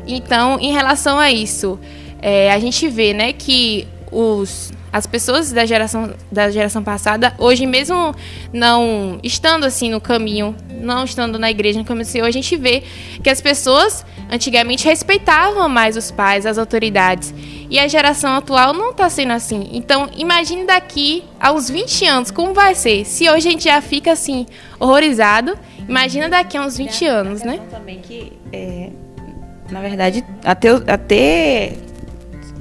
Então, 0.07 0.59
em 0.61 0.73
relação 0.73 1.19
a 1.19 1.31
isso, 1.31 1.79
é, 2.21 2.53
a 2.53 2.59
gente 2.59 2.89
vê, 2.89 3.13
né, 3.13 3.33
que 3.33 3.87
os, 4.11 4.73
as 4.97 5.07
pessoas 5.07 5.53
da 5.53 5.67
geração, 5.67 6.15
da 6.33 6.51
geração 6.51 6.83
passada, 6.83 7.35
hoje 7.39 7.67
mesmo 7.67 8.15
não 8.51 9.21
estando 9.23 9.65
assim 9.65 9.91
no 9.91 10.01
caminho, 10.01 10.57
não 10.81 11.05
estando 11.05 11.39
na 11.39 11.51
igreja 11.51 11.79
no 11.79 11.85
caminho 11.85 12.07
do 12.07 12.09
Senhor, 12.09 12.25
a 12.25 12.31
gente 12.31 12.57
vê 12.57 12.83
que 13.23 13.29
as 13.29 13.43
pessoas 13.43 14.07
antigamente 14.31 14.87
respeitavam 14.87 15.69
mais 15.69 15.99
os 15.99 16.11
pais, 16.11 16.47
as 16.47 16.57
autoridades. 16.57 17.35
E 17.69 17.79
a 17.79 17.87
geração 17.87 18.33
atual 18.37 18.73
não 18.73 18.93
está 18.93 19.11
sendo 19.11 19.35
assim. 19.35 19.69
Então, 19.73 20.09
imagine 20.17 20.65
daqui 20.65 21.25
a 21.39 21.53
uns 21.53 21.69
20 21.69 22.07
anos 22.07 22.31
como 22.31 22.55
vai 22.55 22.75
ser. 22.75 23.05
Se 23.05 23.29
hoje 23.29 23.49
a 23.49 23.51
gente 23.51 23.65
já 23.65 23.83
fica 23.83 24.13
assim, 24.13 24.47
horrorizado, 24.81 25.59
imagina 25.87 26.27
daqui 26.27 26.57
a 26.57 26.63
uns 26.63 26.79
20 26.79 27.05
anos, 27.05 27.43
né? 27.43 27.61
também 27.71 28.01
que, 28.01 28.33
é, 28.51 28.89
na 29.71 29.83
verdade, 29.83 30.25
até, 30.43 30.71
até 30.87 31.73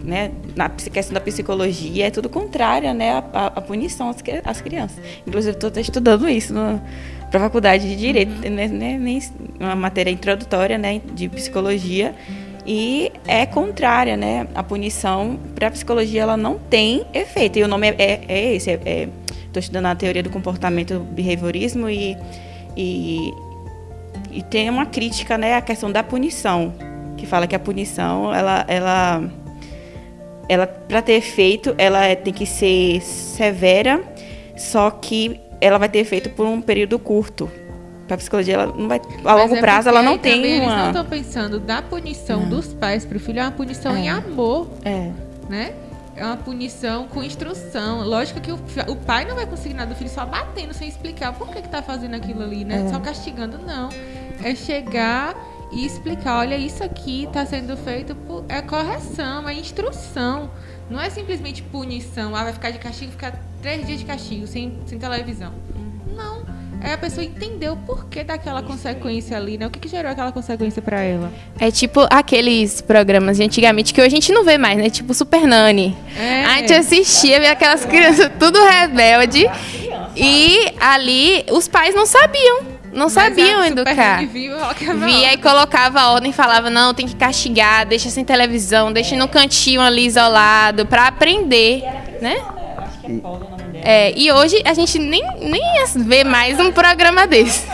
né, 0.03 0.31
na 0.55 0.69
questão 0.69 1.13
da 1.13 1.21
psicologia 1.21 2.07
é 2.07 2.11
tudo 2.11 2.29
contrário, 2.29 2.93
né, 2.93 3.23
a, 3.33 3.61
punição 3.61 4.09
às, 4.09 4.17
às 4.43 4.61
crianças. 4.61 4.97
Inclusive, 5.25 5.55
estou 5.55 5.71
estudando 5.81 6.27
isso 6.29 6.53
para 7.29 7.39
a 7.39 7.43
faculdade 7.43 7.87
de 7.87 7.95
direito, 7.95 8.31
né, 8.49 8.67
né, 8.67 8.97
nem 8.97 9.21
uma 9.59 9.75
matéria 9.75 10.11
introdutória, 10.11 10.77
né, 10.77 11.01
de 11.13 11.27
psicologia. 11.29 12.15
E 12.67 13.11
é 13.27 13.45
contrária, 13.45 14.17
né? 14.17 14.47
A 14.55 14.63
punição 14.63 15.39
para 15.53 15.67
a 15.67 15.71
psicologia 15.71 16.23
ela 16.23 16.35
não 16.35 16.57
tem 16.57 17.05
efeito. 17.13 17.59
E 17.59 17.63
o 17.63 17.67
nome 17.67 17.89
é, 17.89 17.95
é, 17.99 18.21
é 18.27 18.55
esse. 18.55 18.71
Estou 18.71 19.59
estudando 19.59 19.85
a 19.85 19.93
teoria 19.93 20.23
do 20.23 20.31
comportamento, 20.31 20.99
behaviorismo 20.99 21.87
e, 21.87 22.17
e 22.75 23.31
e 24.35 24.41
tem 24.43 24.69
uma 24.69 24.85
crítica, 24.85 25.37
né, 25.37 25.55
à 25.55 25.61
questão 25.61 25.89
da 25.89 26.03
punição, 26.03 26.73
que 27.15 27.25
fala 27.25 27.47
que 27.47 27.55
a 27.55 27.59
punição, 27.59 28.35
ela, 28.35 28.65
ela, 28.67 29.23
ela 30.47 30.67
para 30.67 31.01
ter 31.01 31.13
efeito, 31.13 31.73
ela 31.77 32.05
é- 32.05 32.15
tem 32.15 32.33
que 32.33 32.45
ser 32.45 33.01
severa, 33.01 34.01
só 34.57 34.89
que 34.91 35.39
ela 35.61 35.77
vai 35.77 35.89
ter 35.89 35.99
efeito 35.99 36.29
por 36.29 36.45
um 36.45 36.61
período 36.61 36.97
curto. 36.99 37.49
Para 38.07 38.17
psicologia, 38.17 38.53
ela 38.53 38.67
não 38.67 38.87
vai, 38.87 39.01
a 39.23 39.33
longo 39.35 39.55
é 39.55 39.59
prazo, 39.59 39.89
ela 39.89 40.03
não 40.03 40.17
tem 40.17 40.33
Eles 40.43 40.59
não 40.59 40.65
uma. 40.67 40.87
estão 40.87 41.05
pensando 41.05 41.59
da 41.59 41.81
punição 41.81 42.41
Não. 42.41 42.49
dos 42.49 42.71
pais 42.73 43.03
pro 43.03 43.19
filho, 43.19 43.39
é 43.39 43.43
uma 43.43 43.51
punição 43.51 43.97
em 43.97 44.07
É. 44.07 44.11
amor, 44.11 44.69
É, 44.83 45.09
né? 45.49 45.73
É 46.15 46.23
uma 46.23 46.37
punição 46.37 47.07
com 47.07 47.21
instrução. 47.23 48.01
Lógico 48.07 48.39
que 48.39 48.49
o, 48.51 48.59
o 48.87 48.95
pai 48.95 49.25
não 49.25 49.35
vai 49.35 49.45
conseguir 49.45 49.73
nada 49.73 49.93
do 49.93 49.97
filho 49.97 50.09
só 50.09 50.23
batendo 50.25 50.73
sem 50.73 50.87
explicar 50.87 51.33
por 51.33 51.49
que, 51.49 51.61
que 51.63 51.67
tá 51.67 51.81
fazendo 51.81 52.13
aquilo 52.15 52.41
ali, 52.43 52.63
né? 52.63 52.85
É. 52.87 52.89
Só 52.93 52.99
castigando, 52.99 53.57
não. 53.57 53.89
É 54.43 54.53
chegar 54.55 55.35
e 55.71 55.85
explicar, 55.85 56.39
olha, 56.39 56.55
isso 56.55 56.83
aqui 56.83 57.25
está 57.25 57.45
sendo 57.45 57.75
feito 57.75 58.15
por 58.15 58.45
é 58.47 58.61
correção, 58.61 59.47
é 59.47 59.53
instrução. 59.53 60.49
Não 60.89 61.01
é 61.01 61.09
simplesmente 61.09 61.63
punição, 61.63 62.35
ah, 62.35 62.43
vai 62.43 62.53
ficar 62.53 62.71
de 62.71 62.77
castigo, 62.77 63.11
ficar 63.11 63.41
três 63.61 63.85
dias 63.85 63.99
de 63.99 64.05
castigo, 64.05 64.45
sem, 64.45 64.79
sem 64.85 64.99
televisão. 64.99 65.51
Não. 66.15 66.45
É 66.81 66.93
a 66.93 66.97
pessoa 66.99 67.25
entender 67.25 67.67
o 67.69 67.77
porquê 67.77 68.23
daquela 68.23 68.61
consequência 68.61 69.35
ali, 69.35 69.57
né? 69.57 69.65
O 69.65 69.71
que, 69.71 69.79
que 69.79 69.87
gerou 69.87 70.11
aquela 70.11 70.31
consequência 70.31 70.83
para 70.83 71.01
ela. 71.01 71.33
É 71.59 71.71
tipo 71.71 72.05
aqueles 72.11 72.79
programas 72.79 73.37
de 73.37 73.43
antigamente 73.43 73.91
que 73.91 73.99
hoje 73.99 74.09
a 74.09 74.19
gente 74.19 74.31
não 74.31 74.43
vê 74.43 74.57
mais, 74.57 74.77
né? 74.77 74.89
Tipo 74.91 75.11
Super 75.11 75.47
Nani. 75.47 75.97
É. 76.15 76.45
A 76.45 76.57
gente 76.59 76.73
assistia, 76.73 77.39
via 77.39 77.53
aquelas 77.53 77.85
crianças 77.85 78.31
tudo 78.37 78.63
rebelde. 78.63 79.49
E 80.15 80.73
ali 80.79 81.43
os 81.51 81.67
pais 81.67 81.95
não 81.95 82.05
sabiam. 82.05 82.74
Não 82.95 83.05
Mas 83.05 83.13
sabiam 83.13 83.59
a 83.61 83.67
educar. 83.67 84.19
Colocava 84.25 85.05
Via 85.05 85.33
e 85.33 85.37
colocava 85.37 85.99
a 85.99 86.11
ordem 86.13 86.31
e 86.31 86.33
falava, 86.33 86.69
não, 86.69 86.93
tem 86.93 87.05
que 87.05 87.15
castigar, 87.15 87.85
deixa 87.85 88.09
sem 88.09 88.23
televisão, 88.23 88.91
deixa 88.91 89.15
no 89.17 89.27
cantinho 89.27 89.81
ali 89.81 90.05
isolado, 90.05 90.85
pra 90.85 91.07
aprender, 91.07 91.83
né? 92.21 92.37
É, 93.83 94.11
e 94.17 94.31
hoje 94.31 94.61
a 94.65 94.73
gente 94.73 94.97
nem, 94.97 95.21
nem 95.41 95.61
vê 95.97 96.23
mais 96.23 96.59
um 96.59 96.71
programa 96.71 97.27
desse. 97.27 97.67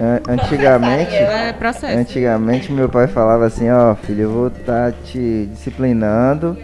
An- 0.00 0.20
Antigamente, 0.32 1.14
É 1.14 1.54
antigamente 1.98 2.72
meu 2.72 2.88
pai 2.88 3.06
falava 3.06 3.46
assim, 3.46 3.68
ó, 3.70 3.94
filho, 3.96 4.22
eu 4.22 4.30
vou 4.32 4.46
estar 4.46 4.92
te 5.04 5.46
disciplinando 5.52 6.56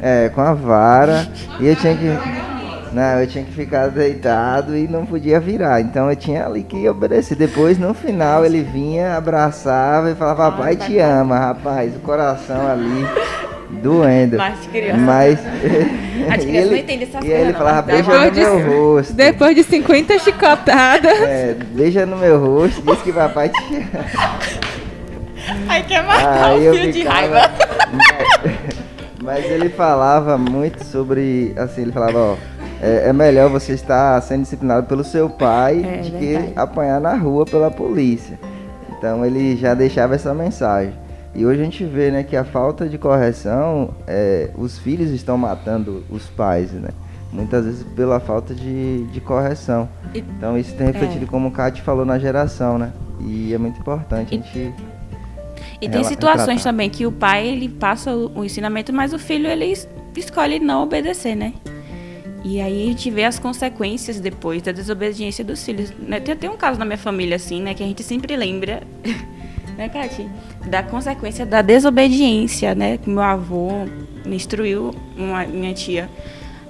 é, 0.00 0.28
com 0.28 0.40
a 0.40 0.54
vara 0.54 1.26
e 1.58 1.66
eu 1.66 1.74
tinha 1.74 1.96
que 1.96 2.06
não, 2.92 3.20
eu 3.20 3.26
tinha 3.26 3.44
que 3.44 3.52
ficar 3.52 3.88
deitado 3.88 4.76
e 4.76 4.86
não 4.88 5.04
podia 5.06 5.38
virar. 5.40 5.80
Então 5.80 6.08
eu 6.10 6.16
tinha 6.16 6.46
ali 6.46 6.62
que 6.62 6.88
obedecer. 6.88 7.36
Depois, 7.36 7.78
no 7.78 7.92
final, 7.94 8.44
ele 8.44 8.62
vinha, 8.62 9.16
abraçava 9.16 10.10
e 10.10 10.14
falava, 10.14 10.50
papai 10.52 10.76
te 10.76 10.98
ama, 10.98 11.38
rapaz. 11.38 11.94
O 11.96 12.00
coração 12.00 12.66
ali 12.70 13.06
doendo. 13.82 14.36
Mas 14.36 14.58
criança- 14.66 14.98
Mas. 14.98 15.38
As 16.28 16.42
e 16.44 16.46
crianças 16.46 16.54
ele, 16.54 16.70
não 16.70 16.76
entendem 16.76 17.08
essas 17.08 17.24
E 17.24 17.26
aí 17.32 17.40
ele 17.42 17.52
coisas, 17.52 17.56
falava, 17.58 17.92
não. 17.92 18.02
beija 18.02 18.24
no 18.24 18.30
de- 18.30 18.40
meu 18.40 18.92
rosto. 18.92 19.12
Depois 19.14 19.54
de 19.56 19.62
50 19.64 20.18
chicotadas. 20.18 21.20
É, 21.22 21.56
beija 21.72 22.04
no 22.06 22.16
meu 22.16 22.38
rosto, 22.44 22.82
diz 22.82 23.00
que 23.02 23.12
papai 23.12 23.48
te 23.50 23.76
ama. 23.76 24.04
Ai, 25.68 25.82
quer 25.84 26.02
matar 26.04 26.44
Aí 26.46 26.60
o 26.60 26.62
eu 26.64 26.74
filho 26.74 26.92
de 26.92 27.02
raiva. 27.04 27.40
Mas 29.22 29.44
ele 29.46 29.68
falava 29.70 30.36
muito 30.38 30.82
sobre, 30.84 31.54
assim, 31.56 31.82
ele 31.82 31.92
falava, 31.92 32.18
ó, 32.18 32.36
é, 32.82 33.08
é 33.08 33.12
melhor 33.12 33.50
você 33.50 33.72
estar 33.72 34.20
sendo 34.22 34.42
disciplinado 34.42 34.86
pelo 34.86 35.02
seu 35.04 35.28
pai 35.30 35.78
É, 35.78 36.02
verdade. 36.02 36.10
que 36.18 36.52
apanhar 36.58 37.00
na 37.00 37.14
rua 37.14 37.44
pela 37.44 37.70
polícia. 37.70 38.38
Então 38.96 39.24
ele 39.24 39.56
já 39.56 39.74
deixava 39.74 40.14
essa 40.14 40.34
mensagem. 40.34 40.92
E 41.34 41.44
hoje 41.46 41.60
a 41.60 41.64
gente 41.64 41.84
vê, 41.84 42.10
né, 42.10 42.22
que 42.24 42.36
a 42.36 42.42
falta 42.44 42.88
de 42.88 42.98
correção, 42.98 43.90
é, 44.06 44.50
os 44.56 44.78
filhos 44.78 45.10
estão 45.10 45.36
matando 45.38 46.02
os 46.10 46.24
pais, 46.26 46.72
né? 46.72 46.88
Muitas 47.32 47.64
vezes 47.66 47.82
pela 47.94 48.18
falta 48.18 48.54
de, 48.54 49.04
de 49.04 49.20
correção. 49.20 49.88
E- 50.14 50.18
Então 50.18 50.56
isso 50.58 50.74
tem 50.74 50.86
refletido, 50.86 51.26
como 51.26 51.48
o 51.48 51.50
Kátia 51.52 51.84
falou, 51.84 52.04
na 52.04 52.18
geração, 52.18 52.78
né? 52.78 52.90
E 53.20 53.52
é 53.52 53.58
muito 53.58 53.78
importante 53.78 54.34
a 54.34 54.36
gente 54.38 54.72
E 55.80 55.88
tem 55.88 56.02
situações 56.02 56.62
também 56.62 56.88
que 56.90 57.06
o 57.06 57.12
pai 57.12 57.46
ele 57.46 57.68
passa 57.68 58.12
o, 58.16 58.44
ensinamento, 58.44 58.92
mas 58.92 59.12
o 59.12 59.18
filho 59.18 59.46
ele 59.46 59.66
es- 59.66 59.86
escolhe 60.16 60.58
não 60.58 60.82
obedecer, 60.82 61.36
né? 61.36 61.52
E 62.44 62.60
aí 62.60 62.84
a 62.84 62.86
gente 62.86 63.10
vê 63.10 63.24
as 63.24 63.38
consequências 63.38 64.20
depois 64.20 64.62
da 64.62 64.72
desobediência 64.72 65.44
dos 65.44 65.64
filhos. 65.64 65.92
Né? 65.98 66.20
Tem 66.20 66.34
até 66.34 66.48
um 66.48 66.56
caso 66.56 66.78
na 66.78 66.84
minha 66.84 66.98
família 66.98 67.36
assim, 67.36 67.60
né, 67.60 67.74
que 67.74 67.82
a 67.82 67.86
gente 67.86 68.02
sempre 68.02 68.36
lembra, 68.36 68.82
né, 69.76 69.88
Kati? 69.88 70.28
Da 70.66 70.82
consequência 70.82 71.44
da 71.44 71.62
desobediência, 71.62 72.74
né? 72.74 72.98
Que 72.98 73.08
meu 73.10 73.22
avô 73.22 73.70
instruiu, 74.26 74.94
uma, 75.16 75.44
minha 75.46 75.74
tia, 75.74 76.08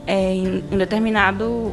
é, 0.07 0.35
em 0.35 0.65
um 0.71 0.79
determinado 0.79 1.73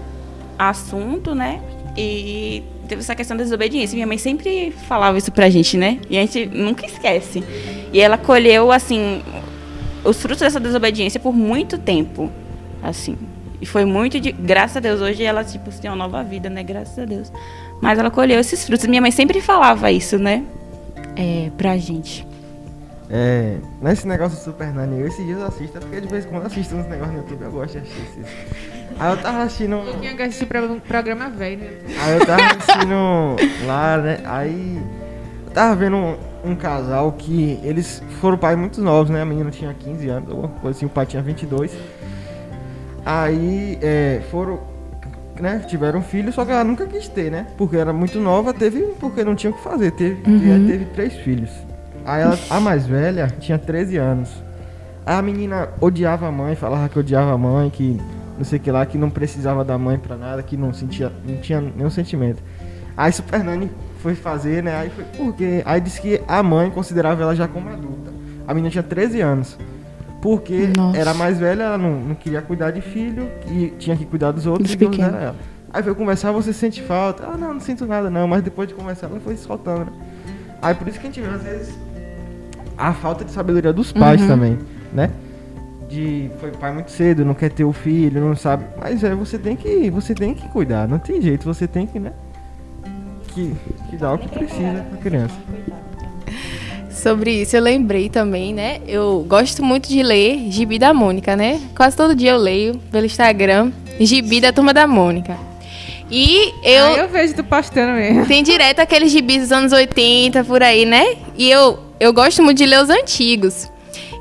assunto, 0.58 1.34
né? 1.34 1.62
E 1.98 2.64
teve 2.88 3.02
essa 3.02 3.16
questão 3.16 3.38
da 3.38 3.44
desobediência. 3.44 3.96
Minha 3.96 4.08
mãe 4.08 4.18
sempre 4.18 4.72
falava 4.88 5.18
isso 5.18 5.32
pra 5.32 5.50
gente, 5.50 5.78
né? 5.78 6.00
E 6.10 6.18
a 6.18 6.22
gente 6.22 6.46
nunca 6.48 6.86
esquece. 6.86 7.44
E 7.94 8.00
ela 8.00 8.18
colheu, 8.18 8.72
assim, 8.72 9.22
os 10.04 10.22
frutos 10.22 10.40
dessa 10.40 10.60
desobediência 10.60 11.20
por 11.20 11.34
muito 11.34 11.78
tempo, 11.78 12.30
assim. 12.84 13.18
E 13.62 13.66
foi 13.66 13.86
muito 13.86 14.20
de... 14.20 14.32
Graças 14.32 14.78
a 14.78 14.80
Deus, 14.80 15.02
hoje 15.02 15.24
ela, 15.24 15.44
tipo, 15.44 15.72
tem 15.72 15.90
uma 15.90 15.96
nova 15.98 16.24
vida, 16.24 16.50
né? 16.50 16.64
Graças 16.64 16.98
a 17.00 17.06
Deus. 17.06 17.32
Mas 17.82 17.98
ela 18.00 18.12
colheu 18.12 18.40
esses 18.40 18.66
frutos. 18.66 18.86
Minha 18.86 19.02
mãe 19.02 19.12
sempre 19.12 19.42
falava 19.42 19.92
isso, 19.92 20.18
né? 20.20 20.44
É, 21.16 21.50
pra 21.58 21.78
gente. 21.78 22.26
É, 23.10 23.58
nesse 23.82 24.08
negócio 24.08 24.38
do 24.38 24.44
Super 24.44 24.74
Nani, 24.74 25.00
eu 25.00 25.08
esses 25.08 25.24
dias 25.26 25.40
eu 25.40 25.46
assisto, 25.46 25.80
porque 25.80 26.02
de 26.02 26.08
vez 26.08 26.26
em 26.26 26.30
quando 26.30 26.48
assisto 26.48 26.76
uns 26.76 26.88
negócios 26.88 27.16
no 27.16 27.22
YouTube, 27.22 27.42
eu 27.44 27.52
gosto 27.52 27.72
de 27.74 27.78
assistir 27.80 28.02
esses. 28.02 28.26
Aí 29.00 29.12
eu 29.12 29.18
tava 29.22 29.44
assistindo. 29.44 29.76
Eu 29.76 30.00
tinha 30.00 30.16
que 30.16 30.22
assistir 30.24 30.46
pro- 30.48 30.82
programa 30.88 31.30
velho, 31.30 31.60
né? 31.60 31.72
Aí 32.02 32.14
eu 32.20 32.26
tava 32.26 32.44
assistindo 32.46 33.36
lá, 33.68 33.98
né? 33.98 34.20
Aí 34.26 34.82
eu 35.46 35.52
tava 35.54 35.76
vendo 35.76 35.96
um, 35.98 36.18
um 36.44 36.56
casal 36.56 37.12
que 37.12 37.60
eles 37.64 38.02
foram 38.20 38.38
pais 38.38 38.58
muito 38.58 38.82
novos, 38.82 39.12
né? 39.12 39.22
A 39.22 39.26
menina 39.26 39.52
tinha 39.52 39.72
15 39.74 40.10
anos, 40.10 40.30
alguma 40.30 40.48
coisa 40.48 40.76
assim, 40.78 40.86
o 40.88 40.90
pai 40.90 41.06
tinha 41.06 41.22
22. 41.22 41.72
Aí 43.06 43.78
é, 43.82 44.22
foram, 44.32 44.60
né? 45.40 45.64
Tiveram 45.68 46.02
filho, 46.02 46.34
só 46.34 46.44
que 46.44 46.52
ela 46.52 46.64
nunca 46.64 46.88
quis 46.88 47.08
ter, 47.08 47.30
né? 47.30 47.48
Porque 47.58 47.78
era 47.78 47.94
muito 47.94 48.20
nova, 48.20 48.54
teve 48.54 48.82
porque 49.00 49.24
não 49.24 49.36
tinha 49.36 49.52
o 49.52 49.54
que 49.54 49.62
fazer. 49.62 49.92
Teve, 49.92 50.24
aí 50.26 50.68
teve 50.68 50.86
três 50.86 51.14
filhos. 51.14 51.52
Aí 52.04 52.22
ela, 52.22 52.38
a 52.50 52.60
mais 52.60 52.86
velha 52.86 53.28
tinha 53.40 53.58
13 53.58 53.98
anos. 53.98 54.30
Aí 55.06 55.16
a 55.16 55.22
menina 55.22 55.70
odiava 55.80 56.28
a 56.28 56.32
mãe, 56.32 56.56
falava 56.56 56.90
que 56.90 56.98
odiava 56.98 57.32
a 57.32 57.38
mãe, 57.38 57.70
que 57.70 58.02
não 58.38 58.44
sei 58.44 58.58
o 58.58 58.62
que 58.62 58.72
lá, 58.72 58.86
que 58.86 58.98
não 58.98 59.10
precisava 59.10 59.64
da 59.64 59.78
mãe 59.78 59.98
pra 59.98 60.16
nada, 60.16 60.42
que 60.42 60.58
não 60.58 60.74
sentia, 60.74 61.12
não 61.28 61.38
tinha 61.38 61.62
nenhum 61.62 61.90
sentimento. 61.90 62.42
Aí 62.98 63.12
Super 63.12 63.44
Nani 63.44 63.70
foi 64.00 64.16
fazer, 64.16 64.64
né? 64.64 64.76
Aí 64.76 64.90
foi 64.90 65.04
porque 65.18 65.62
aí 65.66 65.80
disse 65.80 66.02
que 66.02 66.22
a 66.28 66.42
mãe 66.42 66.72
considerava 66.72 67.22
ela 67.22 67.36
já 67.36 67.48
como 67.48 67.70
adulta. 67.70 68.12
A 68.48 68.54
menina 68.54 68.72
tinha 68.72 68.84
13 68.84 69.22
anos. 69.22 69.58
Porque 70.26 70.72
Nossa. 70.76 70.98
era 70.98 71.14
mais 71.14 71.38
velha, 71.38 71.62
ela 71.62 71.78
não, 71.78 72.00
não 72.00 72.16
queria 72.16 72.42
cuidar 72.42 72.72
de 72.72 72.82
filho 72.82 73.30
e 73.48 73.68
tinha 73.78 73.96
que 73.96 74.04
cuidar 74.06 74.32
dos 74.32 74.48
outros 74.48 74.70
Dos 74.70 74.74
e 74.74 74.78
pequenos. 74.78 75.14
era 75.14 75.24
ela. 75.24 75.36
Aí 75.72 75.84
foi 75.84 75.94
conversar, 75.94 76.32
você 76.32 76.52
sente 76.52 76.82
falta? 76.82 77.28
Ah, 77.32 77.38
não, 77.38 77.54
não 77.54 77.60
sinto 77.60 77.86
nada 77.86 78.10
não, 78.10 78.28
mas 78.28 78.42
depois 78.42 78.68
de 78.68 78.74
conversar 78.74 79.06
ela 79.06 79.20
foi 79.20 79.36
se 79.36 79.44
soltando, 79.44 79.86
né? 79.86 79.92
Aí 80.64 80.74
por 80.74 80.88
isso 80.88 81.00
que 81.00 81.06
a 81.06 81.12
gente 81.12 81.22
vê 81.22 81.28
às 81.28 81.44
vezes 81.44 81.78
a 82.76 82.92
falta 82.92 83.24
de 83.24 83.30
sabedoria 83.30 83.72
dos 83.72 83.92
pais 83.92 84.20
Uhum. 84.22 84.28
também, 84.28 84.58
né? 84.92 85.12
De 85.88 86.32
foi 86.40 86.50
pai 86.50 86.74
muito 86.74 86.90
cedo, 86.90 87.24
não 87.24 87.36
quer 87.36 87.52
ter 87.52 87.64
o 87.64 87.72
filho, 87.72 88.20
não 88.20 88.36
sabe. 88.36 88.66
Mas 88.82 89.04
é, 89.04 89.14
você 89.14 89.38
tem 89.38 89.56
que, 89.56 89.92
você 89.92 90.16
tem 90.16 90.34
que 90.34 90.48
cuidar, 90.50 90.88
não 90.88 90.98
tem 90.98 91.22
jeito, 91.22 91.44
você 91.46 91.68
tem 91.68 91.86
que, 91.86 92.00
né? 92.00 92.12
Que, 93.28 93.54
que 93.92 93.98
dar 93.98 94.14
o 94.14 94.18
que 94.18 94.28
precisa 94.28 94.84
pra 94.90 94.98
criança. 94.98 95.36
Sobre 96.96 97.42
isso, 97.42 97.56
eu 97.56 97.62
lembrei 97.62 98.10
também, 98.10 98.54
né? 98.54 98.80
Eu 98.88 99.26
gosto 99.28 99.64
muito 99.64 99.88
de 99.90 100.02
ler 100.02 100.50
Gibi 100.50 100.80
da 100.80 100.94
Mônica, 100.94 101.36
né? 101.36 101.62
Quase 101.76 101.96
todo 101.96 102.16
dia 102.16 102.32
eu 102.32 102.38
leio 102.38 102.80
pelo 102.92 103.06
Instagram 103.06 103.72
Gibi 104.00 104.40
da 104.42 104.52
Turma 104.52 104.74
da 104.74 104.88
Mônica. 104.88 105.38
E 106.10 106.54
eu, 106.64 106.86
Ah, 106.86 106.98
eu 106.98 107.10
vejo 107.10 107.36
tu 107.36 107.44
postando 107.44 107.94
mesmo. 107.94 108.26
Tem 108.26 108.44
direto 108.44 108.80
aqueles 108.80 109.12
gibis 109.12 109.42
dos 109.42 109.52
anos 109.52 109.74
80, 109.74 110.44
por 110.44 110.62
aí, 110.64 110.86
né? 110.86 111.16
E 111.38 111.50
eu, 111.50 111.80
eu 112.00 112.14
gosto 112.14 112.42
muito 112.44 112.58
de 112.60 112.66
ler 112.66 112.82
os 112.82 112.90
antigos. 112.90 113.70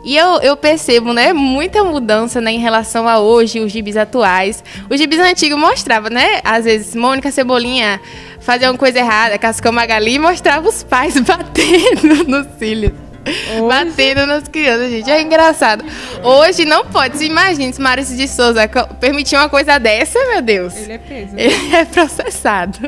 E 0.04 0.16
eu, 0.16 0.40
eu 0.42 0.54
percebo, 0.54 1.14
né, 1.14 1.32
muita 1.32 1.82
mudança 1.82 2.38
né, 2.38 2.52
em 2.52 2.58
relação 2.58 3.08
a 3.08 3.18
hoje, 3.20 3.60
os 3.60 3.72
gibis 3.72 3.96
atuais. 3.96 4.62
Os 4.90 5.00
gibis 5.00 5.18
antigos 5.18 5.58
mostravam, 5.58 6.10
né? 6.10 6.40
Às 6.44 6.66
vezes, 6.66 6.94
Mônica 6.94 7.30
Cebolinha 7.30 7.98
fazia 8.44 8.70
uma 8.70 8.78
coisa 8.78 8.98
errada, 8.98 9.38
Cascão 9.38 9.72
Magali, 9.72 10.14
e 10.14 10.18
mostrava 10.18 10.68
os 10.68 10.82
pais 10.82 11.18
batendo 11.20 12.24
nos 12.28 12.46
cílios. 12.58 12.92
Batendo 13.68 14.26
nas 14.26 14.46
crianças, 14.48 14.90
gente. 14.90 15.10
É 15.10 15.22
engraçado. 15.22 15.82
Hoje 16.22 16.66
não 16.66 16.84
pode. 16.84 17.16
Se 17.16 17.24
imagine 17.24 17.72
se 17.72 17.80
Maurício 17.80 18.14
de 18.16 18.28
Souza 18.28 18.68
permitir 19.00 19.36
uma 19.36 19.48
coisa 19.48 19.78
dessa, 19.78 20.18
meu 20.28 20.42
Deus. 20.42 20.76
Ele 20.76 20.92
é 20.92 20.98
preso. 20.98 21.32
Ele 21.36 21.54
é 21.74 21.84
processado. 21.86 22.78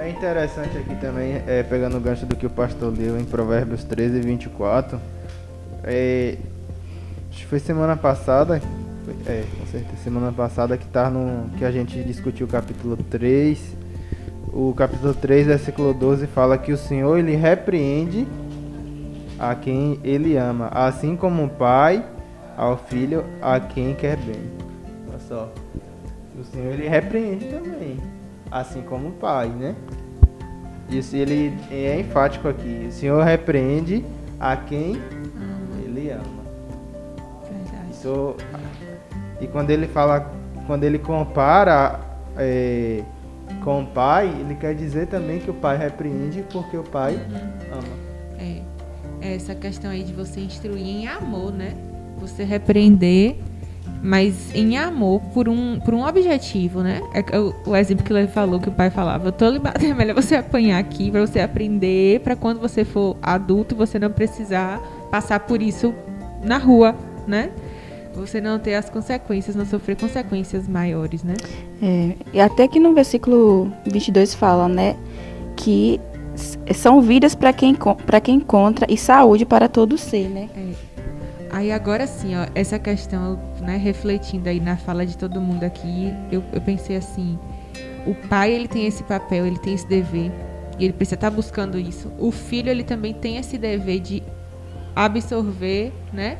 É 0.00 0.10
interessante 0.10 0.76
aqui 0.76 0.94
também, 0.96 1.40
é, 1.46 1.62
pegando 1.62 1.96
o 1.96 2.00
gancho 2.00 2.26
do 2.26 2.34
que 2.34 2.46
o 2.46 2.50
pastor 2.50 2.92
leu 2.96 3.18
em 3.18 3.24
Provérbios 3.24 3.84
13 3.84 4.16
e 4.18 4.20
24. 4.20 5.00
É, 5.84 6.34
acho 7.30 7.38
que 7.40 7.46
foi 7.46 7.60
semana 7.60 7.96
passada, 7.96 8.60
foi- 9.04 9.14
é, 9.32 9.44
com 9.58 9.66
certeza, 9.66 9.96
semana 10.02 10.32
passada 10.32 10.76
que, 10.76 10.86
tá 10.86 11.08
no, 11.08 11.48
que 11.56 11.64
a 11.64 11.70
gente 11.70 12.02
discutiu 12.02 12.46
o 12.46 12.50
capítulo 12.50 12.96
3. 13.08 13.58
O 14.52 14.72
capítulo 14.74 15.12
3, 15.12 15.46
versículo 15.46 15.92
12, 15.92 16.26
fala 16.26 16.56
que 16.56 16.72
o 16.72 16.76
Senhor 16.76 17.18
ele 17.18 17.36
repreende 17.36 18.26
a 19.38 19.54
quem 19.54 20.00
ele 20.02 20.36
ama, 20.36 20.68
assim 20.68 21.14
como 21.16 21.44
o 21.44 21.48
pai 21.48 22.04
ao 22.56 22.76
filho 22.76 23.24
a 23.42 23.60
quem 23.60 23.94
quer 23.94 24.16
bem. 24.16 24.50
Olha 25.08 25.18
só. 25.18 25.52
O 26.38 26.44
Senhor 26.44 26.72
ele 26.72 26.88
repreende 26.88 27.46
também, 27.46 27.98
assim 28.50 28.80
como 28.82 29.08
o 29.08 29.12
pai, 29.12 29.48
né? 29.48 29.74
Isso 30.88 31.16
ele 31.16 31.52
é 31.70 31.98
enfático 32.00 32.48
aqui. 32.48 32.86
O 32.88 32.92
Senhor 32.92 33.22
repreende 33.24 34.04
a 34.38 34.56
quem 34.56 35.00
ele 35.84 36.10
ama. 36.10 36.22
Verdade. 37.42 37.90
Isso, 37.90 38.36
e 39.40 39.46
quando 39.46 39.70
ele 39.70 39.86
fala, 39.86 40.30
quando 40.66 40.84
ele 40.84 40.98
compara 40.98 42.00
é, 42.38 43.02
com 43.62 43.82
o 43.82 43.86
pai, 43.86 44.28
ele 44.40 44.54
quer 44.54 44.74
dizer 44.74 45.06
também 45.06 45.40
que 45.40 45.50
o 45.50 45.54
pai 45.54 45.76
repreende 45.76 46.44
porque 46.52 46.76
o 46.76 46.82
pai 46.82 47.18
ama. 47.72 48.06
É, 48.38 48.62
é 49.20 49.34
essa 49.34 49.54
questão 49.54 49.90
aí 49.90 50.02
de 50.02 50.12
você 50.12 50.40
instruir 50.40 50.86
em 50.86 51.08
amor, 51.08 51.52
né? 51.52 51.74
Você 52.18 52.44
repreender, 52.44 53.36
mas 54.02 54.54
em 54.54 54.76
amor 54.78 55.20
por 55.34 55.48
um, 55.48 55.80
por 55.80 55.94
um 55.94 56.06
objetivo, 56.06 56.80
né? 56.80 57.00
É 57.12 57.38
o, 57.38 57.54
o 57.66 57.76
exemplo 57.76 58.04
que 58.04 58.12
ele 58.12 58.28
falou, 58.28 58.60
que 58.60 58.68
o 58.68 58.72
pai 58.72 58.90
falava, 58.90 59.28
eu 59.28 59.32
tô 59.32 59.48
lhe 59.50 59.58
batendo, 59.58 59.90
é 59.92 59.94
melhor 59.94 60.14
você 60.14 60.36
apanhar 60.36 60.78
aqui 60.78 61.10
pra 61.10 61.20
você 61.20 61.40
aprender, 61.40 62.20
pra 62.20 62.36
quando 62.36 62.60
você 62.60 62.84
for 62.84 63.16
adulto 63.20 63.74
você 63.74 63.98
não 63.98 64.10
precisar 64.10 64.80
passar 65.10 65.40
por 65.40 65.60
isso 65.60 65.94
na 66.42 66.58
rua, 66.58 66.94
né? 67.26 67.50
Você 68.16 68.40
não 68.40 68.58
ter 68.58 68.74
as 68.74 68.88
consequências, 68.88 69.54
não 69.54 69.66
sofrer 69.66 69.96
consequências 69.96 70.66
maiores, 70.66 71.22
né? 71.22 71.34
É, 71.82 72.14
e 72.32 72.40
até 72.40 72.66
que 72.66 72.80
no 72.80 72.94
versículo 72.94 73.70
22 73.86 74.34
fala, 74.34 74.68
né, 74.68 74.96
que 75.54 76.00
são 76.74 77.00
vidas 77.00 77.34
para 77.34 77.52
quem 77.52 77.74
para 78.06 78.20
quem 78.20 78.36
encontra 78.36 78.86
e 78.90 78.96
saúde 78.96 79.44
para 79.44 79.68
todo 79.68 79.98
ser, 79.98 80.28
né? 80.28 80.48
Aí 81.50 81.70
agora 81.70 82.06
sim, 82.06 82.36
ó, 82.36 82.46
essa 82.54 82.78
questão, 82.78 83.38
né, 83.60 83.76
refletindo 83.76 84.48
aí 84.48 84.60
na 84.60 84.76
fala 84.76 85.06
de 85.06 85.16
todo 85.16 85.40
mundo 85.40 85.64
aqui, 85.64 86.12
eu, 86.30 86.42
eu 86.52 86.60
pensei 86.60 86.96
assim, 86.96 87.38
o 88.06 88.14
pai 88.28 88.52
ele 88.52 88.68
tem 88.68 88.86
esse 88.86 89.02
papel, 89.04 89.46
ele 89.46 89.58
tem 89.58 89.74
esse 89.74 89.86
dever, 89.86 90.30
e 90.78 90.84
ele 90.84 90.92
precisa 90.92 91.14
estar 91.14 91.30
buscando 91.30 91.78
isso. 91.78 92.12
O 92.18 92.30
filho 92.30 92.68
ele 92.68 92.84
também 92.84 93.14
tem 93.14 93.38
esse 93.38 93.56
dever 93.56 94.00
de 94.00 94.22
absorver, 94.94 95.92
né, 96.12 96.36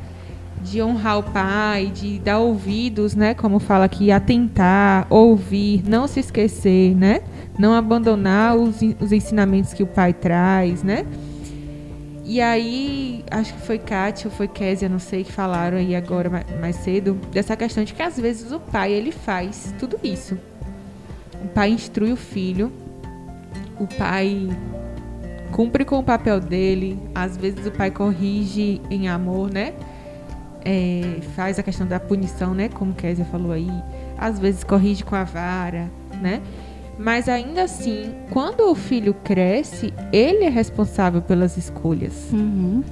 de 0.63 0.83
honrar 0.83 1.19
o 1.19 1.23
pai, 1.23 1.87
de 1.95 2.19
dar 2.19 2.39
ouvidos, 2.39 3.15
né, 3.15 3.35
como 3.35 3.59
fala 3.59 3.85
aqui, 3.85 4.11
atentar, 4.11 5.07
ouvir, 5.11 5.83
não 5.89 6.07
se 6.07 6.21
esquecer, 6.21 6.95
né, 6.95 7.21
não 7.59 7.73
abandonar 7.75 8.57
os, 8.57 8.81
os 9.01 9.13
ensinamentos 9.13 9.73
que 9.73 9.83
o 9.83 9.87
pai 9.87 10.13
traz, 10.13 10.83
né. 10.83 11.07
E 12.25 12.41
aí, 12.41 13.25
acho 13.31 13.55
que 13.55 13.61
foi 13.61 13.79
Kátia 13.79 14.29
ou 14.29 14.35
foi 14.35 14.49
Késia, 14.49 14.89
não 14.89 14.99
sei, 14.99 15.23
que 15.23 15.31
falaram 15.31 15.79
aí 15.79 15.95
agora 15.95 16.29
ma- 16.29 16.45
mais 16.61 16.75
cedo, 16.77 17.17
dessa 17.33 17.57
questão 17.57 17.85
de 17.85 17.95
que 17.95 18.03
às 18.03 18.19
vezes 18.19 18.51
o 18.51 18.59
pai, 18.59 18.93
ele 18.93 19.13
faz 19.13 19.73
tudo 19.79 19.97
isso. 20.03 20.37
O 21.45 21.47
pai 21.47 21.71
instrui 21.71 22.11
o 22.13 22.17
filho, 22.17 22.73
o 23.79 23.87
pai 23.87 24.49
cumpre 25.53 25.85
com 25.85 26.01
o 26.01 26.03
papel 26.03 26.41
dele, 26.41 26.99
às 27.15 27.37
vezes 27.37 27.65
o 27.65 27.71
pai 27.71 27.93
corrige 27.93 28.81
em 28.91 29.09
amor, 29.09 29.49
né? 29.53 29.73
É, 30.69 31.21
faz 31.37 31.61
a 31.61 31.63
questão 31.63 31.87
da 31.87 32.01
punição, 32.01 32.53
né? 32.53 32.69
Como 32.69 32.93
Késia 32.93 33.25
falou 33.27 33.53
aí. 33.53 33.71
Às 34.19 34.41
vezes 34.41 34.65
corrige 34.65 35.05
com 35.05 35.15
a 35.15 35.23
vara, 35.23 35.89
né? 36.21 36.43
Mas 36.99 37.29
ainda 37.29 37.63
assim, 37.63 38.13
quando 38.31 38.69
o 38.69 38.75
filho 38.75 39.15
cresce, 39.15 39.95
ele 40.13 40.43
é 40.45 40.49
responsável 40.49 41.23
pelas 41.23 41.57
escolhas. 41.57 42.31
Uhum. 42.33 42.83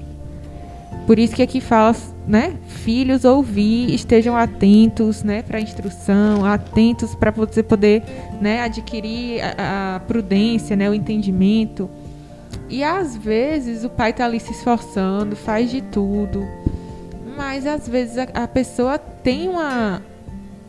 Por 1.04 1.18
isso 1.18 1.34
que 1.34 1.42
aqui 1.42 1.60
fala, 1.60 1.96
né? 2.28 2.54
Filhos, 2.66 3.24
ouvir, 3.24 3.92
estejam 3.92 4.36
atentos, 4.36 5.24
né? 5.24 5.42
Para 5.42 5.58
a 5.58 5.60
instrução, 5.60 6.44
atentos 6.44 7.14
para 7.16 7.32
você 7.32 7.62
poder, 7.62 8.04
né? 8.40 8.62
Adquirir 8.62 9.40
a, 9.42 9.96
a 9.96 10.00
prudência, 10.00 10.76
né? 10.76 10.88
O 10.88 10.94
entendimento. 10.94 11.90
E 12.68 12.84
às 12.84 13.16
vezes 13.16 13.84
o 13.84 13.90
pai 13.90 14.12
tá 14.12 14.24
ali 14.24 14.38
se 14.38 14.52
esforçando, 14.52 15.34
faz 15.34 15.70
de 15.70 15.82
tudo, 15.82 16.46
mas 17.36 17.66
às 17.66 17.88
vezes 17.88 18.18
a, 18.18 18.44
a 18.44 18.48
pessoa 18.48 18.98
tem 18.98 19.48
uma, 19.48 20.02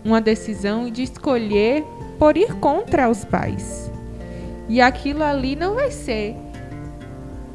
uma 0.03 0.22
decisão 0.22 0.89
de 0.89 1.03
escolher 1.03 1.84
por 2.18 2.38
ir 2.38 2.53
contra 2.55 3.09
os 3.09 3.26
pais. 3.26 3.91
E 4.68 4.82
aquilo 4.82 5.24
ali 5.24 5.55
não 5.55 5.76
vai 5.76 5.91
ser. 5.91 6.36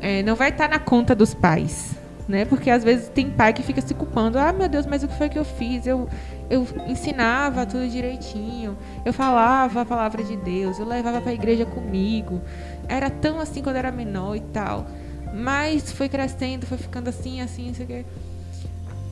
é, 0.01 0.23
não 0.23 0.35
vai 0.35 0.51
estar 0.51 0.69
na 0.69 0.79
conta 0.79 1.15
dos 1.15 1.35
pais. 1.35 1.97
Né? 2.29 2.45
Porque 2.45 2.71
às 2.71 2.85
vezes 2.85 3.09
tem 3.09 3.29
pai 3.29 3.53
que 3.53 3.63
fica 3.63 3.81
se 3.81 3.93
culpando. 3.93 4.39
Ah, 4.39 4.53
meu 4.53 4.69
Deus, 4.69 4.87
mas 4.87 5.03
o 5.03 5.09
que 5.09 5.15
foi 5.19 5.29
que 5.29 5.39
eu 5.39 5.45
fiz? 5.45 5.85
Eu, 5.85 6.09
eu 6.49 6.65
ensinava 6.87 7.67
tudo 7.67 7.89
direitinho. 7.89 8.79
Eu 9.05 9.13
falava 9.13 9.81
a 9.81 9.85
palavra 9.85 10.23
de 10.23 10.37
Deus. 10.37 10.79
Eu 10.79 10.87
levava 10.87 11.21
para 11.21 11.33
a 11.33 11.35
igreja 11.35 11.67
comigo. 11.67 12.41
Era 12.89 13.11
tão 13.11 13.41
assim 13.41 13.63
quando 13.63 13.77
era 13.77 13.91
menor 13.91 14.37
e 14.37 14.41
tal. 14.41 14.87
Mas 15.35 15.91
foi 15.91 16.09
crescendo, 16.09 16.67
foi 16.67 16.79
ficando 16.79 17.09
assim, 17.09 17.41
assim, 17.41 17.69
não 17.69 17.75
sei 17.75 17.85
o 17.85 17.89
quê. 17.89 18.05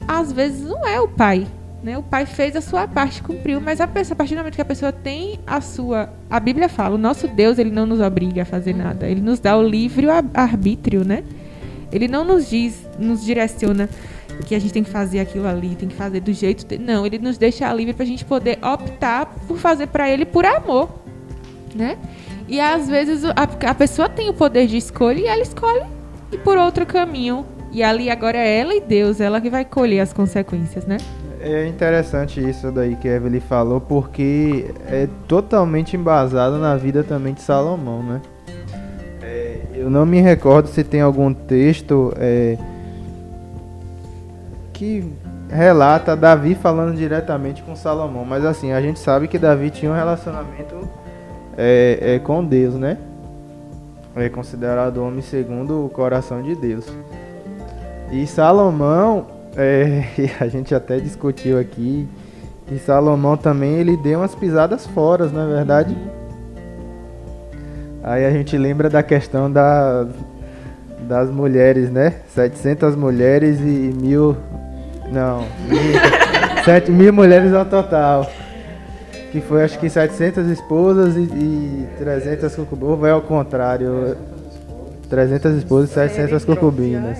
Às 0.08 0.32
vezes 0.32 0.62
não 0.66 0.84
é 0.86 0.98
o 1.00 1.06
pai. 1.06 1.46
Né? 1.80 1.96
O 1.96 2.02
pai 2.02 2.26
fez 2.26 2.56
a 2.56 2.60
sua 2.60 2.88
parte, 2.88 3.22
cumpriu, 3.22 3.60
mas 3.60 3.80
a, 3.80 3.86
pessoa, 3.86 4.14
a 4.14 4.16
partir 4.16 4.34
do 4.34 4.38
momento 4.38 4.56
que 4.56 4.60
a 4.60 4.64
pessoa 4.64 4.90
tem 4.90 5.38
a 5.46 5.60
sua. 5.60 6.08
A 6.28 6.40
Bíblia 6.40 6.68
fala, 6.68 6.96
o 6.96 6.98
nosso 6.98 7.28
Deus 7.28 7.56
ele 7.56 7.70
não 7.70 7.86
nos 7.86 8.00
obriga 8.00 8.42
a 8.42 8.44
fazer 8.44 8.74
nada. 8.74 9.06
Ele 9.06 9.20
nos 9.20 9.38
dá 9.38 9.56
o 9.56 9.62
livre 9.62 10.10
ar- 10.10 10.24
arbítrio, 10.34 11.04
né? 11.04 11.22
Ele 11.92 12.08
não 12.08 12.24
nos 12.24 12.50
diz, 12.50 12.84
nos 12.98 13.24
direciona 13.24 13.88
que 14.44 14.54
a 14.56 14.58
gente 14.58 14.72
tem 14.72 14.82
que 14.82 14.90
fazer 14.90 15.20
aquilo 15.20 15.46
ali, 15.46 15.76
tem 15.76 15.88
que 15.88 15.94
fazer 15.94 16.18
do 16.20 16.32
jeito. 16.32 16.66
de- 16.66 16.78
Não, 16.78 17.06
ele 17.06 17.18
nos 17.20 17.38
deixa 17.38 17.72
livre 17.72 17.94
pra 17.94 18.04
gente 18.04 18.24
poder 18.24 18.58
optar 18.60 19.26
por 19.46 19.56
fazer 19.56 19.86
pra 19.86 20.10
ele 20.10 20.24
por 20.24 20.44
amor, 20.44 20.88
né? 21.76 21.96
E 22.48 22.58
às 22.60 22.88
vezes 22.88 23.24
a, 23.24 23.34
a 23.70 23.74
pessoa 23.74 24.08
tem 24.08 24.28
o 24.28 24.34
poder 24.34 24.66
de 24.66 24.76
escolha 24.76 25.20
e 25.20 25.26
ela 25.26 25.42
escolhe 25.42 25.84
ir 26.32 26.38
por 26.38 26.58
outro 26.58 26.84
caminho. 26.84 27.46
E 27.70 27.82
ali 27.82 28.10
agora 28.10 28.38
é 28.38 28.60
ela 28.60 28.74
e 28.74 28.80
Deus, 28.80 29.20
ela 29.20 29.40
que 29.40 29.50
vai 29.50 29.64
colher 29.64 30.00
as 30.00 30.12
consequências, 30.12 30.86
né? 30.86 30.96
É 31.40 31.66
interessante 31.66 32.40
isso 32.40 32.72
daí 32.72 32.96
que 32.96 33.08
a 33.08 33.12
Evelyn 33.12 33.40
falou, 33.40 33.80
porque 33.80 34.74
é 34.86 35.08
totalmente 35.28 35.96
embasado 35.96 36.58
na 36.58 36.76
vida 36.76 37.04
também 37.04 37.34
de 37.34 37.42
Salomão, 37.42 38.02
né? 38.02 38.20
É, 39.22 39.60
eu 39.74 39.88
não 39.88 40.04
me 40.04 40.20
recordo 40.20 40.68
se 40.68 40.82
tem 40.82 41.00
algum 41.00 41.32
texto 41.32 42.12
é, 42.16 42.58
que 44.72 45.04
relata 45.48 46.16
Davi 46.16 46.54
falando 46.54 46.96
diretamente 46.96 47.62
com 47.62 47.76
Salomão, 47.76 48.24
mas 48.24 48.44
assim, 48.44 48.72
a 48.72 48.80
gente 48.80 48.98
sabe 48.98 49.28
que 49.28 49.38
Davi 49.38 49.70
tinha 49.70 49.92
um 49.92 49.94
relacionamento 49.94 50.88
é, 51.56 51.98
é, 52.00 52.18
com 52.18 52.44
Deus, 52.44 52.74
né? 52.74 52.98
É 54.16 54.28
considerado 54.28 54.98
homem 54.98 55.22
segundo 55.22 55.84
o 55.84 55.88
coração 55.88 56.42
de 56.42 56.54
Deus. 56.56 56.84
E 58.10 58.26
Salomão, 58.26 59.26
é, 59.56 60.04
a 60.40 60.48
gente 60.48 60.74
até 60.74 60.98
discutiu 60.98 61.58
aqui, 61.58 62.08
e 62.70 62.78
Salomão 62.78 63.36
também 63.36 63.74
ele 63.74 63.96
deu 63.96 64.20
umas 64.20 64.34
pisadas 64.34 64.86
fora, 64.86 65.26
não 65.26 65.42
é 65.42 65.56
verdade? 65.56 65.96
Aí 68.02 68.24
a 68.24 68.30
gente 68.30 68.56
lembra 68.56 68.88
da 68.88 69.02
questão 69.02 69.50
da, 69.50 70.06
das 71.00 71.30
mulheres, 71.30 71.90
né? 71.90 72.14
700 72.34 72.94
mulheres 72.96 73.60
e 73.60 73.92
mil. 74.00 74.36
Não, 75.10 75.40
mil, 75.68 75.78
7 76.64 76.90
mil 76.90 77.12
mulheres 77.12 77.52
ao 77.52 77.64
total. 77.64 78.30
Que 79.32 79.40
foi 79.40 79.62
acho 79.62 79.78
que 79.78 79.90
700 79.90 80.46
esposas 80.48 81.16
e, 81.16 81.20
e 81.20 81.88
300 81.98 82.54
concubinas. 82.54 82.90
Ou 82.90 82.96
vai 82.96 83.10
ao 83.10 83.20
contrário? 83.20 84.16
300 85.10 85.56
esposas 85.56 85.90
e 85.90 85.94
700 85.94 86.44
concubinas. 86.44 87.18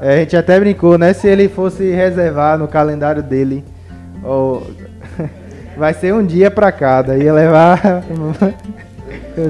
É, 0.00 0.14
a 0.14 0.16
gente 0.18 0.36
até 0.36 0.58
brincou, 0.60 0.96
né? 0.96 1.12
Se 1.12 1.26
ele 1.26 1.48
fosse 1.48 1.90
reservar 1.90 2.56
no 2.58 2.68
calendário 2.68 3.22
dele, 3.22 3.64
ou 4.22 4.66
vai 5.76 5.92
ser 5.92 6.14
um 6.14 6.24
dia 6.24 6.50
pra 6.50 6.70
cada, 6.70 7.16
ia 7.18 7.32
levar 7.32 7.80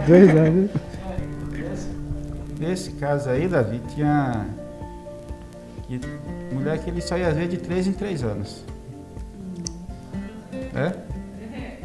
dois 0.06 0.28
anos. 0.30 0.70
Nesse 2.58 2.92
caso 2.92 3.28
aí, 3.30 3.46
Davi, 3.46 3.80
tinha 3.94 4.46
que- 5.86 6.00
mulher 6.52 6.78
que 6.78 6.90
ele 6.90 7.00
só 7.00 7.16
ia 7.16 7.30
ver 7.30 7.46
de 7.48 7.56
3 7.58 7.86
em 7.86 7.92
3 7.92 8.24
anos. 8.24 8.64
É? 10.74 10.92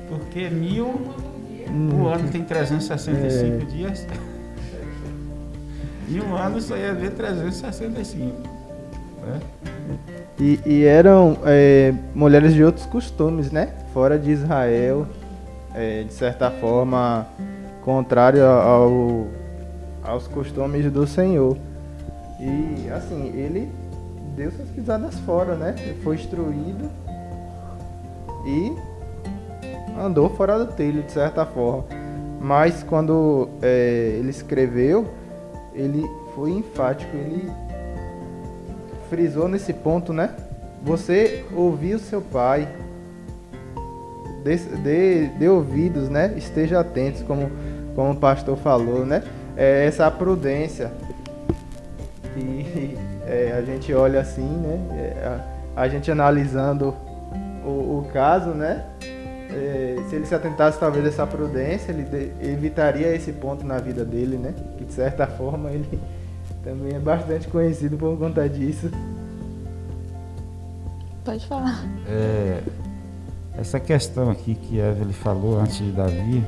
Porque 0.09 0.49
mil, 0.49 1.11
o 1.93 2.07
ano 2.07 2.29
tem 2.29 2.43
365 2.43 3.65
dias. 3.65 4.05
Em 6.09 6.19
um 6.21 6.35
ano 6.35 6.59
só 6.61 6.75
ia 6.75 6.93
ver 6.93 7.11
365. 7.11 8.52
Né? 9.25 9.39
E, 10.39 10.59
e 10.65 10.83
eram 10.83 11.37
é, 11.45 11.93
mulheres 12.13 12.53
de 12.53 12.63
outros 12.63 12.85
costumes, 12.85 13.51
né? 13.51 13.73
Fora 13.93 14.17
de 14.17 14.31
Israel, 14.31 15.05
é, 15.73 16.03
de 16.03 16.13
certa 16.13 16.49
forma, 16.49 17.27
contrário 17.81 18.45
ao, 18.45 19.27
aos 20.03 20.27
costumes 20.27 20.91
do 20.91 21.05
Senhor. 21.05 21.57
E 22.39 22.89
assim, 22.89 23.31
ele 23.35 23.71
deu 24.35 24.51
suas 24.51 24.69
pisadas 24.69 25.17
fora, 25.19 25.55
né? 25.55 25.75
Foi 26.03 26.15
instruído 26.15 26.89
e 28.45 28.75
andou 29.99 30.29
fora 30.29 30.57
do 30.57 30.65
telho, 30.73 31.03
de 31.03 31.11
certa 31.11 31.45
forma. 31.45 31.85
mas 32.41 32.83
quando 32.83 33.47
é, 33.61 34.15
ele 34.19 34.29
escreveu, 34.29 35.07
ele 35.73 36.03
foi 36.35 36.51
enfático, 36.51 37.15
ele 37.15 37.49
frisou 39.09 39.47
nesse 39.47 39.73
ponto, 39.73 40.13
né? 40.13 40.31
Você 40.83 41.45
ouviu 41.55 41.97
seu 41.97 42.21
pai, 42.21 42.67
dê, 44.43 44.57
dê, 44.57 45.27
dê 45.39 45.47
ouvidos, 45.47 46.09
né? 46.09 46.33
Esteja 46.37 46.79
atentos, 46.79 47.21
como, 47.23 47.49
como 47.95 48.11
o 48.11 48.15
pastor 48.15 48.57
falou, 48.57 49.05
né? 49.05 49.23
É 49.55 49.85
essa 49.85 50.09
prudência 50.11 50.91
que 52.33 52.97
é, 53.25 53.53
a 53.57 53.61
gente 53.61 53.93
olha 53.93 54.19
assim, 54.19 54.47
né? 54.47 54.79
É, 54.91 55.27
a, 55.27 55.81
a, 55.81 55.87
gente 55.87 56.11
analisando 56.11 56.93
o, 57.65 57.99
o 57.99 58.09
caso, 58.11 58.49
né? 58.49 58.85
É, 59.49 59.97
se 60.09 60.15
ele 60.15 60.25
se 60.25 60.33
atentasse 60.33 60.79
talvez 60.79 61.05
a 61.05 61.07
essa 61.09 61.27
prudência, 61.27 61.91
ele 61.91 62.03
de, 62.03 62.31
evitaria 62.41 63.15
esse 63.15 63.31
ponto 63.31 63.65
na 63.65 63.77
vida 63.77 64.03
dele, 64.03 64.37
né? 64.37 64.53
Que 64.77 64.83
de 64.83 64.91
certa 64.91 65.27
forma 65.27 65.69
ele 65.71 65.99
também 66.63 66.95
é 66.95 66.99
bastante 66.99 67.47
conhecido 67.47 67.97
por 67.97 68.17
conta 68.17 68.47
disso. 68.47 68.89
Pode 71.25 71.45
falar. 71.45 71.83
É, 72.07 72.61
essa 73.57 73.79
questão 73.79 74.29
aqui 74.29 74.55
que 74.55 74.79
Evelyn 74.79 75.13
falou 75.13 75.59
antes 75.59 75.77
de 75.77 75.91
Davi, 75.91 76.43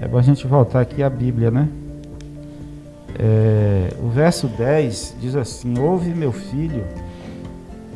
é 0.00 0.06
bom 0.06 0.18
a 0.18 0.22
gente 0.22 0.46
voltar 0.46 0.80
aqui 0.80 1.02
à 1.02 1.10
Bíblia, 1.10 1.50
né? 1.50 1.68
É, 3.18 3.92
o 4.00 4.08
verso 4.08 4.46
10 4.46 5.16
diz 5.20 5.34
assim: 5.34 5.78
Ouve, 5.78 6.10
meu 6.10 6.32
filho, 6.32 6.84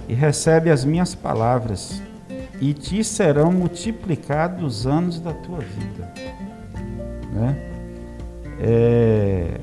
e 0.09 0.15
recebe 0.15 0.71
as 0.71 0.85
minhas 0.85 1.15
palavras, 1.15 2.03
e 2.61 2.75
te 2.75 3.05
serão 3.05 3.53
multiplicados 3.53 4.81
os 4.81 4.87
anos 4.87 5.21
da 5.21 5.33
tua 5.33 5.59
vida. 5.59 6.13
Né? 7.33 7.57
É, 8.61 9.61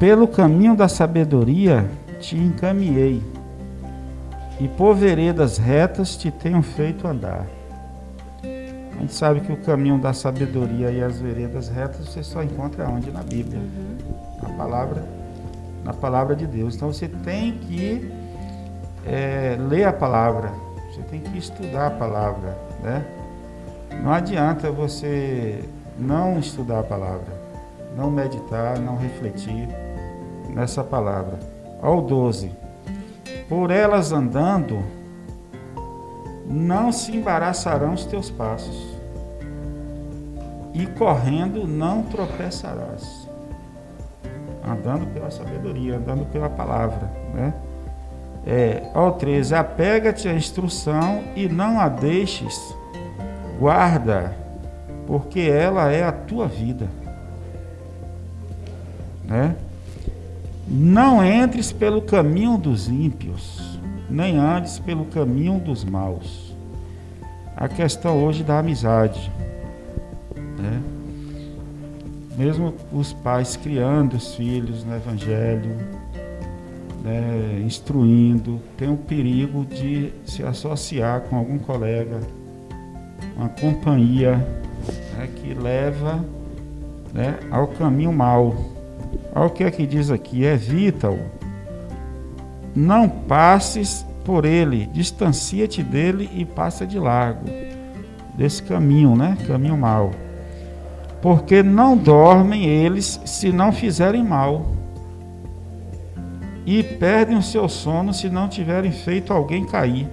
pelo 0.00 0.26
caminho 0.26 0.74
da 0.74 0.88
sabedoria 0.88 1.86
te 2.18 2.34
encaminhei 2.34 3.22
e 4.58 4.66
por 4.66 4.94
veredas 4.94 5.58
retas 5.58 6.16
te 6.16 6.30
tenho 6.30 6.62
feito 6.62 7.06
andar. 7.06 7.46
A 8.42 9.00
gente 9.00 9.12
sabe 9.12 9.40
que 9.40 9.52
o 9.52 9.58
caminho 9.58 9.98
da 9.98 10.14
sabedoria 10.14 10.90
e 10.90 11.02
as 11.02 11.20
veredas 11.20 11.68
retas 11.68 12.08
você 12.08 12.22
só 12.22 12.42
encontra 12.42 12.88
onde? 12.88 13.10
Na 13.10 13.22
Bíblia. 13.22 13.58
Uhum. 13.58 13.96
Na 14.42 14.48
palavra, 14.56 15.04
na 15.84 15.92
palavra 15.92 16.34
de 16.34 16.46
Deus. 16.46 16.76
Então 16.76 16.90
você 16.90 17.06
tem 17.06 17.52
que 17.58 18.10
é, 19.06 19.58
ler 19.68 19.84
a 19.84 19.92
palavra, 19.92 20.50
você 20.90 21.02
tem 21.02 21.20
que 21.20 21.36
estudar 21.36 21.88
a 21.88 21.90
palavra, 21.90 22.56
né? 22.82 23.04
Não 24.02 24.12
adianta 24.12 24.70
você 24.70 25.62
não 25.98 26.38
estudar 26.38 26.80
a 26.80 26.84
palavra, 26.84 27.38
não 27.94 28.10
meditar, 28.10 28.78
não 28.78 28.96
refletir 28.96 29.68
nessa 30.54 30.84
palavra. 30.84 31.38
Ao 31.82 32.02
12 32.02 32.60
por 33.50 33.72
elas 33.72 34.12
andando, 34.12 34.80
não 36.46 36.92
se 36.92 37.10
embaraçarão 37.10 37.94
os 37.94 38.06
teus 38.06 38.30
passos, 38.30 38.96
e 40.72 40.86
correndo 40.86 41.66
não 41.66 42.04
tropeçarás. 42.04 43.28
Andando 44.64 45.12
pela 45.12 45.32
sabedoria, 45.32 45.96
andando 45.96 46.24
pela 46.26 46.48
palavra, 46.48 47.10
né? 47.34 47.52
É, 48.46 48.88
ao 48.94 49.14
13, 49.14 49.56
apega-te 49.56 50.28
à 50.28 50.32
instrução 50.32 51.24
e 51.34 51.48
não 51.48 51.80
a 51.80 51.88
deixes, 51.88 52.56
guarda, 53.58 54.32
porque 55.08 55.40
ela 55.40 55.90
é 55.90 56.04
a 56.04 56.12
tua 56.12 56.46
vida. 56.46 56.88
Né? 59.24 59.56
Não 60.72 61.24
entres 61.24 61.72
pelo 61.72 62.00
caminho 62.00 62.56
dos 62.56 62.88
ímpios, 62.88 63.80
nem 64.08 64.38
andes 64.38 64.78
pelo 64.78 65.04
caminho 65.06 65.58
dos 65.58 65.84
maus. 65.84 66.54
A 67.56 67.66
questão 67.66 68.24
hoje 68.24 68.44
da 68.44 68.60
amizade. 68.60 69.32
Né? 70.56 70.80
Mesmo 72.38 72.72
os 72.92 73.12
pais 73.12 73.56
criando 73.56 74.14
os 74.14 74.36
filhos 74.36 74.84
no 74.84 74.94
Evangelho, 74.94 75.76
né, 77.02 77.60
instruindo, 77.66 78.60
tem 78.76 78.88
o 78.88 78.96
perigo 78.96 79.64
de 79.64 80.12
se 80.24 80.44
associar 80.44 81.22
com 81.22 81.36
algum 81.36 81.58
colega, 81.58 82.20
uma 83.36 83.48
companhia 83.48 84.36
né, 85.16 85.28
que 85.34 85.52
leva 85.52 86.24
né, 87.12 87.40
ao 87.50 87.66
caminho 87.66 88.12
mau. 88.12 88.79
Olha 89.34 89.46
o 89.46 89.50
que 89.50 89.64
é 89.64 89.70
que 89.70 89.86
diz 89.86 90.10
aqui: 90.10 90.44
evita-o. 90.44 91.18
Não 92.74 93.08
passes 93.08 94.06
por 94.24 94.44
ele, 94.44 94.86
distancia-te 94.86 95.82
dele 95.82 96.30
e 96.34 96.44
passa 96.44 96.86
de 96.86 96.98
largo 96.98 97.46
desse 98.34 98.62
caminho, 98.62 99.16
né? 99.16 99.36
Caminho 99.46 99.76
mau. 99.76 100.12
Porque 101.20 101.62
não 101.62 101.96
dormem 101.96 102.64
eles 102.64 103.20
se 103.24 103.52
não 103.52 103.72
fizerem 103.72 104.24
mal, 104.24 104.66
e 106.64 106.82
perdem 106.82 107.36
o 107.36 107.42
seu 107.42 107.68
sono 107.68 108.14
se 108.14 108.28
não 108.28 108.48
tiverem 108.48 108.92
feito 108.92 109.32
alguém 109.32 109.64
cair. 109.64 110.08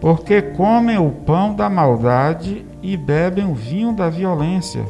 Porque 0.00 0.42
comem 0.42 0.98
o 0.98 1.10
pão 1.10 1.54
da 1.54 1.70
maldade 1.70 2.66
e 2.82 2.96
bebem 2.96 3.44
o 3.44 3.54
vinho 3.54 3.92
da 3.92 4.10
violência 4.10 4.84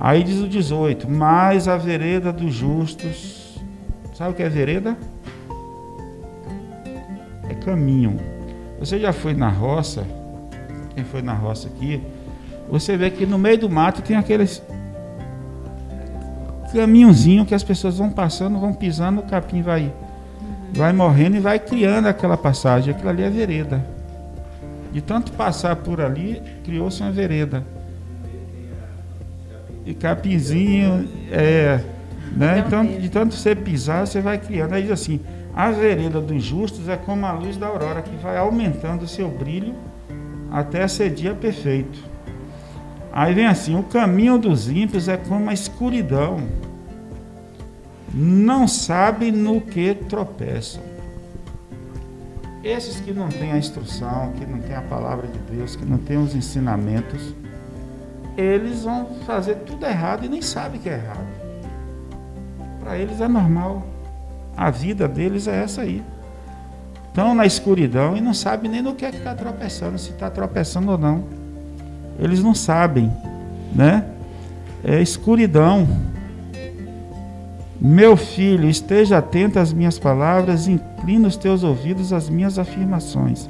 Aí 0.00 0.24
diz 0.24 0.40
o 0.40 0.48
18: 0.48 1.08
Mas 1.08 1.68
a 1.68 1.76
vereda 1.76 2.32
dos 2.32 2.54
justos. 2.54 3.60
Sabe 4.14 4.30
o 4.30 4.34
que 4.34 4.42
é 4.42 4.48
vereda? 4.48 4.96
É 7.48 7.54
caminho. 7.54 8.18
Você 8.78 8.98
já 8.98 9.12
foi 9.12 9.34
na 9.34 9.50
roça? 9.50 10.06
Quem 10.94 11.04
foi 11.04 11.20
na 11.20 11.34
roça 11.34 11.68
aqui? 11.68 12.00
Você 12.70 12.96
vê 12.96 13.10
que 13.10 13.26
no 13.26 13.38
meio 13.38 13.58
do 13.58 13.68
mato 13.68 14.00
tem 14.00 14.16
aqueles 14.16 14.62
caminhozinho 16.72 17.44
que 17.44 17.54
as 17.54 17.64
pessoas 17.64 17.98
vão 17.98 18.10
passando, 18.10 18.58
vão 18.58 18.72
pisando, 18.72 19.20
o 19.20 19.24
capim 19.24 19.60
vai 19.60 19.92
vai 20.72 20.92
morrendo 20.92 21.36
e 21.36 21.40
vai 21.40 21.58
criando 21.58 22.06
aquela 22.06 22.36
passagem. 22.36 22.94
Aquilo 22.94 23.10
ali 23.10 23.22
é 23.22 23.28
vereda. 23.30 23.84
De 24.92 25.00
tanto 25.00 25.32
passar 25.32 25.76
por 25.76 26.00
ali, 26.00 26.40
criou-se 26.64 27.02
uma 27.02 27.10
vereda 27.10 27.64
e 29.90 29.94
capinzinho, 29.94 31.08
é, 31.30 31.80
né? 32.36 32.64
Então, 32.66 32.84
de 32.86 33.08
tanto 33.08 33.34
você 33.34 33.54
pisar, 33.54 34.06
você 34.06 34.20
vai 34.20 34.38
criando. 34.38 34.74
Aí 34.74 34.82
diz 34.82 34.92
assim: 34.92 35.20
a 35.54 35.70
vereda 35.70 36.20
dos 36.20 36.42
justos 36.42 36.88
é 36.88 36.96
como 36.96 37.26
a 37.26 37.32
luz 37.32 37.56
da 37.56 37.66
aurora, 37.66 38.02
que 38.02 38.16
vai 38.16 38.36
aumentando 38.36 39.02
o 39.02 39.08
seu 39.08 39.28
brilho 39.28 39.74
até 40.50 40.86
ser 40.86 41.10
dia 41.10 41.34
perfeito. 41.34 41.98
Aí 43.12 43.34
vem 43.34 43.46
assim: 43.46 43.78
o 43.78 43.82
caminho 43.82 44.38
dos 44.38 44.68
ímpios 44.68 45.08
é 45.08 45.16
como 45.16 45.50
a 45.50 45.52
escuridão, 45.52 46.38
não 48.14 48.68
sabem 48.68 49.32
no 49.32 49.60
que 49.60 49.94
tropeçam. 49.94 50.82
Esses 52.62 53.00
que 53.00 53.12
não 53.12 53.28
têm 53.28 53.52
a 53.52 53.58
instrução, 53.58 54.32
que 54.38 54.44
não 54.44 54.58
têm 54.58 54.76
a 54.76 54.82
palavra 54.82 55.26
de 55.26 55.38
Deus, 55.56 55.74
que 55.74 55.84
não 55.84 55.96
têm 55.96 56.18
os 56.18 56.34
ensinamentos, 56.34 57.34
eles 58.40 58.84
vão 58.84 59.06
fazer 59.26 59.56
tudo 59.66 59.84
errado 59.84 60.24
e 60.24 60.28
nem 60.28 60.40
sabem 60.40 60.80
que 60.80 60.88
é 60.88 60.94
errado. 60.94 61.26
Para 62.80 62.96
eles 62.96 63.20
é 63.20 63.28
normal. 63.28 63.82
A 64.56 64.70
vida 64.70 65.06
deles 65.06 65.46
é 65.46 65.62
essa 65.62 65.82
aí. 65.82 66.02
Estão 67.08 67.34
na 67.34 67.44
escuridão 67.44 68.16
e 68.16 68.20
não 68.20 68.32
sabem 68.32 68.70
nem 68.70 68.82
no 68.82 68.94
que 68.94 69.04
é 69.04 69.10
que 69.10 69.18
está 69.18 69.34
tropeçando, 69.34 69.98
se 69.98 70.10
está 70.10 70.30
tropeçando 70.30 70.92
ou 70.92 70.98
não. 70.98 71.24
Eles 72.18 72.42
não 72.42 72.54
sabem, 72.54 73.12
né? 73.74 74.04
É 74.84 75.00
escuridão. 75.00 75.88
Meu 77.80 78.16
filho, 78.16 78.68
esteja 78.68 79.18
atento 79.18 79.58
às 79.58 79.72
minhas 79.72 79.98
palavras, 79.98 80.68
inclina 80.68 81.26
os 81.26 81.36
teus 81.36 81.62
ouvidos 81.62 82.12
às 82.12 82.28
minhas 82.28 82.58
afirmações. 82.58 83.48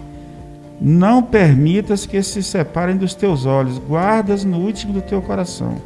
Não 0.81 1.22
permitas 1.22 2.07
que 2.07 2.22
se 2.22 2.43
separem 2.43 2.97
dos 2.97 3.14
teus 3.14 3.45
olhos, 3.45 3.76
guardas 3.78 4.45
no 4.45 4.59
último 4.59 4.95
do 4.95 5.03
teu 5.03 5.20
coração, 5.20 5.76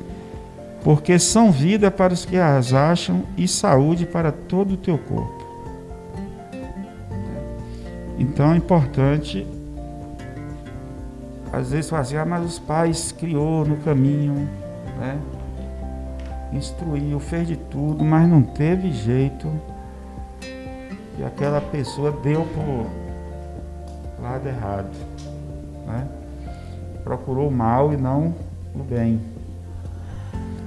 porque 0.84 1.18
são 1.18 1.50
vida 1.50 1.90
para 1.90 2.14
os 2.14 2.24
que 2.24 2.36
as 2.36 2.72
acham 2.72 3.24
e 3.36 3.48
saúde 3.48 4.06
para 4.06 4.30
todo 4.30 4.74
o 4.74 4.76
teu 4.76 4.96
corpo. 4.96 5.44
Então 8.16 8.52
é 8.52 8.56
importante, 8.56 9.44
às 11.52 11.72
vezes 11.72 11.90
fazer, 11.90 12.18
ah, 12.18 12.24
mas 12.24 12.44
os 12.44 12.58
pais 12.60 13.10
criou 13.10 13.64
no 13.64 13.78
caminho, 13.78 14.48
né? 15.00 15.18
instruiu, 16.52 17.18
fez 17.18 17.48
de 17.48 17.56
tudo, 17.56 18.04
mas 18.04 18.28
não 18.28 18.42
teve 18.42 18.92
jeito. 18.92 19.50
E 21.18 21.24
aquela 21.24 21.60
pessoa 21.60 22.12
deu 22.12 22.44
por 22.54 23.03
lado 24.20 24.48
errado. 24.48 24.90
Né? 25.86 26.08
procurou 27.04 27.48
o 27.48 27.52
mal 27.52 27.92
e 27.92 27.96
não 27.96 28.34
o 28.74 28.82
bem. 28.82 29.20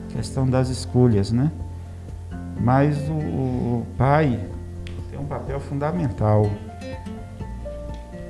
Questão 0.09 0.47
das 0.47 0.69
escolhas, 0.69 1.31
né? 1.31 1.51
Mas 2.59 2.97
o, 3.09 3.13
o 3.13 3.87
pai 3.97 4.39
tem 5.09 5.19
um 5.19 5.25
papel 5.25 5.59
fundamental. 5.59 6.49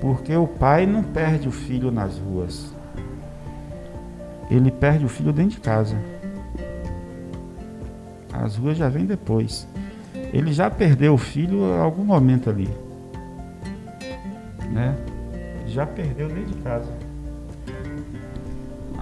Porque 0.01 0.35
o 0.35 0.47
pai 0.47 0.85
não 0.85 1.03
perde 1.03 1.47
o 1.47 1.51
filho 1.51 1.91
nas 1.91 2.17
ruas. 2.17 2.73
Ele 4.49 4.71
perde 4.71 5.05
o 5.05 5.09
filho 5.09 5.33
dentro 5.33 5.51
de 5.51 5.59
casa. 5.59 5.97
As 8.31 8.55
ruas 8.55 8.77
já 8.77 8.87
vêm 8.87 9.05
depois. 9.05 9.67
Ele 10.31 10.53
já 10.53 10.69
perdeu 10.69 11.13
o 11.13 11.17
filho 11.17 11.59
em 11.59 11.79
algum 11.79 12.03
momento 12.03 12.49
ali. 12.49 12.69
Né? 14.71 14.95
Já 15.67 15.85
perdeu 15.85 16.27
dentro 16.27 16.55
de 16.55 16.61
casa. 16.61 16.91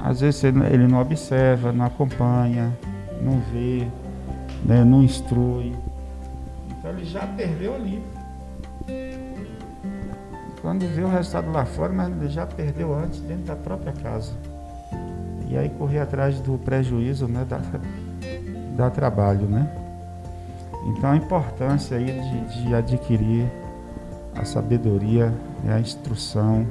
Às 0.03 0.22
vezes 0.22 0.43
ele 0.43 0.88
não 0.88 1.01
observa, 1.01 1.72
não 1.72 1.86
acompanha, 1.86 2.72
não 3.22 3.39
vê, 3.51 3.88
né? 4.63 4.84
não 4.84 5.01
instrui. 5.01 5.76
Então 6.70 6.91
ele 6.91 7.05
já 7.05 7.26
perdeu 7.26 7.76
ali. 7.76 8.03
Quando 10.61 10.88
vê 10.88 11.03
o 11.03 11.07
resultado 11.07 11.51
lá 11.51 11.66
fora, 11.66 11.93
mas 11.93 12.09
ele 12.09 12.30
já 12.30 12.45
perdeu 12.45 12.93
antes 12.93 13.20
dentro 13.22 13.45
da 13.45 13.55
própria 13.55 13.93
casa. 13.93 14.34
E 15.47 15.57
aí 15.57 15.70
correr 15.70 15.99
atrás 15.99 16.39
do 16.39 16.57
prejuízo 16.57 17.28
né, 17.28 17.45
dá, 17.47 17.59
dá 18.76 18.89
trabalho, 18.89 19.47
né? 19.47 19.70
Então 20.86 21.11
a 21.11 21.16
importância 21.16 21.97
aí 21.97 22.05
de, 22.05 22.63
de 22.63 22.76
adquirir 22.76 23.51
a 24.36 24.45
sabedoria 24.45 25.34
e 25.66 25.70
a 25.70 25.80
instrução, 25.80 26.68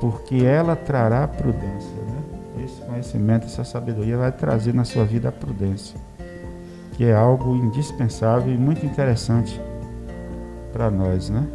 porque 0.00 0.44
ela 0.44 0.76
trará 0.76 1.26
prudência, 1.26 1.94
né? 2.02 2.64
Esse 2.64 2.80
conhecimento, 2.82 3.46
essa 3.46 3.64
sabedoria 3.64 4.18
vai 4.18 4.30
trazer 4.30 4.74
na 4.74 4.84
sua 4.84 5.04
vida 5.04 5.28
a 5.28 5.32
prudência, 5.32 5.98
que 6.92 7.04
é 7.04 7.14
algo 7.14 7.54
indispensável 7.56 8.52
e 8.52 8.58
muito 8.58 8.84
interessante 8.84 9.60
para 10.72 10.90
nós, 10.90 11.30
né? 11.30 11.46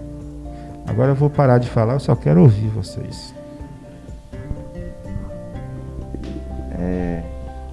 Agora 0.88 1.11
eu 1.11 1.15
vou 1.15 1.30
parar 1.30 1.59
de 1.59 1.69
falar, 1.69 1.93
eu 1.93 1.99
só 1.99 2.15
quero 2.15 2.41
ouvir 2.41 2.67
vocês. 2.69 3.36
É, 6.80 7.21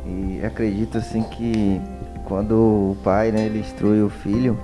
e 0.04 0.44
acredito 0.44 0.98
assim 0.98 1.22
que 1.22 1.80
quando 2.26 2.52
o 2.52 2.96
pai, 3.02 3.30
né, 3.30 3.46
ele 3.46 3.60
instrui 3.60 4.02
o 4.02 4.10
filho, 4.10 4.58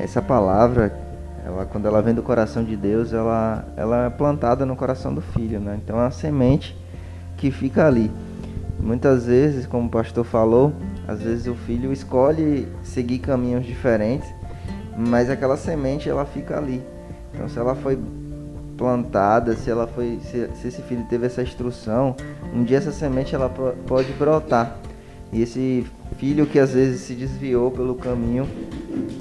essa 0.00 0.20
palavra, 0.20 1.07
ela 1.48 1.64
quando 1.64 1.86
ela 1.86 2.02
vem 2.02 2.14
do 2.14 2.22
coração 2.22 2.62
de 2.62 2.76
Deus, 2.76 3.12
ela 3.14 3.64
ela 3.74 4.04
é 4.06 4.10
plantada 4.10 4.66
no 4.66 4.76
coração 4.76 5.14
do 5.14 5.22
filho, 5.22 5.58
né? 5.58 5.78
Então 5.82 5.96
é 5.96 6.02
uma 6.02 6.10
semente 6.10 6.76
que 7.38 7.50
fica 7.50 7.86
ali. 7.86 8.10
Muitas 8.78 9.26
vezes, 9.26 9.66
como 9.66 9.88
o 9.88 9.90
pastor 9.90 10.24
falou, 10.24 10.72
às 11.06 11.22
vezes 11.22 11.46
o 11.46 11.54
filho 11.54 11.90
escolhe 11.90 12.68
seguir 12.82 13.18
caminhos 13.20 13.64
diferentes, 13.64 14.28
mas 14.96 15.30
aquela 15.30 15.56
semente 15.56 16.08
ela 16.08 16.26
fica 16.26 16.58
ali. 16.58 16.82
Então 17.32 17.48
se 17.48 17.58
ela 17.58 17.74
foi 17.74 17.98
plantada, 18.76 19.56
se 19.56 19.70
ela 19.70 19.86
foi, 19.86 20.20
se, 20.22 20.48
se 20.54 20.68
esse 20.68 20.82
filho 20.82 21.04
teve 21.08 21.26
essa 21.26 21.42
instrução, 21.42 22.14
um 22.54 22.62
dia 22.62 22.76
essa 22.76 22.92
semente 22.92 23.34
ela 23.34 23.48
pode 23.86 24.12
brotar. 24.12 24.76
E 25.32 25.42
esse 25.42 25.86
filho 26.16 26.46
que 26.46 26.58
às 26.58 26.72
vezes 26.72 27.02
se 27.02 27.14
desviou 27.14 27.70
pelo 27.70 27.94
caminho, 27.94 28.48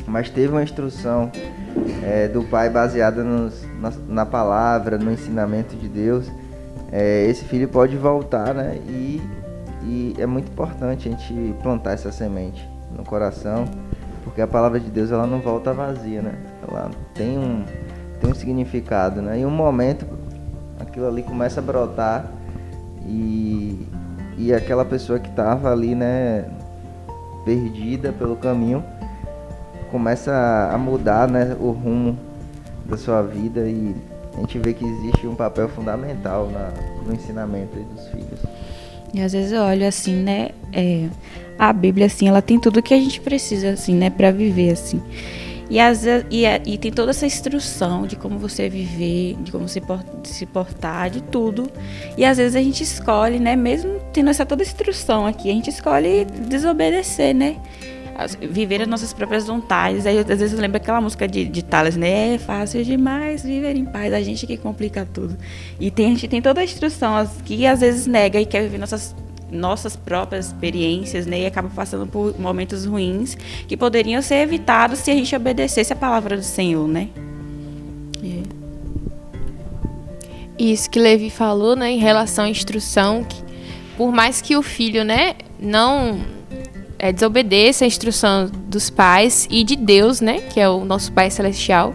mas 0.08 0.30
teve 0.30 0.50
uma 0.50 0.64
instrução 0.64 1.32
é, 2.04 2.28
do 2.28 2.44
pai 2.44 2.70
baseada 2.70 3.24
nos, 3.24 3.66
na, 3.80 3.92
na, 4.08 4.26
palavra, 4.26 4.98
no 4.98 5.12
ensinamento 5.12 5.76
de 5.76 5.88
Deus, 5.88 6.32
é, 6.92 7.26
esse 7.26 7.44
filho 7.46 7.68
pode 7.68 7.98
voltar, 7.98 8.54
né? 8.54 8.78
E, 8.88 9.22
e 9.84 10.16
é 10.18 10.26
muito 10.26 10.52
importante 10.52 11.08
a 11.08 11.12
gente 11.12 11.56
plantar 11.62 11.94
essa 11.94 12.12
semente 12.12 12.68
no 12.96 13.04
coração, 13.04 13.66
porque 14.24 14.42
a 14.42 14.48
palavra 14.48 14.80
de 14.80 14.90
Deus 14.90 15.12
ela 15.12 15.28
não 15.28 15.40
volta 15.40 15.74
vazia, 15.74 16.22
né? 16.22 16.34
Ela 16.68 16.90
tem 17.14 17.38
um 17.38 17.64
tem 18.20 18.32
um 18.32 18.34
significado, 18.34 19.22
né? 19.22 19.40
E 19.40 19.46
um 19.46 19.52
momento 19.52 20.06
aquilo 20.80 21.08
ali 21.08 21.24
começa 21.24 21.60
a 21.60 21.64
brotar 21.64 22.26
e, 23.06 23.88
e 24.38 24.54
aquela 24.54 24.84
pessoa 24.84 25.20
que 25.20 25.30
estava 25.30 25.72
ali, 25.72 25.96
né, 25.96 26.46
perdida 27.48 28.12
pelo 28.12 28.36
caminho, 28.36 28.84
começa 29.90 30.70
a 30.70 30.78
mudar, 30.78 31.30
né, 31.30 31.56
o 31.58 31.72
rumo 31.72 32.20
da 32.86 32.98
sua 32.98 33.22
vida 33.22 33.62
e 33.62 33.96
a 34.36 34.42
gente 34.42 34.60
vê 34.60 34.74
que 34.74 34.84
existe 34.84 35.26
um 35.26 35.34
papel 35.34 35.70
fundamental 35.70 36.50
na, 36.50 36.74
no 37.06 37.14
ensinamento 37.14 37.80
dos 37.80 38.06
filhos. 38.10 38.42
E 39.14 39.22
às 39.22 39.32
vezes 39.32 39.54
eu 39.54 39.62
olho 39.62 39.88
assim, 39.88 40.14
né, 40.14 40.50
é, 40.74 41.08
a 41.58 41.72
Bíblia 41.72 42.08
assim, 42.08 42.28
ela 42.28 42.42
tem 42.42 42.60
tudo 42.60 42.84
que 42.84 42.94
a 42.94 43.00
gente 43.00 43.22
precisa 43.22 43.70
assim, 43.70 43.96
né, 43.96 44.10
para 44.10 44.30
viver 44.30 44.72
assim. 44.72 45.02
E, 45.70 45.80
as, 45.80 46.06
e, 46.06 46.46
e, 46.66 46.78
tem 46.78 46.92
toda 46.92 47.12
essa 47.12 47.26
instrução 47.26 48.08
de 48.08 48.16
como 48.16 48.38
você 48.38 48.70
viver, 48.70 49.36
de 49.42 49.52
como 49.52 49.68
se, 49.68 49.82
se 50.24 50.46
portar, 50.46 51.10
de 51.10 51.22
tudo. 51.22 51.70
E 52.18 52.24
às 52.24 52.38
vezes 52.38 52.56
a 52.56 52.62
gente 52.62 52.84
escolhe, 52.84 53.40
né? 53.40 53.56
Mesmo 53.56 54.00
tendo 54.14 54.30
essa 54.30 54.46
toda 54.46 54.64
instrução 54.64 55.26
aqui, 55.26 55.50
a 55.50 55.54
gente 55.54 55.70
escolhe 55.70 56.26
desobedecer, 56.26 57.36
né? 57.36 57.58
Viver 58.50 58.82
as 58.82 58.88
nossas 58.88 59.14
próprias 59.14 59.46
vontades. 59.46 60.06
Aí 60.06 60.18
às 60.18 60.26
vezes 60.26 60.54
eu 60.54 60.60
lembro 60.60 60.78
aquela 60.78 61.02
música 61.02 61.28
de, 61.28 61.46
de 61.46 61.64
Thales, 61.64 61.98
né? 61.98 62.36
É 62.36 62.38
fácil 62.38 62.84
demais 62.84 63.44
viver 63.44 63.76
em 63.76 63.86
paz. 63.86 64.14
A 64.14 64.22
gente 64.22 64.48
que 64.48 64.56
complica 64.56 65.06
tudo. 65.14 65.38
E 65.80 65.92
tem, 65.92 66.08
a 66.08 66.10
gente 66.10 66.28
tem 66.30 66.42
toda 66.42 66.62
a 66.62 66.64
instrução 66.64 67.30
que 67.44 67.68
às 67.68 67.82
vezes 67.82 68.08
nega 68.08 68.40
e 68.40 68.46
quer 68.46 68.64
viver 68.64 68.78
nossas 68.78 69.14
nossas 69.52 69.96
próprias 69.96 70.48
experiências, 70.48 71.26
né? 71.26 71.42
E 71.42 71.46
acaba 71.46 71.70
passando 71.70 72.06
por 72.06 72.38
momentos 72.40 72.86
ruins 72.86 73.36
que 73.68 73.78
poderiam 73.78 74.22
ser 74.22 74.36
evitados 74.36 75.00
se 75.00 75.12
a 75.12 75.14
gente 75.14 75.36
obedecesse 75.36 75.94
a 75.94 75.96
palavra 75.96 76.36
do 76.36 76.44
Senhor, 76.44 76.88
né? 76.88 77.10
É. 78.24 78.58
Isso 80.60 80.90
que 80.90 81.00
Levi 81.00 81.30
falou, 81.30 81.76
né, 81.76 81.92
em 81.92 82.00
relação 82.00 82.46
à 82.46 82.50
instrução, 82.50 83.24
que 83.24 83.38
por 83.96 84.12
mais 84.12 84.42
que 84.42 84.56
o 84.56 84.62
filho, 84.62 85.04
né, 85.04 85.36
não 85.60 86.20
é, 87.00 87.12
desobedeça 87.12 87.84
a 87.84 87.88
instrução 87.88 88.50
dos 88.68 88.90
pais 88.90 89.48
e 89.52 89.64
de 89.64 89.76
Deus, 89.76 90.20
né, 90.20 90.42
que 90.42 90.60
é 90.60 90.68
o 90.68 90.84
nosso 90.84 91.12
Pai 91.12 91.30
Celestial, 91.30 91.94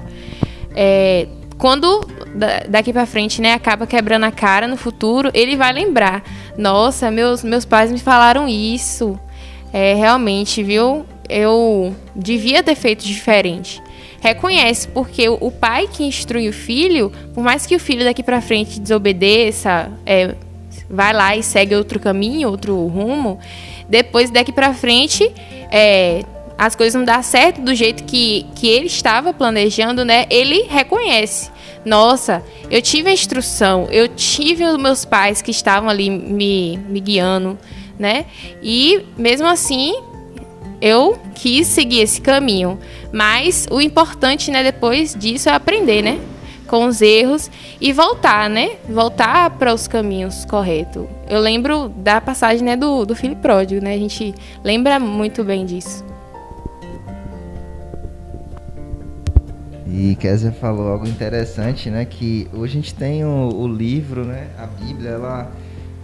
é, 0.75 1.27
quando 1.59 2.07
daqui 2.69 2.93
para 2.93 3.07
frente, 3.07 3.41
né, 3.41 3.53
acaba 3.53 3.87
quebrando 3.87 4.25
a 4.25 4.33
cara 4.33 4.67
no 4.67 4.77
futuro, 4.77 5.31
ele 5.35 5.57
vai 5.57 5.73
lembrar: 5.73 6.25
nossa, 6.57 7.11
meus, 7.11 7.43
meus 7.43 7.65
pais 7.65 7.91
me 7.91 7.99
falaram 7.99 8.49
isso. 8.49 9.19
É, 9.73 9.95
realmente, 9.95 10.63
viu? 10.63 11.07
Eu 11.29 11.95
devia 12.15 12.63
ter 12.63 12.75
feito 12.75 13.05
diferente. 13.05 13.83
Reconhece, 14.21 14.87
porque 14.89 15.29
o 15.29 15.51
pai 15.51 15.89
que 15.93 16.05
instrui 16.05 16.49
o 16.49 16.53
filho, 16.53 17.11
por 17.35 17.43
mais 17.43 17.67
que 17.67 17.75
o 17.75 17.81
filho 17.81 18.05
daqui 18.05 18.23
para 18.23 18.41
frente 18.41 18.79
desobedeça, 18.79 19.91
é, 20.07 20.37
vai 20.89 21.13
lá 21.13 21.37
e 21.37 21.43
segue 21.43 21.75
outro 21.75 21.99
caminho, 21.99 22.49
outro 22.49 22.87
rumo, 22.87 23.41
depois 23.89 24.31
daqui 24.31 24.53
para 24.53 24.73
frente, 24.75 25.29
é, 25.73 26.23
as 26.57 26.77
coisas 26.77 26.95
não 26.95 27.05
dão 27.05 27.21
certo 27.23 27.61
do 27.61 27.75
jeito 27.75 28.05
que, 28.05 28.47
que 28.55 28.69
ele 28.69 28.87
estava 28.87 29.33
planejando, 29.33 30.05
né? 30.05 30.27
Ele 30.31 30.63
reconhece. 30.69 31.51
Nossa, 31.85 32.43
eu 32.71 32.81
tive 32.81 33.11
a 33.11 33.13
instrução, 33.13 33.89
eu 33.91 34.09
tive 34.09 34.65
os 34.65 34.77
meus 34.81 35.05
pais 35.05 35.43
que 35.43 35.51
estavam 35.51 35.89
ali 35.89 36.09
me, 36.09 36.77
me 36.77 37.01
guiando, 37.01 37.59
né? 37.99 38.27
E 38.63 39.05
mesmo 39.17 39.49
assim, 39.49 39.95
eu 40.81 41.19
quis 41.35 41.67
seguir 41.67 42.01
esse 42.01 42.21
caminho. 42.21 42.79
Mas 43.13 43.67
o 43.71 43.81
importante, 43.81 44.51
né, 44.51 44.63
depois 44.63 45.15
disso 45.15 45.49
é 45.49 45.53
aprender, 45.53 46.03
né? 46.03 46.21
Com 46.67 46.87
os 46.87 47.03
erros 47.03 47.51
e 47.81 47.93
voltar, 47.93 48.49
né? 48.49 48.77
Voltar 48.89 49.51
para 49.51 49.75
os 49.75 49.87
caminhos 49.87 50.45
corretos. 50.45 51.07
Eu 51.29 51.41
lembro 51.41 51.89
da 51.89 52.21
passagem 52.21 52.65
né, 52.65 52.77
do, 52.77 53.05
do 53.05 53.15
filho 53.15 53.37
pródigo, 53.37 53.85
né? 53.85 53.95
A 53.95 53.99
gente 53.99 54.35
lembra 54.65 54.99
muito 54.99 55.45
bem 55.45 55.67
disso. 55.67 56.12
E 59.93 60.17
Kézia 60.17 60.51
falou 60.53 60.89
algo 60.89 61.07
interessante, 61.07 61.91
né? 61.91 62.07
Que 62.07 62.49
hoje 62.55 62.79
a 62.79 62.81
gente 62.81 62.95
tem 62.95 63.27
o, 63.27 63.51
o, 63.55 63.69
livro, 63.69 64.25
né? 64.25 64.49
A 64.57 64.65
Bíblia, 64.65 65.11
ela, 65.11 65.53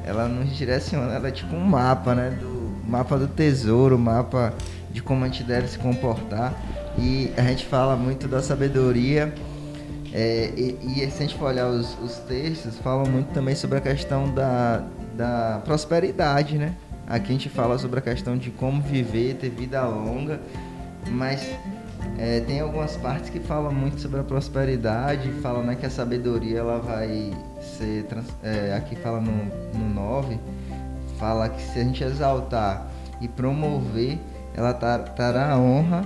ela 0.05 0.29
nos 0.29 0.55
direciona, 0.55 1.15
ela 1.15 1.29
é 1.29 1.31
tipo 1.31 1.57
um 1.57 1.65
mapa, 1.65 2.15
né? 2.15 2.37
Do 2.39 2.77
mapa 2.87 3.17
do 3.17 3.27
tesouro, 3.27 3.99
mapa 3.99 4.53
de 4.91 5.03
como 5.03 5.25
a 5.25 5.29
gente 5.29 5.43
deve 5.43 5.69
se 5.69 5.79
comportar. 5.79 6.55
E 6.99 7.33
a 7.35 7.43
gente 7.45 7.65
fala 7.65 7.97
muito 7.97 8.29
da 8.29 8.43
sabedoria. 8.43 9.33
É, 10.13 10.53
e, 10.55 10.77
e, 10.83 11.11
se 11.11 11.23
a 11.23 11.27
gente 11.27 11.37
for 11.37 11.47
olhar 11.47 11.69
os, 11.69 11.97
os 12.03 12.19
textos, 12.19 12.77
falam 12.81 13.07
muito 13.07 13.29
também 13.33 13.55
sobre 13.55 13.79
a 13.79 13.81
questão 13.81 14.35
da, 14.35 14.85
da 15.17 15.63
prosperidade, 15.65 16.59
né? 16.59 16.75
Aqui 17.07 17.31
a 17.31 17.33
gente 17.33 17.49
fala 17.49 17.79
sobre 17.79 18.01
a 18.01 18.03
questão 18.03 18.37
de 18.37 18.51
como 18.51 18.83
viver, 18.83 19.37
ter 19.37 19.49
vida 19.49 19.83
longa, 19.87 20.39
mas 21.11 21.41
É, 22.19 22.41
tem 22.41 22.61
algumas 22.61 22.97
partes 22.97 23.31
que 23.31 23.39
falam 23.39 23.73
muito 23.73 24.01
sobre 24.01 24.21
a 24.21 24.25
prosperidade, 24.25 25.31
fala 25.41 25.63
né, 25.63 25.77
que 25.77 25.87
a 25.87 25.91
sabedoria 25.91 26.59
ela 26.59 26.79
vai 26.79 27.33
ser. 27.61 28.07
é, 28.43 28.75
aqui 28.75 28.97
fala 28.97 29.21
no, 29.21 29.33
no 29.79 29.89
9, 29.95 30.39
fala 31.19 31.49
que 31.49 31.63
se 31.63 31.79
a 31.79 31.85
gente 31.85 32.03
exaltar 32.03 32.89
e 33.21 33.29
promover, 33.29 34.19
ela 34.55 34.75
trará 34.75 35.57
honra, 35.57 36.03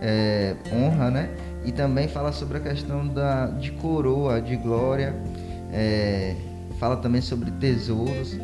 é, 0.00 0.54
honra, 0.72 1.10
né? 1.10 1.30
E 1.64 1.72
também 1.72 2.08
fala 2.08 2.32
sobre 2.32 2.56
a 2.56 2.60
questão 2.60 3.06
da, 3.06 3.46
de 3.46 3.70
coroa, 3.72 4.40
de 4.40 4.56
glória, 4.56 5.14
é, 5.72 6.34
fala 6.78 6.96
também 6.96 7.20
sobre 7.20 7.50
tesouros. 7.50 8.38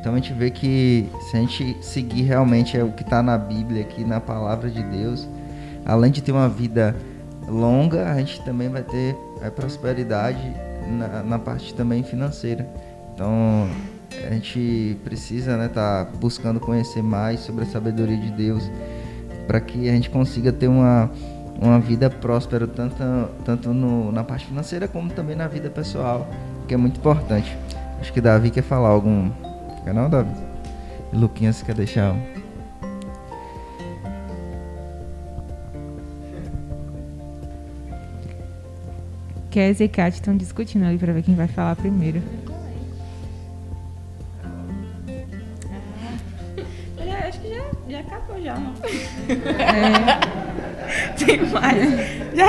Então 0.00 0.14
a 0.14 0.16
gente 0.16 0.32
vê 0.32 0.50
que 0.50 1.10
se 1.30 1.36
a 1.36 1.40
gente 1.40 1.76
seguir 1.82 2.22
realmente 2.22 2.76
é 2.76 2.82
o 2.82 2.92
que 2.92 3.02
está 3.02 3.22
na 3.22 3.36
Bíblia 3.36 3.82
aqui, 3.82 4.04
na 4.04 4.20
palavra 4.20 4.70
de 4.70 4.82
Deus, 4.82 5.28
além 5.86 6.10
de 6.10 6.22
ter 6.22 6.32
uma 6.32 6.48
vida 6.48 6.94
longa, 7.48 8.10
a 8.10 8.18
gente 8.18 8.42
também 8.44 8.68
vai 8.68 8.82
ter 8.82 9.16
a 9.40 9.50
prosperidade 9.50 10.52
na, 10.88 11.22
na 11.22 11.38
parte 11.38 11.72
também 11.72 12.02
financeira. 12.02 12.66
Então 13.14 13.68
a 14.26 14.34
gente 14.34 14.98
precisa 15.04 15.52
estar 15.52 15.58
né, 15.58 15.68
tá 15.68 16.08
buscando 16.18 16.58
conhecer 16.58 17.02
mais 17.02 17.40
sobre 17.40 17.64
a 17.64 17.66
sabedoria 17.66 18.16
de 18.16 18.30
Deus 18.32 18.70
para 19.46 19.60
que 19.60 19.88
a 19.88 19.92
gente 19.92 20.10
consiga 20.10 20.52
ter 20.52 20.66
uma, 20.66 21.10
uma 21.60 21.78
vida 21.78 22.10
próspera 22.10 22.66
tanto, 22.66 22.96
tanto 23.44 23.72
no, 23.72 24.10
na 24.10 24.24
parte 24.24 24.46
financeira 24.46 24.88
como 24.88 25.10
também 25.10 25.36
na 25.36 25.46
vida 25.46 25.70
pessoal, 25.70 26.26
que 26.66 26.74
é 26.74 26.76
muito 26.76 26.98
importante. 26.98 27.56
Acho 28.00 28.12
que 28.12 28.20
Davi 28.20 28.50
quer 28.50 28.62
falar 28.62 28.88
algum. 28.88 29.30
Quer 29.84 29.94
não, 29.94 30.10
Davi? 30.10 30.34
Luquinhas 31.12 31.62
quer 31.62 31.74
deixar 31.74 32.16
Kes 39.56 39.80
e 39.80 39.88
Kat 39.88 40.14
estão 40.14 40.36
discutindo 40.36 40.84
ali 40.84 40.98
pra 40.98 41.14
ver 41.14 41.22
quem 41.22 41.34
vai 41.34 41.48
falar 41.48 41.74
primeiro. 41.76 42.22
Já, 47.02 47.18
acho 47.26 47.40
que 47.40 47.48
já, 47.48 47.64
já 47.88 48.00
acabou 48.00 48.42
já, 48.42 48.54
não. 48.58 48.74
É, 49.30 50.20
Tem 51.24 51.40
mais. 51.46 51.78
Já, 52.34 52.48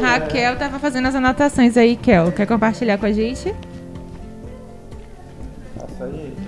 Raquel 0.00 0.56
tava 0.56 0.78
fazendo 0.78 1.08
as 1.08 1.14
anotações 1.14 1.76
aí, 1.76 1.94
Kel. 1.94 2.32
Quer 2.32 2.46
compartilhar 2.46 2.96
com 2.96 3.04
a 3.04 3.12
gente? 3.12 3.50
O 5.76 5.86
que 5.86 6.45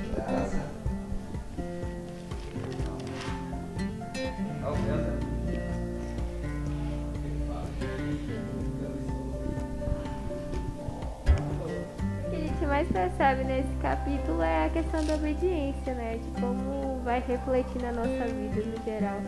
percebe 12.92 13.44
nesse 13.44 13.68
capítulo 13.80 14.42
é 14.42 14.66
a 14.66 14.68
questão 14.68 15.04
da 15.04 15.14
obediência, 15.14 15.94
né? 15.94 16.18
De 16.22 16.40
como 16.40 17.00
vai 17.04 17.22
refletir 17.26 17.82
na 17.82 17.92
nossa 17.92 18.26
vida 18.26 18.62
no 18.62 18.84
geral. 18.84 19.20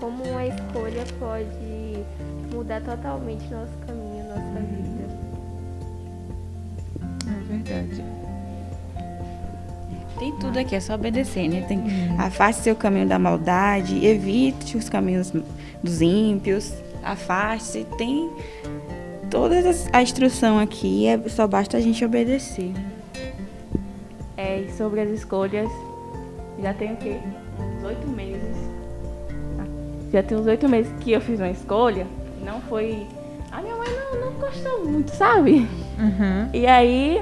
Como 0.00 0.22
uma 0.24 0.46
escolha 0.46 1.04
pode 1.18 2.04
mudar 2.52 2.80
totalmente 2.82 3.48
nosso 3.48 3.72
caminho, 3.86 4.24
nossa 4.28 4.60
vida. 4.60 5.06
É 7.26 7.52
verdade. 7.52 8.04
Tem 10.18 10.32
tudo 10.38 10.58
aqui, 10.58 10.74
é 10.74 10.80
só 10.80 10.94
obedecer, 10.94 11.48
né? 11.48 11.62
Tem, 11.62 11.82
afaste 12.18 12.62
seu 12.62 12.74
caminho 12.74 13.06
da 13.06 13.18
maldade, 13.18 14.04
evite 14.04 14.76
os 14.76 14.88
caminhos 14.88 15.32
dos 15.82 16.00
ímpios, 16.00 16.72
afaste. 17.02 17.86
Tem 17.98 18.30
toda 19.30 19.56
a 19.92 20.02
instrução 20.02 20.58
aqui, 20.58 21.06
é, 21.06 21.18
só 21.28 21.46
basta 21.46 21.76
a 21.76 21.80
gente 21.80 22.04
obedecer. 22.04 22.72
É, 24.46 24.60
e 24.60 24.70
sobre 24.70 25.00
as 25.00 25.10
escolhas, 25.10 25.68
já 26.62 26.72
tem 26.72 26.92
o 26.92 26.96
quê? 26.96 27.16
Uns 27.58 27.84
oito 27.84 28.06
meses. 28.06 28.56
Ah, 29.58 29.64
Já 30.12 30.22
tem 30.22 30.38
uns 30.38 30.46
oito 30.46 30.68
meses 30.68 30.92
que 31.00 31.10
eu 31.10 31.20
fiz 31.20 31.40
uma 31.40 31.50
escolha. 31.50 32.06
Não 32.44 32.60
foi. 32.60 33.04
A 33.50 33.60
minha 33.60 33.74
mãe 33.74 33.88
não, 33.88 34.20
não 34.20 34.32
gostou 34.38 34.84
muito, 34.84 35.10
sabe? 35.10 35.66
Uhum. 35.98 36.48
E 36.52 36.64
aí, 36.64 37.20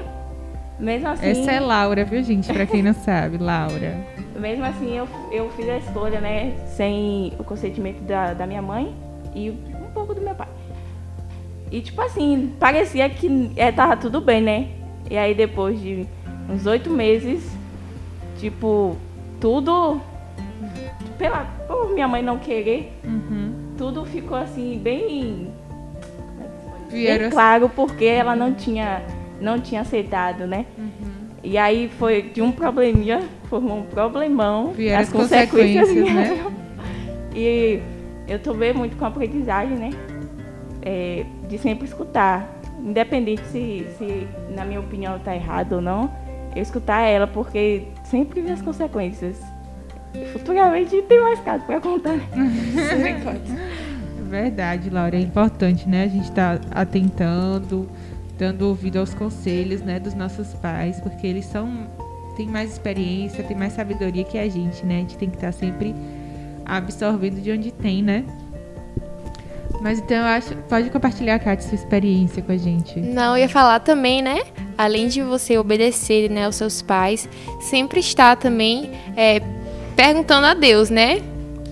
mesmo 0.79 1.07
assim. 1.07 1.25
Essa 1.29 1.53
é 1.53 1.59
Laura, 1.59 2.05
viu, 2.05 2.21
gente? 2.21 2.53
Pra 2.53 2.67
quem 2.67 2.83
não 2.83 2.93
sabe, 2.93 3.39
Laura. 3.39 3.97
Mesmo 4.39 4.65
assim, 4.65 4.95
eu, 4.95 5.07
eu 5.31 5.49
fiz 5.51 5.67
a 5.67 5.77
escolha, 5.77 6.19
né? 6.19 6.53
Sem 6.67 7.33
o 7.39 7.43
consentimento 7.43 8.01
da, 8.01 8.33
da 8.33 8.45
minha 8.45 8.61
mãe 8.61 8.93
e 9.33 9.49
um 9.49 9.91
pouco 9.93 10.13
do 10.13 10.21
meu 10.21 10.35
pai. 10.35 10.49
E, 11.71 11.81
tipo 11.81 11.99
assim, 12.01 12.53
parecia 12.59 13.09
que 13.09 13.51
é, 13.55 13.71
tava 13.71 13.97
tudo 13.97 14.21
bem, 14.21 14.41
né? 14.41 14.67
E 15.09 15.17
aí, 15.17 15.33
depois 15.33 15.79
de 15.79 16.05
uns 16.49 16.65
oito 16.65 16.89
meses, 16.89 17.43
tipo, 18.37 18.95
tudo. 19.39 19.99
Pela, 21.17 21.45
por 21.67 21.91
minha 21.93 22.07
mãe 22.07 22.21
não 22.21 22.37
querer, 22.37 22.91
Uhum. 23.03 23.53
tudo 23.77 24.05
ficou 24.05 24.37
assim, 24.37 24.79
bem. 24.83 25.49
Bem 26.91 27.29
claro, 27.29 27.69
porque 27.69 28.05
ela 28.05 28.35
não 28.35 28.53
tinha, 28.53 29.01
não 29.41 29.59
tinha 29.59 29.81
aceitado, 29.81 30.45
né? 30.45 30.65
Uhum. 30.77 31.25
E 31.43 31.57
aí 31.57 31.89
foi 31.99 32.21
de 32.23 32.41
um 32.41 32.51
probleminha, 32.51 33.21
formou 33.49 33.79
um 33.79 33.83
problemão. 33.83 34.71
Vieram 34.71 35.01
as 35.01 35.07
as 35.07 35.13
consequências, 35.13 35.93
né? 35.93 36.45
E 37.35 37.79
eu 38.27 38.39
tomei 38.39 38.73
muito 38.73 38.95
com 38.97 39.05
a 39.05 39.09
aprendizagem, 39.09 39.77
né? 39.77 39.91
É, 40.81 41.25
de 41.47 41.57
sempre 41.57 41.85
escutar. 41.85 42.49
Independente 42.83 43.43
se, 43.47 43.85
se, 43.97 44.27
na 44.55 44.63
minha 44.63 44.79
opinião, 44.79 45.17
tá 45.19 45.35
errado 45.35 45.73
ou 45.73 45.81
não, 45.81 46.11
eu 46.55 46.61
escutar 46.61 47.01
ela, 47.01 47.27
porque 47.27 47.87
sempre 48.05 48.41
vi 48.41 48.51
as 48.51 48.61
consequências. 48.61 49.41
Futuramente 50.31 51.01
tem 51.03 51.19
mais 51.19 51.39
caso 51.41 51.65
pra 51.65 51.81
contar. 51.81 52.17
Verdade, 54.29 54.89
Laura. 54.89 55.15
É 55.15 55.19
importante, 55.19 55.87
né? 55.87 56.03
A 56.03 56.07
gente 56.07 56.31
tá 56.31 56.59
atentando, 56.71 57.89
dando 58.37 58.63
ouvido 58.63 58.97
aos 58.97 59.13
conselhos, 59.13 59.81
né, 59.81 59.99
dos 59.99 60.13
nossos 60.13 60.53
pais, 60.55 60.99
porque 61.01 61.27
eles 61.27 61.45
são 61.45 61.87
têm 62.35 62.47
mais 62.47 62.71
experiência, 62.73 63.43
têm 63.43 63.55
mais 63.55 63.73
sabedoria 63.73 64.23
que 64.23 64.37
a 64.37 64.49
gente, 64.49 64.85
né? 64.85 64.97
A 64.97 64.99
gente 64.99 65.17
tem 65.17 65.29
que 65.29 65.37
estar 65.37 65.51
sempre 65.51 65.95
absorvendo 66.65 67.41
de 67.41 67.51
onde 67.51 67.71
tem, 67.71 68.03
né? 68.03 68.25
Mas 69.81 69.99
então 69.99 70.17
eu 70.17 70.23
acho, 70.25 70.55
pode 70.69 70.89
compartilhar, 70.89 71.37
Kátia, 71.39 71.67
sua 71.69 71.75
experiência 71.75 72.41
com 72.41 72.51
a 72.51 72.57
gente. 72.57 72.99
Não, 72.99 73.35
eu 73.37 73.43
ia 73.43 73.49
falar 73.49 73.79
também, 73.79 74.21
né? 74.21 74.41
Além 74.77 75.07
de 75.07 75.21
você 75.21 75.57
obedecer 75.57 76.29
né, 76.29 76.45
aos 76.45 76.55
seus 76.55 76.81
pais, 76.81 77.29
sempre 77.61 77.99
estar 77.99 78.35
também 78.35 78.91
é, 79.15 79.41
perguntando 79.95 80.47
a 80.47 80.53
Deus, 80.53 80.89
né? 80.89 81.21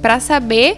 Pra 0.02 0.20
saber, 0.20 0.76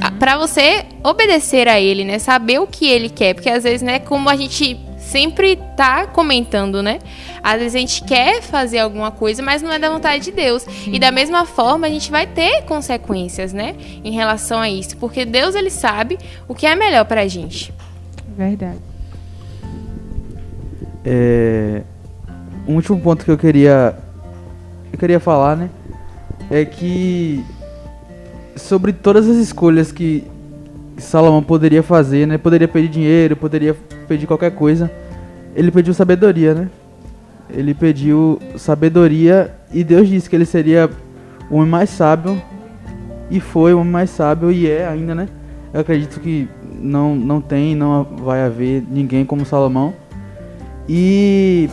a- 0.00 0.10
pra 0.10 0.36
você 0.36 0.84
obedecer 1.02 1.68
a 1.68 1.80
Ele, 1.80 2.04
né? 2.04 2.18
Saber 2.18 2.58
o 2.60 2.66
que 2.66 2.86
Ele 2.86 3.08
quer. 3.08 3.34
Porque 3.34 3.48
às 3.48 3.62
vezes, 3.64 3.82
né, 3.82 3.98
como 3.98 4.28
a 4.28 4.36
gente 4.36 4.78
sempre 5.14 5.54
tá 5.76 6.08
comentando, 6.08 6.82
né? 6.82 6.98
Às 7.40 7.60
vezes 7.60 7.76
a 7.76 7.78
gente 7.78 8.02
quer 8.02 8.42
fazer 8.42 8.80
alguma 8.80 9.12
coisa, 9.12 9.40
mas 9.44 9.62
não 9.62 9.70
é 9.70 9.78
da 9.78 9.88
vontade 9.88 10.24
de 10.24 10.32
Deus. 10.32 10.66
E 10.88 10.98
da 10.98 11.12
mesma 11.12 11.46
forma, 11.46 11.86
a 11.86 11.90
gente 11.90 12.10
vai 12.10 12.26
ter 12.26 12.62
consequências, 12.62 13.52
né? 13.52 13.76
Em 14.02 14.10
relação 14.10 14.58
a 14.58 14.68
isso. 14.68 14.96
Porque 14.96 15.24
Deus, 15.24 15.54
Ele 15.54 15.70
sabe 15.70 16.18
o 16.48 16.54
que 16.54 16.66
é 16.66 16.74
melhor 16.74 17.04
pra 17.04 17.28
gente. 17.28 17.72
Verdade. 18.36 18.78
É, 21.04 21.82
um 22.66 22.74
último 22.74 22.98
ponto 22.98 23.24
que 23.24 23.30
eu 23.30 23.38
queria 23.38 23.96
eu 24.92 24.98
queria 24.98 25.20
falar, 25.20 25.56
né, 25.56 25.70
é 26.50 26.64
que 26.64 27.44
sobre 28.56 28.92
todas 28.92 29.28
as 29.28 29.36
escolhas 29.36 29.92
que 29.92 30.24
Salomão 30.96 31.42
poderia 31.42 31.82
fazer, 31.82 32.26
né, 32.26 32.36
poderia 32.36 32.66
pedir 32.66 32.88
dinheiro, 32.88 33.36
poderia 33.36 33.76
pedir 34.08 34.26
qualquer 34.26 34.52
coisa, 34.52 34.90
ele 35.54 35.70
pediu 35.70 35.94
sabedoria, 35.94 36.54
né? 36.54 36.68
Ele 37.50 37.74
pediu 37.74 38.40
sabedoria 38.56 39.54
e 39.72 39.84
Deus 39.84 40.08
disse 40.08 40.28
que 40.28 40.34
ele 40.34 40.46
seria 40.46 40.90
o 41.50 41.56
homem 41.56 41.68
mais 41.68 41.90
sábio 41.90 42.40
e 43.30 43.38
foi 43.38 43.74
o 43.74 43.80
homem 43.80 43.92
mais 43.92 44.10
sábio 44.10 44.50
e 44.50 44.68
é 44.68 44.86
ainda, 44.86 45.14
né? 45.14 45.28
Eu 45.72 45.80
acredito 45.80 46.20
que 46.20 46.48
não 46.80 47.14
não 47.14 47.40
tem, 47.40 47.74
não 47.74 48.04
vai 48.24 48.42
haver 48.42 48.82
ninguém 48.90 49.24
como 49.24 49.44
Salomão. 49.44 49.94
E 50.88 51.68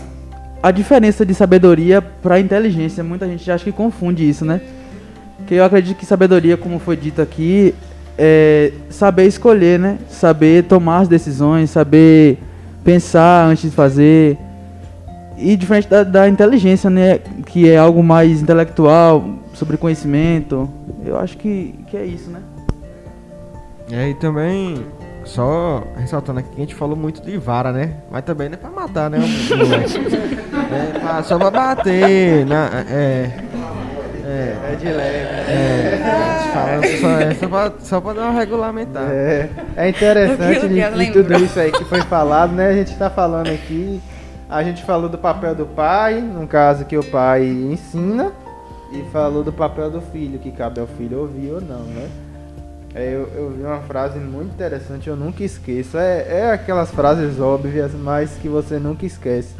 a 0.61 0.71
diferença 0.71 1.25
de 1.25 1.33
sabedoria 1.33 2.01
para 2.01 2.39
inteligência, 2.39 3.03
muita 3.03 3.27
gente 3.27 3.49
acha 3.49 3.63
que 3.63 3.71
confunde 3.71 4.27
isso, 4.27 4.45
né? 4.45 4.61
Que 5.47 5.55
eu 5.55 5.65
acredito 5.65 5.97
que 5.97 6.05
sabedoria, 6.05 6.55
como 6.55 6.77
foi 6.79 6.95
dito 6.95 7.21
aqui, 7.21 7.73
é 8.17 8.71
saber 8.89 9.25
escolher, 9.25 9.79
né? 9.79 9.97
Saber 10.07 10.65
tomar 10.65 10.99
as 10.99 11.07
decisões, 11.07 11.71
saber 11.71 12.37
pensar 12.83 13.45
antes 13.47 13.69
de 13.69 13.75
fazer. 13.75 14.37
E 15.37 15.55
diferente 15.55 15.87
da, 15.87 16.03
da 16.03 16.29
inteligência, 16.29 16.89
né? 16.89 17.19
Que 17.45 17.69
é 17.69 17.77
algo 17.77 18.03
mais 18.03 18.41
intelectual, 18.41 19.23
sobre 19.53 19.75
conhecimento. 19.77 20.69
Eu 21.03 21.17
acho 21.17 21.35
que, 21.37 21.73
que 21.87 21.97
é 21.97 22.05
isso, 22.05 22.29
né? 22.29 22.39
É, 23.91 24.09
e 24.09 24.13
também, 24.13 24.85
só 25.25 25.83
ressaltando 25.97 26.39
aqui 26.39 26.49
que 26.49 26.57
a 26.57 26.59
gente 26.61 26.75
falou 26.75 26.95
muito 26.95 27.21
de 27.21 27.37
vara, 27.37 27.71
né? 27.71 27.95
Mas 28.11 28.23
também 28.23 28.47
não 28.49 28.53
é 28.55 28.57
pra 28.57 28.69
matar, 28.69 29.09
né? 29.09 29.17
é 30.95 30.99
pra- 30.99 31.23
só 31.23 31.37
pra 31.37 31.49
bater. 31.51 32.45
Na, 32.45 32.69
é, 32.89 33.31
é, 34.23 34.55
É 34.71 34.75
de 34.79 34.85
leve. 34.85 35.17
é, 35.51 36.30
a 36.51 36.81
gente 36.81 36.97
fala 36.99 37.19
só, 37.19 37.19
é 37.19 37.33
só, 37.33 37.47
pra, 37.47 37.71
só 37.79 38.01
pra 38.01 38.13
dar 38.13 38.21
uma 38.29 38.39
regulamentada. 38.39 39.11
É, 39.11 39.49
é 39.75 39.89
interessante 39.89 40.67
de, 40.67 41.05
de 41.05 41.11
tudo 41.11 41.33
isso 41.35 41.59
aí 41.59 41.71
que 41.71 41.85
foi 41.85 42.01
falado, 42.01 42.53
né? 42.53 42.69
A 42.69 42.73
gente 42.73 42.95
tá 42.97 43.09
falando 43.09 43.47
aqui, 43.47 44.01
a 44.49 44.63
gente 44.63 44.83
falou 44.83 45.09
do 45.09 45.17
papel 45.17 45.55
do 45.55 45.65
pai, 45.65 46.21
no 46.21 46.47
caso 46.47 46.85
que 46.85 46.97
o 46.97 47.03
pai 47.03 47.45
ensina, 47.45 48.31
e 48.91 49.03
falou 49.11 49.43
do 49.43 49.53
papel 49.53 49.89
do 49.89 50.01
filho, 50.01 50.39
que 50.39 50.51
cabe 50.51 50.79
ao 50.79 50.87
filho 50.87 51.19
ouvir 51.19 51.51
ou 51.51 51.61
não, 51.61 51.83
né? 51.83 52.09
É, 52.93 53.05
eu, 53.05 53.29
eu 53.33 53.49
vi 53.51 53.63
uma 53.63 53.79
frase 53.79 54.19
muito 54.19 54.53
interessante, 54.53 55.07
eu 55.07 55.15
nunca 55.15 55.43
esqueço. 55.43 55.97
É, 55.97 56.25
é 56.27 56.51
aquelas 56.51 56.91
frases 56.91 57.39
óbvias, 57.39 57.93
mas 57.93 58.31
que 58.41 58.49
você 58.49 58.77
nunca 58.77 59.05
esquece. 59.05 59.55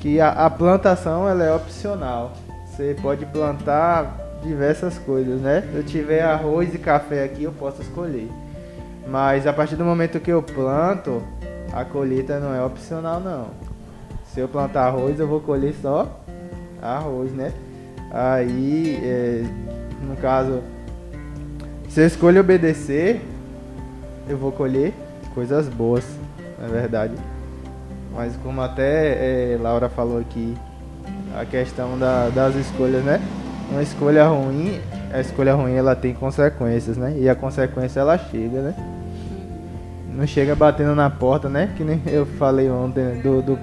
Que 0.00 0.20
a, 0.20 0.30
a 0.30 0.50
plantação 0.50 1.28
ela 1.28 1.44
é 1.44 1.54
opcional. 1.54 2.32
Você 2.66 2.96
pode 3.00 3.24
plantar 3.26 4.27
diversas 4.42 4.98
coisas, 4.98 5.40
né? 5.40 5.64
Se 5.70 5.76
eu 5.76 5.82
tiver 5.84 6.22
arroz 6.22 6.74
e 6.74 6.78
café 6.78 7.24
aqui, 7.24 7.44
eu 7.44 7.52
posso 7.52 7.82
escolher. 7.82 8.30
Mas 9.08 9.46
a 9.46 9.52
partir 9.52 9.76
do 9.76 9.84
momento 9.84 10.20
que 10.20 10.30
eu 10.30 10.42
planto, 10.42 11.22
a 11.72 11.84
colheita 11.84 12.38
não 12.38 12.54
é 12.54 12.62
opcional 12.62 13.20
não. 13.20 13.46
Se 14.32 14.40
eu 14.40 14.48
plantar 14.48 14.86
arroz, 14.86 15.18
eu 15.18 15.26
vou 15.26 15.40
colher 15.40 15.74
só 15.80 16.08
arroz, 16.80 17.32
né? 17.32 17.52
Aí, 18.10 18.98
é, 19.02 19.44
no 20.02 20.16
caso, 20.16 20.62
se 21.88 22.00
eu 22.00 22.06
escolho 22.06 22.40
obedecer, 22.40 23.20
eu 24.28 24.36
vou 24.36 24.52
colher 24.52 24.92
coisas 25.34 25.68
boas, 25.68 26.04
na 26.60 26.68
verdade. 26.68 27.14
Mas 28.14 28.36
como 28.42 28.60
até 28.60 29.52
é, 29.54 29.58
Laura 29.60 29.88
falou 29.88 30.18
aqui, 30.18 30.56
a 31.38 31.44
questão 31.44 31.98
da- 31.98 32.28
das 32.30 32.54
escolhas, 32.54 33.02
né? 33.04 33.20
Uma 33.70 33.82
escolha 33.82 34.26
ruim, 34.26 34.80
a 35.12 35.20
escolha 35.20 35.54
ruim 35.54 35.74
ela 35.74 35.94
tem 35.94 36.14
consequências, 36.14 36.96
né? 36.96 37.14
E 37.18 37.28
a 37.28 37.34
consequência 37.34 38.00
ela 38.00 38.16
chega, 38.16 38.60
né? 38.62 38.74
Não 40.14 40.26
chega 40.26 40.54
batendo 40.56 40.94
na 40.94 41.08
porta, 41.10 41.48
né? 41.48 41.70
Que 41.76 41.84
nem 41.84 42.00
eu 42.06 42.24
falei 42.26 42.68
ontem, 42.70 43.20
do, 43.20 43.42
do- 43.42 43.58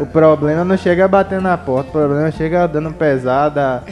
o 0.00 0.06
problema 0.06 0.64
não 0.64 0.76
chega 0.76 1.06
batendo 1.06 1.42
na 1.42 1.56
porta, 1.58 1.90
o 1.90 1.92
problema 1.92 2.30
chega 2.30 2.66
dando 2.66 2.92
pesada, 2.92 3.82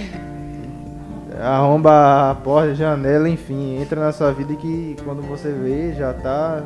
arromba 1.41 2.31
a 2.31 2.35
porta, 2.35 2.75
janela, 2.75 3.29
enfim, 3.29 3.81
entra 3.81 4.01
na 4.01 4.13
sua 4.13 4.33
vida 4.33 4.55
que 4.55 4.97
quando 5.05 5.23
você 5.23 5.53
vê 5.53 5.93
já 5.93 6.13
tá. 6.13 6.63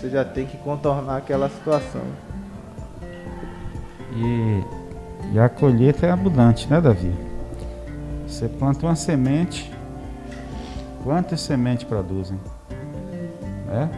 Você 0.00 0.10
já 0.10 0.24
tem 0.24 0.44
que 0.46 0.56
contornar 0.58 1.16
aquela 1.16 1.48
situação. 1.48 2.02
E, 4.14 4.62
e 5.32 5.38
a 5.38 5.48
colheita 5.48 6.06
é 6.06 6.10
abundante, 6.10 6.68
né, 6.70 6.78
Davi? 6.80 7.10
Você 8.26 8.48
planta 8.48 8.86
uma 8.86 8.96
semente, 8.96 9.72
quantas 11.02 11.40
sementes 11.40 11.84
produzem? 11.84 12.38
Né? 13.66 13.90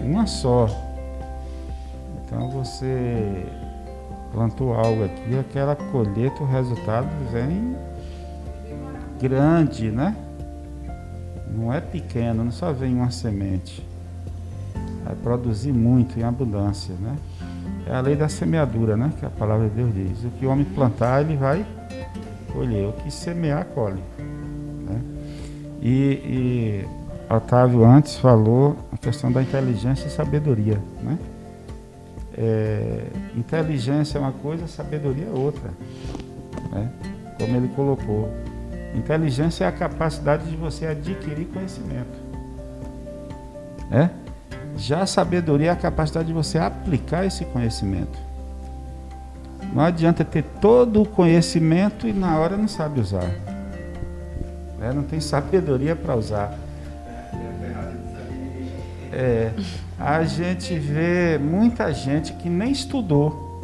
Uma 0.00 0.26
só. 0.26 0.68
Então 2.24 2.50
você 2.50 3.46
plantou 4.32 4.74
algo 4.74 5.04
aqui, 5.04 5.38
aquela 5.38 5.76
colheita, 5.76 6.42
o 6.42 6.46
resultado 6.46 7.08
vem 7.30 7.76
grande, 9.20 9.90
né? 9.90 10.16
Não 11.54 11.72
é 11.72 11.80
pequeno, 11.80 12.44
não 12.44 12.52
só 12.52 12.72
vem 12.72 12.94
uma 12.94 13.10
semente. 13.10 13.86
Vai 15.04 15.14
produzir 15.16 15.72
muito 15.72 16.18
em 16.18 16.22
abundância, 16.22 16.94
né? 16.94 17.16
É 17.86 17.94
a 17.94 18.00
lei 18.00 18.14
da 18.14 18.28
semeadura, 18.28 18.96
né? 18.96 19.12
Que 19.18 19.26
a 19.26 19.30
palavra 19.30 19.68
de 19.68 19.74
Deus 19.74 19.92
diz. 19.92 20.24
O 20.24 20.30
que 20.30 20.46
o 20.46 20.50
homem 20.50 20.64
plantar, 20.64 21.22
ele 21.22 21.36
vai 21.36 21.66
colher. 22.52 22.88
O 22.88 22.92
que 22.92 23.10
semear, 23.10 23.64
colhe. 23.66 24.02
né? 24.18 25.00
E, 25.82 25.88
e 26.24 26.88
Otávio 27.34 27.84
antes 27.84 28.16
falou 28.16 28.76
a 28.92 28.96
questão 28.96 29.30
da 29.30 29.40
inteligência 29.42 30.06
e 30.06 30.10
sabedoria, 30.10 30.78
né? 31.02 31.18
É, 32.36 33.06
inteligência 33.36 34.18
é 34.18 34.20
uma 34.20 34.32
coisa, 34.32 34.66
sabedoria 34.66 35.26
é 35.26 35.30
outra, 35.30 35.70
né? 36.72 36.90
Como 37.38 37.56
ele 37.56 37.68
colocou. 37.68 38.28
Inteligência 38.94 39.64
é 39.64 39.68
a 39.68 39.72
capacidade 39.72 40.48
de 40.50 40.56
você 40.56 40.86
adquirir 40.86 41.46
conhecimento, 41.46 42.18
né? 43.88 44.10
Já 44.76 45.02
a 45.02 45.06
sabedoria 45.06 45.68
é 45.68 45.72
a 45.72 45.76
capacidade 45.76 46.28
de 46.28 46.34
você 46.34 46.58
aplicar 46.58 47.24
esse 47.24 47.44
conhecimento. 47.44 48.18
Não 49.72 49.82
adianta 49.84 50.24
ter 50.24 50.42
todo 50.60 51.02
o 51.02 51.06
conhecimento 51.06 52.08
e 52.08 52.12
na 52.12 52.38
hora 52.38 52.56
não 52.56 52.66
sabe 52.66 53.00
usar. 53.00 53.30
né? 54.78 54.92
Não 54.92 55.02
tem 55.02 55.20
sabedoria 55.20 55.94
para 55.94 56.16
usar. 56.16 56.58
É, 59.12 59.52
a 59.98 60.22
gente 60.24 60.78
vê 60.78 61.38
muita 61.38 61.92
gente 61.92 62.32
que 62.34 62.48
nem 62.48 62.70
estudou, 62.70 63.60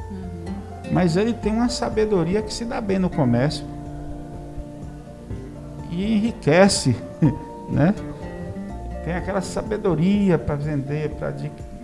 mas 0.93 1.17
ele 1.17 1.33
tem 1.33 1.53
uma 1.53 1.69
sabedoria 1.69 2.43
que 2.43 2.53
se 2.53 2.65
dá 2.65 2.81
bem 2.81 2.99
no 2.99 3.09
comércio 3.09 3.65
e 5.91 6.17
enriquece, 6.17 6.97
né? 7.71 7.95
Tem 9.05 9.15
aquela 9.15 9.41
sabedoria 9.41 10.37
para 10.37 10.57
vender, 10.57 11.11
para 11.11 11.33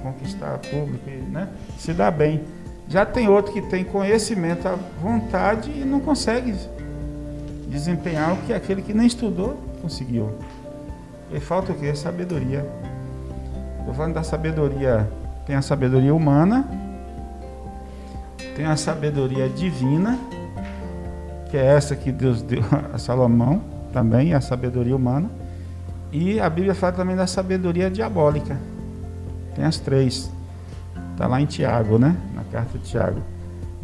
conquistar 0.02 0.58
público, 0.58 1.08
né? 1.30 1.48
Se 1.78 1.92
dá 1.92 2.10
bem. 2.10 2.42
Já 2.92 3.06
tem 3.06 3.26
outro 3.26 3.54
que 3.54 3.62
tem 3.62 3.82
conhecimento, 3.82 4.68
a 4.68 4.76
vontade 5.00 5.70
e 5.70 5.82
não 5.82 5.98
consegue 5.98 6.54
desempenhar 7.66 8.34
o 8.34 8.36
que 8.42 8.52
aquele 8.52 8.82
que 8.82 8.92
nem 8.92 9.06
estudou 9.06 9.56
conseguiu. 9.80 10.34
E 11.32 11.40
falta 11.40 11.72
o 11.72 11.74
quê? 11.74 11.94
Sabedoria. 11.94 12.70
Estou 13.78 13.94
falando 13.94 14.12
da 14.12 14.22
sabedoria. 14.22 15.10
Tem 15.46 15.56
a 15.56 15.62
sabedoria 15.62 16.14
humana, 16.14 16.68
tem 18.54 18.66
a 18.66 18.76
sabedoria 18.76 19.48
divina, 19.48 20.18
que 21.50 21.56
é 21.56 21.64
essa 21.64 21.96
que 21.96 22.12
Deus 22.12 22.42
deu 22.42 22.62
a 22.92 22.98
Salomão, 22.98 23.62
também, 23.90 24.34
a 24.34 24.40
sabedoria 24.42 24.94
humana. 24.94 25.30
E 26.12 26.38
a 26.38 26.50
Bíblia 26.50 26.74
fala 26.74 26.92
também 26.92 27.16
da 27.16 27.26
sabedoria 27.26 27.90
diabólica. 27.90 28.60
Tem 29.54 29.64
as 29.64 29.78
três. 29.78 30.30
Está 31.12 31.26
lá 31.26 31.40
em 31.40 31.46
Tiago, 31.46 31.98
né? 31.98 32.14
Carta 32.52 32.78
de 32.78 32.84
Tiago. 32.84 33.22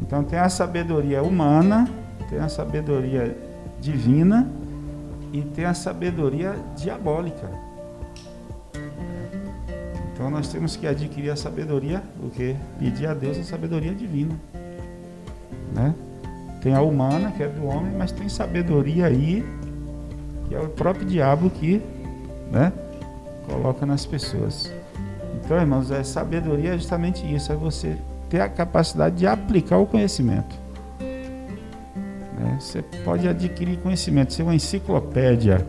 Então 0.01 0.23
tem 0.23 0.39
a 0.39 0.49
sabedoria 0.49 1.23
humana, 1.23 1.89
tem 2.29 2.39
a 2.39 2.49
sabedoria 2.49 3.37
divina 3.81 4.49
e 5.33 5.41
tem 5.41 5.65
a 5.65 5.75
sabedoria 5.75 6.55
diabólica. 6.77 7.49
Então 10.13 10.31
nós 10.31 10.49
temos 10.49 10.77
que 10.77 10.87
adquirir 10.87 11.31
a 11.31 11.37
sabedoria, 11.37 12.03
o 12.23 12.29
que? 12.29 12.55
Pedir 12.79 13.07
a 13.07 13.15
Deus 13.15 13.39
a 13.39 13.45
sabedoria 13.45 13.95
divina. 13.95 14.35
Né? 15.75 15.95
Tem 16.61 16.75
a 16.75 16.83
humana, 16.83 17.33
que 17.33 17.43
é 17.43 17.49
do 17.49 17.67
homem, 17.67 17.93
mas 17.97 18.13
tem 18.13 18.29
sabedoria 18.29 19.07
aí, 19.07 19.45
que 20.49 20.55
é 20.55 20.61
o 20.61 20.69
próprio 20.69 21.07
diabo 21.07 21.49
que 21.51 21.81
né, 22.51 22.73
coloca 23.47 23.87
nas 23.87 24.05
pessoas. 24.05 24.73
Então, 25.37 25.57
irmãos, 25.57 25.91
é 25.91 26.03
sabedoria 26.03 26.75
é 26.75 26.79
justamente 26.79 27.25
isso, 27.33 27.53
é 27.53 27.55
você 27.55 27.97
ter 28.29 28.41
a 28.41 28.49
capacidade 28.49 29.17
de 29.17 29.27
aplicar 29.27 29.79
o 29.79 29.87
conhecimento. 29.87 30.57
Né? 31.01 32.59
Você 32.61 32.83
pode 33.05 33.27
adquirir 33.29 33.79
conhecimento, 33.79 34.33
ser 34.33 34.43
uma 34.43 34.55
enciclopédia, 34.55 35.67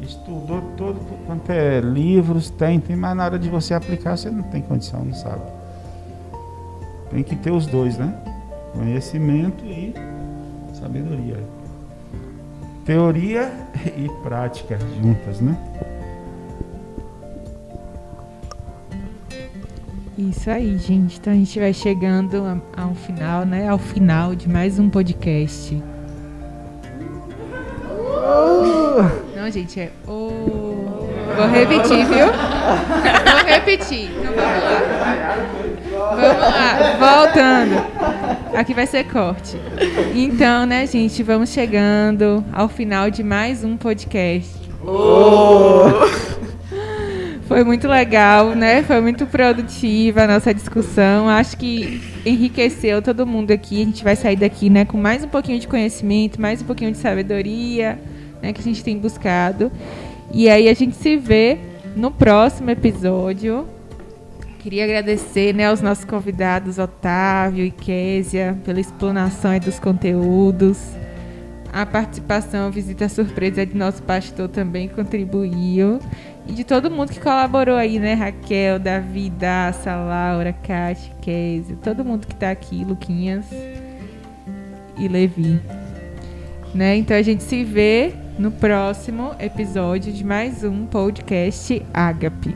estudou 0.00 0.62
todo 0.76 1.00
quanto 1.26 1.50
é 1.50 1.80
livros, 1.80 2.50
tem, 2.50 2.80
tem, 2.80 2.96
mas 2.96 3.16
na 3.16 3.24
hora 3.24 3.38
de 3.38 3.48
você 3.48 3.74
aplicar 3.74 4.16
você 4.16 4.30
não 4.30 4.42
tem 4.44 4.62
condição, 4.62 5.04
não 5.04 5.14
sabe. 5.14 5.42
Tem 7.10 7.22
que 7.22 7.36
ter 7.36 7.50
os 7.50 7.66
dois, 7.66 7.96
né? 7.98 8.14
Conhecimento 8.72 9.64
e 9.64 9.94
sabedoria. 10.74 11.42
Teoria 12.84 13.52
e 13.96 14.08
prática 14.22 14.78
juntas, 15.00 15.40
né? 15.40 15.56
Isso 20.18 20.50
aí, 20.50 20.78
gente. 20.78 21.18
Então 21.18 21.32
a 21.32 21.36
gente 21.36 21.60
vai 21.60 21.74
chegando 21.74 22.62
ao 22.74 22.94
final, 22.94 23.44
né? 23.44 23.68
Ao 23.68 23.78
final 23.78 24.34
de 24.34 24.48
mais 24.48 24.78
um 24.78 24.88
podcast. 24.88 25.76
Não, 29.36 29.50
gente, 29.50 29.78
é 29.78 29.90
o. 30.08 31.06
Vou 31.36 31.46
repetir, 31.48 32.06
viu? 32.06 32.26
Vou 32.32 33.44
repetir. 33.46 34.10
Então 34.10 34.32
vamos 34.32 34.62
lá. 34.62 35.36
Vamos 36.10 36.38
lá, 36.38 37.24
voltando. 37.26 38.56
Aqui 38.56 38.72
vai 38.72 38.86
ser 38.86 39.04
corte. 39.04 39.60
Então, 40.14 40.64
né, 40.64 40.86
gente, 40.86 41.22
vamos 41.22 41.50
chegando 41.50 42.42
ao 42.54 42.68
final 42.68 43.10
de 43.10 43.22
mais 43.22 43.62
um 43.62 43.76
podcast. 43.76 44.56
Foi 47.56 47.64
muito 47.64 47.88
legal, 47.88 48.54
né? 48.54 48.82
Foi 48.82 49.00
muito 49.00 49.26
produtiva 49.26 50.24
a 50.24 50.26
nossa 50.26 50.52
discussão. 50.52 51.26
Acho 51.26 51.56
que 51.56 52.02
enriqueceu 52.26 53.00
todo 53.00 53.26
mundo 53.26 53.50
aqui. 53.50 53.80
A 53.80 53.84
gente 53.86 54.04
vai 54.04 54.14
sair 54.14 54.36
daqui, 54.36 54.68
né, 54.68 54.84
com 54.84 54.98
mais 54.98 55.24
um 55.24 55.28
pouquinho 55.28 55.58
de 55.58 55.66
conhecimento, 55.66 56.38
mais 56.38 56.60
um 56.60 56.66
pouquinho 56.66 56.92
de 56.92 56.98
sabedoria, 56.98 57.98
né, 58.42 58.52
que 58.52 58.60
a 58.60 58.62
gente 58.62 58.84
tem 58.84 58.98
buscado. 58.98 59.72
E 60.34 60.50
aí 60.50 60.68
a 60.68 60.74
gente 60.74 60.96
se 60.96 61.16
vê 61.16 61.56
no 61.96 62.10
próximo 62.10 62.68
episódio. 62.68 63.66
Queria 64.58 64.84
agradecer 64.84 65.54
né, 65.54 65.68
aos 65.68 65.80
nossos 65.80 66.04
convidados, 66.04 66.76
Otávio 66.76 67.64
e 67.64 67.70
Késia, 67.70 68.54
pela 68.66 68.80
explanação 68.80 69.58
dos 69.60 69.78
conteúdos. 69.78 70.78
A 71.72 71.86
participação, 71.86 72.66
a 72.66 72.70
visita 72.70 73.08
surpresa 73.08 73.64
de 73.64 73.74
nosso 73.74 74.02
pastor 74.02 74.46
também 74.46 74.88
contribuiu. 74.88 76.00
E 76.46 76.52
de 76.52 76.64
todo 76.64 76.90
mundo 76.90 77.10
que 77.10 77.20
colaborou 77.20 77.76
aí, 77.76 77.98
né? 77.98 78.14
Raquel, 78.14 78.78
Davi, 78.78 79.30
Daça, 79.30 79.94
Laura, 79.94 80.52
Kátia, 80.52 81.12
Késia, 81.20 81.76
todo 81.82 82.04
mundo 82.04 82.26
que 82.26 82.34
está 82.34 82.50
aqui, 82.50 82.84
Luquinhas 82.84 83.46
e 84.98 85.08
Levi. 85.08 85.60
Né? 86.74 86.96
Então 86.96 87.16
a 87.16 87.22
gente 87.22 87.42
se 87.42 87.64
vê 87.64 88.14
no 88.38 88.50
próximo 88.50 89.34
episódio 89.40 90.12
de 90.12 90.24
mais 90.24 90.62
um 90.62 90.86
podcast 90.86 91.82
Ágape. 91.92 92.54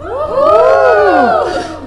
Uh! 0.00 1.85